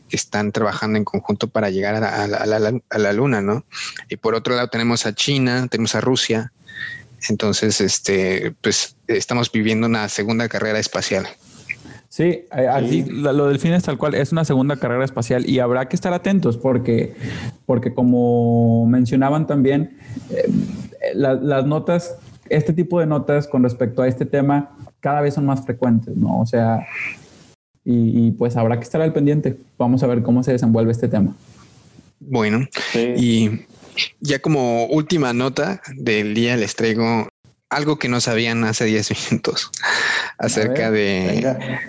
que 0.09 0.17
están 0.17 0.51
trabajando 0.51 0.97
en 0.97 1.05
conjunto 1.05 1.47
para 1.47 1.69
llegar 1.69 2.03
a 2.03 2.23
a 2.23 2.97
la 2.97 3.13
luna, 3.13 3.41
¿no? 3.41 3.63
Y 4.09 4.17
por 4.17 4.33
otro 4.33 4.55
lado 4.55 4.69
tenemos 4.69 5.05
a 5.05 5.13
China, 5.13 5.67
tenemos 5.69 5.93
a 5.93 6.01
Rusia 6.01 6.51
entonces, 7.29 7.81
este, 7.81 8.53
pues 8.61 8.95
estamos 9.07 9.51
viviendo 9.51 9.87
una 9.87 10.09
segunda 10.09 10.47
carrera 10.49 10.79
espacial. 10.79 11.27
Sí, 12.09 12.23
eh, 12.23 12.67
así 12.69 13.05
lo 13.05 13.47
del 13.47 13.57
fin 13.59 13.71
es 13.71 13.83
tal 13.83 13.97
cual, 13.97 14.15
es 14.15 14.33
una 14.33 14.43
segunda 14.43 14.75
carrera 14.75 15.05
espacial 15.05 15.49
y 15.49 15.59
habrá 15.59 15.87
que 15.87 15.95
estar 15.95 16.13
atentos 16.13 16.57
porque, 16.57 17.15
porque 17.65 17.93
como 17.93 18.85
mencionaban 18.85 19.47
también, 19.47 19.97
eh, 20.29 20.51
las 21.13 21.65
notas, 21.65 22.17
este 22.49 22.73
tipo 22.73 22.99
de 22.99 23.05
notas 23.05 23.47
con 23.47 23.63
respecto 23.63 24.01
a 24.01 24.09
este 24.09 24.25
tema 24.25 24.75
cada 24.99 25.21
vez 25.21 25.35
son 25.35 25.45
más 25.45 25.65
frecuentes, 25.65 26.15
¿no? 26.15 26.41
O 26.41 26.45
sea, 26.45 26.85
y, 27.83 28.31
pues 28.31 28.55
habrá 28.57 28.77
que 28.77 28.83
estar 28.83 29.01
al 29.01 29.13
pendiente. 29.13 29.57
Vamos 29.77 30.03
a 30.03 30.07
ver 30.07 30.21
cómo 30.21 30.43
se 30.43 30.51
desenvuelve 30.51 30.91
este 30.91 31.07
tema. 31.07 31.35
Bueno, 32.19 32.67
y 32.93 33.61
ya 34.19 34.39
como 34.39 34.85
última 34.85 35.33
nota 35.33 35.81
del 35.95 36.33
día 36.33 36.57
les 36.57 36.75
traigo 36.75 37.27
algo 37.69 37.97
que 37.97 38.09
no 38.09 38.21
sabían 38.21 38.63
hace 38.63 38.85
10 38.85 39.31
minutos 39.31 39.71
acerca 40.37 40.91
de, 40.91 41.79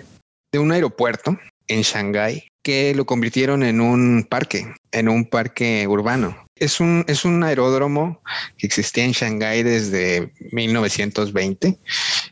de 0.53 0.59
un 0.59 0.73
aeropuerto 0.73 1.39
en 1.69 1.83
Shanghái 1.83 2.49
que 2.63 2.95
lo 2.95 3.05
convirtieron 3.05 3.63
en 3.63 3.81
un 3.81 4.25
parque, 4.29 4.73
en 4.93 5.09
un 5.09 5.25
parque 5.25 5.87
urbano. 5.89 6.37
Es 6.55 6.79
un, 6.79 7.05
es 7.09 7.25
un 7.25 7.43
aeródromo 7.43 8.23
que 8.57 8.69
existía 8.69 9.05
en 9.05 9.13
Shanghái 9.13 9.65
desde 9.65 10.33
1920. 10.53 11.79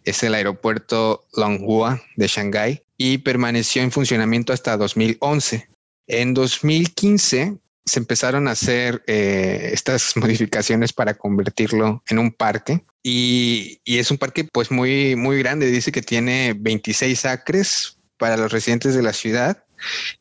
Es 0.04 0.22
el 0.22 0.34
aeropuerto 0.34 1.26
Longhua 1.34 2.00
de 2.16 2.28
Shanghái 2.28 2.82
y 2.96 3.18
permaneció 3.18 3.82
en 3.82 3.90
funcionamiento 3.90 4.52
hasta 4.52 4.76
2011. 4.76 5.68
En 6.06 6.34
2015 6.34 7.56
se 7.90 7.98
empezaron 7.98 8.46
a 8.46 8.52
hacer 8.52 9.02
eh, 9.06 9.70
estas 9.72 10.16
modificaciones 10.16 10.92
para 10.92 11.14
convertirlo 11.14 12.02
en 12.08 12.18
un 12.18 12.30
parque 12.30 12.84
y, 13.02 13.80
es 13.84 14.10
un 14.10 14.18
parque 14.18 14.44
pues 14.44 14.70
muy, 14.70 15.16
muy 15.16 15.38
grande. 15.38 15.66
Dice 15.66 15.90
que 15.90 16.02
tiene 16.02 16.54
26 16.56 17.24
acres 17.24 17.98
para 18.16 18.36
los 18.36 18.52
residentes 18.52 18.94
de 18.94 19.02
la 19.02 19.12
ciudad. 19.12 19.64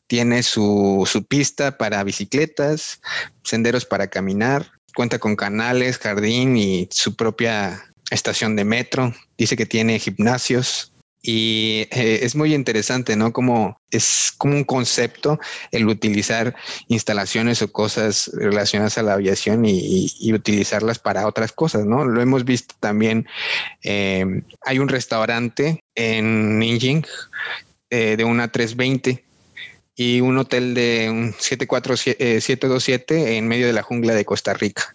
Tiene 0.06 0.42
su, 0.42 1.06
su 1.06 1.24
pista 1.24 1.78
para 1.78 2.02
bicicletas, 2.02 3.00
senderos 3.44 3.84
para 3.84 4.08
caminar, 4.08 4.72
cuenta 4.94 5.18
con 5.18 5.36
canales, 5.36 5.98
jardín 5.98 6.56
y 6.56 6.88
su 6.90 7.14
propia 7.14 7.92
estación 8.10 8.56
de 8.56 8.64
metro. 8.64 9.14
Dice 9.38 9.56
que 9.56 9.66
tiene 9.66 9.98
gimnasios, 9.98 10.92
y 11.22 11.86
eh, 11.90 12.20
es 12.22 12.34
muy 12.34 12.54
interesante, 12.54 13.14
¿no? 13.14 13.32
Como 13.32 13.78
es 13.90 14.32
como 14.38 14.54
un 14.54 14.64
concepto 14.64 15.38
el 15.70 15.86
utilizar 15.86 16.54
instalaciones 16.88 17.60
o 17.60 17.70
cosas 17.70 18.30
relacionadas 18.32 18.96
a 18.96 19.02
la 19.02 19.14
aviación 19.14 19.64
y, 19.66 20.32
utilizarlas 20.32 20.98
para 20.98 21.26
otras 21.26 21.52
cosas, 21.52 21.84
¿no? 21.84 22.04
Lo 22.04 22.22
hemos 22.22 22.44
visto 22.44 22.74
también. 22.80 23.26
Eh, 23.82 24.42
hay 24.64 24.78
un 24.78 24.88
restaurante 24.88 25.84
en 25.94 26.58
Ninjing 26.58 27.04
eh, 27.90 28.16
de 28.16 28.24
una 28.24 28.50
320 28.50 29.22
y 29.96 30.20
un 30.22 30.38
hotel 30.38 30.72
de 30.72 31.10
un 31.10 31.34
747 31.38 33.36
en 33.36 33.46
medio 33.46 33.66
de 33.66 33.74
la 33.74 33.82
jungla 33.82 34.14
de 34.14 34.24
Costa 34.24 34.54
Rica. 34.54 34.94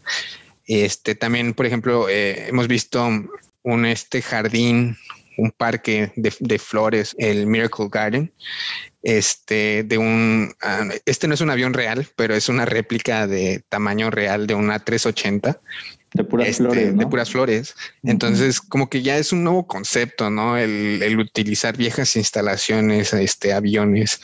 Este 0.65 1.13
también, 1.13 1.53
por 1.53 1.67
ejemplo, 1.67 2.09
hemos 2.09 2.67
visto 2.67 3.07
un 3.61 3.85
este 3.85 4.23
jardín 4.23 4.97
un 5.37 5.51
parque 5.51 6.11
de, 6.15 6.59
flores, 6.59 7.15
el 7.17 7.47
Miracle 7.47 7.87
Garden, 7.89 8.33
este, 9.03 9.83
de 9.83 9.97
un, 9.97 10.53
ah, 10.61 10.87
este 11.05 11.27
no 11.27 11.33
es 11.33 11.41
un 11.41 11.49
avión 11.49 11.73
real, 11.73 12.07
pero 12.15 12.35
es 12.35 12.49
una 12.49 12.65
réplica 12.65 13.27
de 13.27 13.63
tamaño 13.69 14.09
real 14.09 14.47
de 14.47 14.55
una 14.55 14.79
380. 14.79 15.61
De 16.13 16.23
puras 16.23 16.47
este, 16.47 16.63
flores. 16.63 16.97
De 16.97 17.07
puras 17.07 17.29
flores. 17.29 17.75
Entonces, 18.03 18.61
como 18.61 18.89
que 18.89 19.01
ya 19.01 19.17
es 19.17 19.33
un 19.33 19.43
nuevo 19.43 19.67
concepto, 19.67 20.29
¿no? 20.29 20.57
El, 20.57 21.03
el, 21.03 21.19
utilizar 21.19 21.75
viejas 21.75 22.15
instalaciones, 22.15 23.13
este, 23.13 23.53
aviones, 23.53 24.21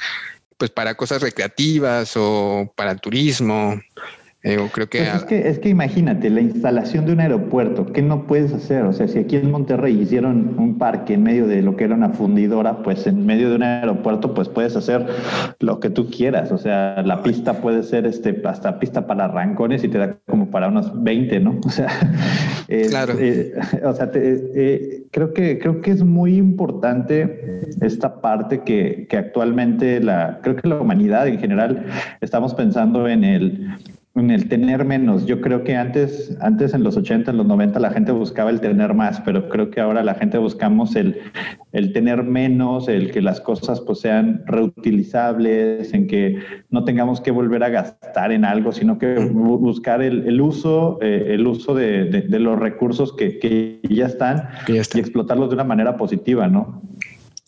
pues 0.58 0.72
para 0.72 0.96
cosas 0.96 1.22
recreativas 1.22 2.14
o 2.16 2.72
para 2.76 2.96
turismo. 2.96 3.82
Eh, 4.44 4.58
creo 4.74 4.90
que, 4.90 4.98
pues 4.98 5.14
es 5.14 5.24
que 5.26 5.48
es 5.50 5.60
que 5.60 5.70
imagínate 5.70 6.32
la 6.32 6.42
instalación 6.42 7.06
de 7.06 7.14
un 7.14 7.20
aeropuerto, 7.20 7.86
¿qué 7.94 8.02
no 8.02 8.26
puedes 8.26 8.52
hacer? 8.52 8.86
O 8.86 8.94
sea, 8.94 9.08
si 9.08 9.20
aquí 9.20 9.36
en 9.36 9.52
Monterrey 9.52 10.02
hicieron 10.02 10.56
un 10.58 10.80
parque 10.80 11.14
en 11.14 11.22
medio 11.22 11.46
de 11.46 11.62
lo 11.62 11.76
que 11.76 11.84
era 11.84 11.94
una 11.94 12.10
fundidora, 12.10 12.82
pues 12.82 13.06
en 13.06 13.24
medio 13.24 13.52
de 13.52 13.58
un 13.58 13.64
aeropuerto, 13.64 14.34
pues 14.34 14.50
puedes 14.50 14.76
hacer 14.76 15.06
lo 15.60 15.80
que 15.80 15.92
tú 15.92 16.10
quieras. 16.10 16.52
O 16.52 16.58
sea, 16.58 17.04
la 17.04 17.22
pista 17.22 17.62
puede 17.62 17.84
ser 17.84 18.08
este 18.08 18.42
hasta 18.46 18.80
pista 18.80 19.06
para 19.06 19.26
arrancones 19.26 19.84
y 19.84 19.90
te 19.90 20.00
da 20.00 20.18
como 20.28 20.50
para 20.50 20.70
unos 20.70 20.92
20, 21.04 21.40
¿no? 21.40 21.60
O 21.64 21.70
sea, 21.70 21.90
claro. 22.90 23.14
Eh, 23.20 23.54
o 23.84 23.94
sea, 23.94 24.10
eh, 24.16 25.04
creo 25.12 25.34
que 25.34 25.60
creo 25.60 25.82
que 25.82 25.92
es 25.92 26.04
muy 26.04 26.38
importante 26.38 27.60
esta 27.80 28.20
parte 28.22 28.62
que, 28.62 29.06
que 29.08 29.18
actualmente 29.18 30.00
la 30.00 30.40
creo 30.42 30.56
que 30.56 30.68
la 30.68 30.82
humanidad 30.82 31.28
en 31.28 31.38
general 31.38 31.86
estamos 32.22 32.56
pensando 32.56 33.08
en 33.08 33.24
el 33.24 33.68
en 34.16 34.30
el 34.30 34.50
tener 34.50 34.84
menos. 34.84 35.26
Yo 35.26 35.40
creo 35.40 35.64
que 35.64 35.76
antes, 35.78 36.38
antes 36.42 36.74
en 36.74 36.84
los 36.84 36.98
80, 36.98 37.32
en 37.32 37.38
los 37.38 37.46
90, 37.46 37.80
la 37.80 37.92
gente 37.92 38.12
buscaba 38.12 38.50
el 38.50 38.60
tener 38.60 38.94
más, 38.94 39.22
pero 39.22 39.48
creo 39.48 39.70
que 39.70 39.80
ahora 39.80 40.04
la 40.04 40.16
gente 40.16 40.38
buscamos 40.38 40.96
el, 40.98 41.20
el 41.72 41.94
tener 41.94 42.24
menos, 42.24 42.90
el 42.90 43.12
que 43.12 43.22
las 43.22 43.40
cosas 43.40 43.80
pues 43.80 44.02
sean 44.02 44.44
reutilizables, 44.48 45.94
en 45.94 46.08
que 46.08 46.40
no 46.70 46.84
tengamos 46.84 47.22
que 47.22 47.32
volver 47.32 47.64
a 47.64 47.70
gastar 47.70 48.34
en 48.34 48.44
algo, 48.44 48.74
sino 48.74 48.98
que 48.98 49.16
buscar 49.16 50.02
el, 50.02 50.28
el 50.28 50.42
uso, 50.42 51.00
eh, 51.02 51.28
el 51.30 51.48
uso 51.48 51.74
de, 51.74 52.06
de, 52.06 52.40
los 52.40 52.60
recursos 52.60 53.14
que, 53.16 53.40
que, 53.40 53.80
ya 53.90 54.08
están, 54.08 54.50
que 54.66 54.74
ya 54.74 54.82
están 54.82 55.00
y 55.00 55.02
explotarlos 55.02 55.50
de 55.50 55.56
una 55.56 55.64
manera 55.64 55.96
positiva, 55.96 56.48
¿no? 56.48 56.82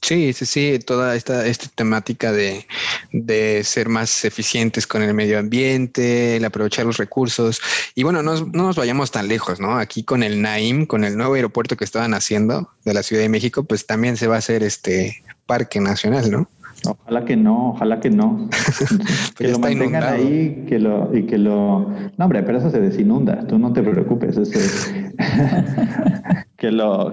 Sí, 0.04 0.34
sí, 0.34 0.45
sí, 0.45 0.80
toda 0.86 1.16
esta, 1.16 1.47
esta 1.47 1.68
temática 1.74 2.34
de, 2.34 2.66
de, 3.14 3.64
ser 3.64 3.88
más 3.88 4.26
eficientes 4.26 4.86
con 4.86 5.01
el 5.01 5.14
medio 5.14 5.39
ambiente, 5.39 6.36
el 6.36 6.43
aprovechar 6.43 6.86
los 6.86 6.97
recursos. 6.97 7.62
Y 7.95 8.04
bueno, 8.04 8.22
no, 8.22 8.34
no, 8.34 8.64
nos 8.64 8.76
vayamos 8.76 9.12
tan 9.12 9.30
lejos, 9.30 9.62
¿no? 9.62 9.78
Aquí 9.78 10.04
con 10.04 10.22
el 10.22 10.41
Naim, 10.41 10.88
con 10.88 11.06
el 11.06 11.16
nuevo 11.16 11.36
aeropuerto 11.36 11.78
que 11.78 11.86
estaban 11.86 12.14
haciendo 12.14 12.70
de 12.84 12.93
la 12.93 13.01
Ciudad 13.01 13.22
de 13.22 13.30
México, 13.30 13.64
pues 13.64 13.86
también 13.86 14.18
se 14.18 14.28
va 14.28 14.36
a 14.36 14.39
hacer 14.39 14.62
este 14.62 15.24
parque 15.45 15.80
nacional, 15.80 16.30
¿no? 16.30 16.49
Ojalá 16.86 17.24
que 17.24 17.38
no, 17.38 17.70
ojalá 17.70 18.01
que 18.01 18.10
no. 18.10 18.49
que 19.38 19.47
lo 19.47 19.60
mantengan 19.60 20.04
ahí 20.04 20.66
que 20.68 20.80
lo, 20.80 21.16
y 21.16 21.26
que 21.26 21.38
lo... 21.38 21.89
No, 22.18 22.26
hombre, 22.26 22.43
pero 22.43 22.58
eso 22.58 22.70
se 22.70 22.82
desinunda, 22.82 23.47
tú 23.47 23.58
no 23.58 23.72
te 23.72 23.82
preocupes. 23.82 24.38
que 26.64 26.72
lo... 26.72 27.11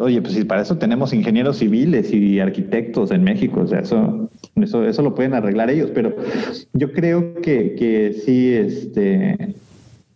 Oye, 0.00 0.20
pues 0.20 0.34
si 0.34 0.42
para 0.42 0.62
eso 0.62 0.76
tenemos 0.76 1.14
ingenieros 1.14 1.58
civiles 1.58 2.12
y 2.12 2.40
arquitectos 2.40 3.12
en 3.12 3.22
México, 3.22 3.60
o 3.60 3.66
sea, 3.68 3.78
eso, 3.78 4.28
eso, 4.56 4.84
eso 4.84 5.00
lo 5.00 5.14
pueden 5.14 5.32
arreglar 5.32 5.70
ellos, 5.70 5.92
pero 5.94 6.16
yo 6.72 6.92
creo 6.92 7.36
que, 7.40 7.76
que 7.76 8.14
sí, 8.24 8.52
este 8.52 9.54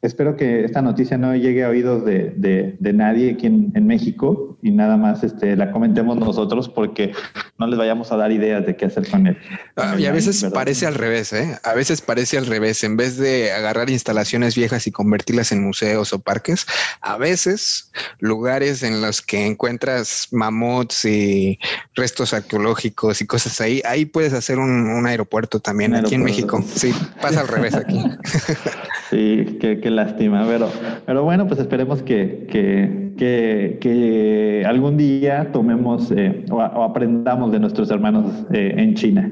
espero 0.03 0.36
que 0.36 0.64
esta 0.64 0.80
noticia 0.82 1.18
no 1.18 1.34
llegue 1.34 1.64
a 1.64 1.68
oídos 1.68 2.05
de, 2.05 2.34
de, 2.36 2.92
nadie 2.92 3.32
aquí 3.32 3.46
en, 3.46 3.86
México 3.86 4.59
y 4.62 4.70
nada 4.70 4.96
más 4.96 5.24
este, 5.24 5.57
la 5.57 5.72
comentemos 5.72 6.16
nosotros 6.16 6.68
porque 6.68 7.12
no 7.59 7.66
les 7.66 7.78
vayamos 7.78 8.12
a 8.12 8.16
dar 8.16 8.30
ideas 8.32 8.66
de 8.66 8.76
qué 8.76 8.86
hacer 8.86 9.09
con 9.09 9.26
él. 9.26 9.38
Ah, 9.76 9.96
y 9.99 10.07
a 10.07 10.12
veces 10.12 10.44
parece 10.53 10.86
al 10.86 10.94
revés, 10.94 11.32
¿eh? 11.32 11.59
A 11.64 11.74
veces 11.74 12.01
parece 12.01 12.38
al 12.38 12.46
revés. 12.46 12.84
En 12.84 12.96
vez 12.96 13.16
de 13.16 13.53
agarrar 13.53 13.88
instalaciones 13.90 14.57
viejas 14.57 14.86
y 14.86 14.92
convertirlas 14.92 15.53
en 15.53 15.62
museos 15.62 16.12
o 16.12 16.18
parques, 16.18 16.66
a 17.01 17.16
veces 17.16 17.90
lugares 18.18 18.82
en 18.82 19.01
los 19.01 19.22
que 19.22 19.46
encuentras 19.46 20.28
mamuts 20.32 21.05
y 21.05 21.59
restos 21.94 22.34
arqueológicos 22.34 23.20
y 23.20 23.26
cosas 23.26 23.61
ahí, 23.61 23.80
ahí 23.84 24.05
puedes 24.05 24.32
hacer 24.32 24.59
un, 24.59 25.07
aeropuerto 25.07 25.61
también 25.61 25.94
aquí 25.94 26.14
en 26.14 26.24
México. 26.24 26.62
Sí, 26.74 26.92
pasa 27.22 27.40
al 27.40 27.49
revés 27.49 27.74
aquí. 27.74 28.03
sí, 29.11 29.59
que 29.61 29.80
qué 29.80 29.90
lástima, 29.90 30.44
pero, 30.46 30.68
pero 31.06 31.24
bueno, 31.24 31.46
pues 31.46 31.61
esperemos 31.61 32.02
que, 32.02 32.46
que, 32.50 33.76
que, 33.80 34.64
algún 34.66 34.96
día 34.96 35.50
tomemos 35.52 36.11
eh, 36.11 36.44
o, 36.50 36.61
aprendamos 36.61 37.52
de 37.52 37.61
nuestros 37.61 37.90
hermanos 37.90 38.46
eh, 38.52 38.74
en 38.76 38.94
China. 38.94 39.30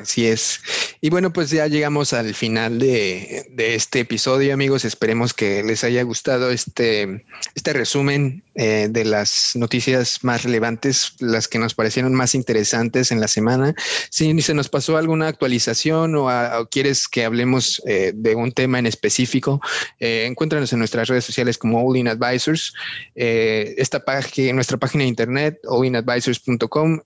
Así 0.00 0.26
es. 0.26 0.60
Y 1.00 1.10
bueno, 1.10 1.32
pues 1.32 1.50
ya 1.50 1.66
llegamos 1.66 2.12
al 2.12 2.32
final 2.34 2.78
de, 2.78 3.46
este 3.56 4.00
episodio, 4.00 4.54
amigos. 4.54 4.84
Esperemos 4.84 5.34
que 5.34 5.64
les 5.64 5.82
haya 5.82 6.02
gustado 6.04 6.50
este, 6.50 7.24
este 7.56 7.72
resumen 7.72 8.44
eh, 8.54 8.86
de 8.88 9.04
las 9.04 9.56
noticias 9.56 10.22
más 10.22 10.44
relevantes, 10.44 11.14
las 11.18 11.48
que 11.48 11.58
nos 11.58 11.74
parecieron 11.74 12.14
más 12.14 12.36
interesantes 12.36 13.10
en 13.10 13.20
la 13.20 13.26
semana. 13.26 13.74
Si 14.10 14.40
se 14.40 14.54
nos 14.54 14.68
pasó 14.68 14.96
alguna 14.96 15.26
actualización 15.26 16.14
o, 16.14 16.28
quieres 16.70 17.08
que 17.08 17.24
hablemos 17.24 17.82
eh, 17.84 18.12
de 18.14 18.36
un 18.36 18.52
tema 18.52 18.78
en 18.78 18.86
específico, 18.86 19.60
eh, 19.98 20.26
encuéntranos 20.26 20.72
en 20.72 20.78
nuestras 20.78 21.08
redes 21.08 21.24
sociales 21.24 21.58
como 21.58 21.84
All 21.84 21.96
In 21.96 22.06
Advisors. 22.06 22.72
esta 23.14 24.04
página, 24.04 24.52
nuestra 24.52 24.76
página 24.76 25.02
de 25.02 25.08
internet, 25.08 25.58
allinadvisors.com 25.68 27.00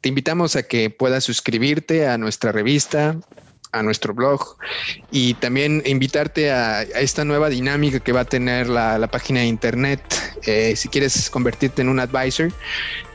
te 0.00 0.08
invitamos 0.08 0.56
a 0.56 0.62
que 0.62 0.90
puedas 0.90 1.24
suscribirte 1.24 2.06
a 2.06 2.18
nuestra 2.18 2.52
revista, 2.52 3.16
a 3.72 3.82
nuestro 3.82 4.14
blog 4.14 4.56
y 5.10 5.34
también 5.34 5.82
invitarte 5.84 6.50
a, 6.50 6.82
esta 6.82 7.24
nueva 7.24 7.48
dinámica 7.48 8.00
que 8.00 8.12
va 8.12 8.20
a 8.20 8.24
tener 8.24 8.68
la, 8.68 9.06
página 9.10 9.40
de 9.40 9.46
internet. 9.46 10.00
Eh, 10.46 10.74
si 10.76 10.88
quieres 10.88 11.28
convertirte 11.30 11.82
en 11.82 11.88
un 11.88 12.00
advisor, 12.00 12.50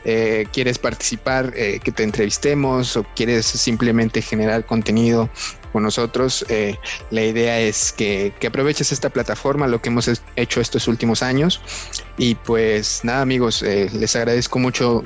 eh, 0.04 0.46
quieres 0.52 0.78
participar, 0.78 1.52
eh, 1.56 1.80
que 1.82 1.90
te 1.90 2.02
entrevistemos 2.02 2.96
o 2.96 3.04
quieres 3.16 3.46
simplemente 3.46 4.22
generar 4.22 4.64
contenido 4.64 5.28
con 5.72 5.82
nosotros, 5.82 6.46
la 7.10 7.22
idea 7.22 7.58
es 7.58 7.92
que, 7.92 8.32
que, 8.38 8.46
aproveches 8.46 8.92
esta 8.92 9.10
plataforma, 9.10 9.66
lo 9.66 9.82
que 9.82 9.88
hemos 9.88 10.08
hecho 10.36 10.60
estos 10.60 10.86
últimos 10.86 11.20
años. 11.20 11.60
Y 12.16 12.36
pues 12.36 13.00
nada 13.02 13.22
amigos, 13.22 13.62
les 13.62 14.14
agradezco 14.14 14.60
mucho 14.60 15.04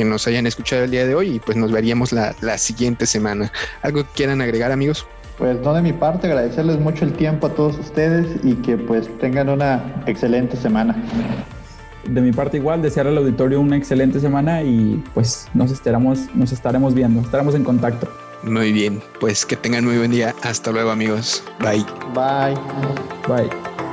que 0.00 0.04
nos 0.06 0.26
hayan 0.26 0.46
escuchado 0.46 0.84
el 0.84 0.90
día 0.90 1.06
de 1.06 1.14
hoy 1.14 1.34
y 1.34 1.40
pues 1.40 1.58
nos 1.58 1.70
veríamos 1.70 2.10
la, 2.10 2.56
siguiente 2.56 3.04
semana. 3.04 3.52
¿Algo 3.82 4.02
que 4.02 4.08
quieran 4.14 4.40
agregar 4.40 4.72
amigos? 4.72 5.06
Pues 5.36 5.60
no 5.60 5.74
de 5.74 5.82
mi 5.82 5.92
parte, 5.92 6.26
agradecerles 6.26 6.80
mucho 6.80 7.04
el 7.04 7.12
tiempo 7.12 7.48
a 7.48 7.50
todos 7.50 7.78
ustedes 7.78 8.26
y 8.42 8.54
que 8.54 8.78
pues 8.78 9.10
tengan 9.18 9.50
una 9.50 10.02
excelente 10.06 10.56
semana. 10.56 10.96
De 12.06 12.18
mi 12.22 12.32
parte 12.32 12.56
igual, 12.56 12.80
desear 12.80 13.08
al 13.08 13.18
auditorio 13.18 13.60
una 13.60 13.76
excelente 13.76 14.20
semana 14.20 14.62
y 14.62 15.04
pues 15.12 15.48
nos 15.52 15.70
estaremos, 15.70 16.34
nos 16.34 16.50
estaremos 16.50 16.94
viendo, 16.94 17.20
estaremos 17.20 17.54
en 17.54 17.62
contacto. 17.62 18.08
Muy 18.42 18.72
bien, 18.72 19.02
pues 19.20 19.44
que 19.44 19.54
tengan 19.54 19.84
muy 19.84 19.98
buen 19.98 20.12
día. 20.12 20.34
Hasta 20.44 20.72
luego 20.72 20.92
amigos. 20.92 21.44
Bye. 21.58 21.84
Bye. 22.14 22.54
Bye. 23.28 23.89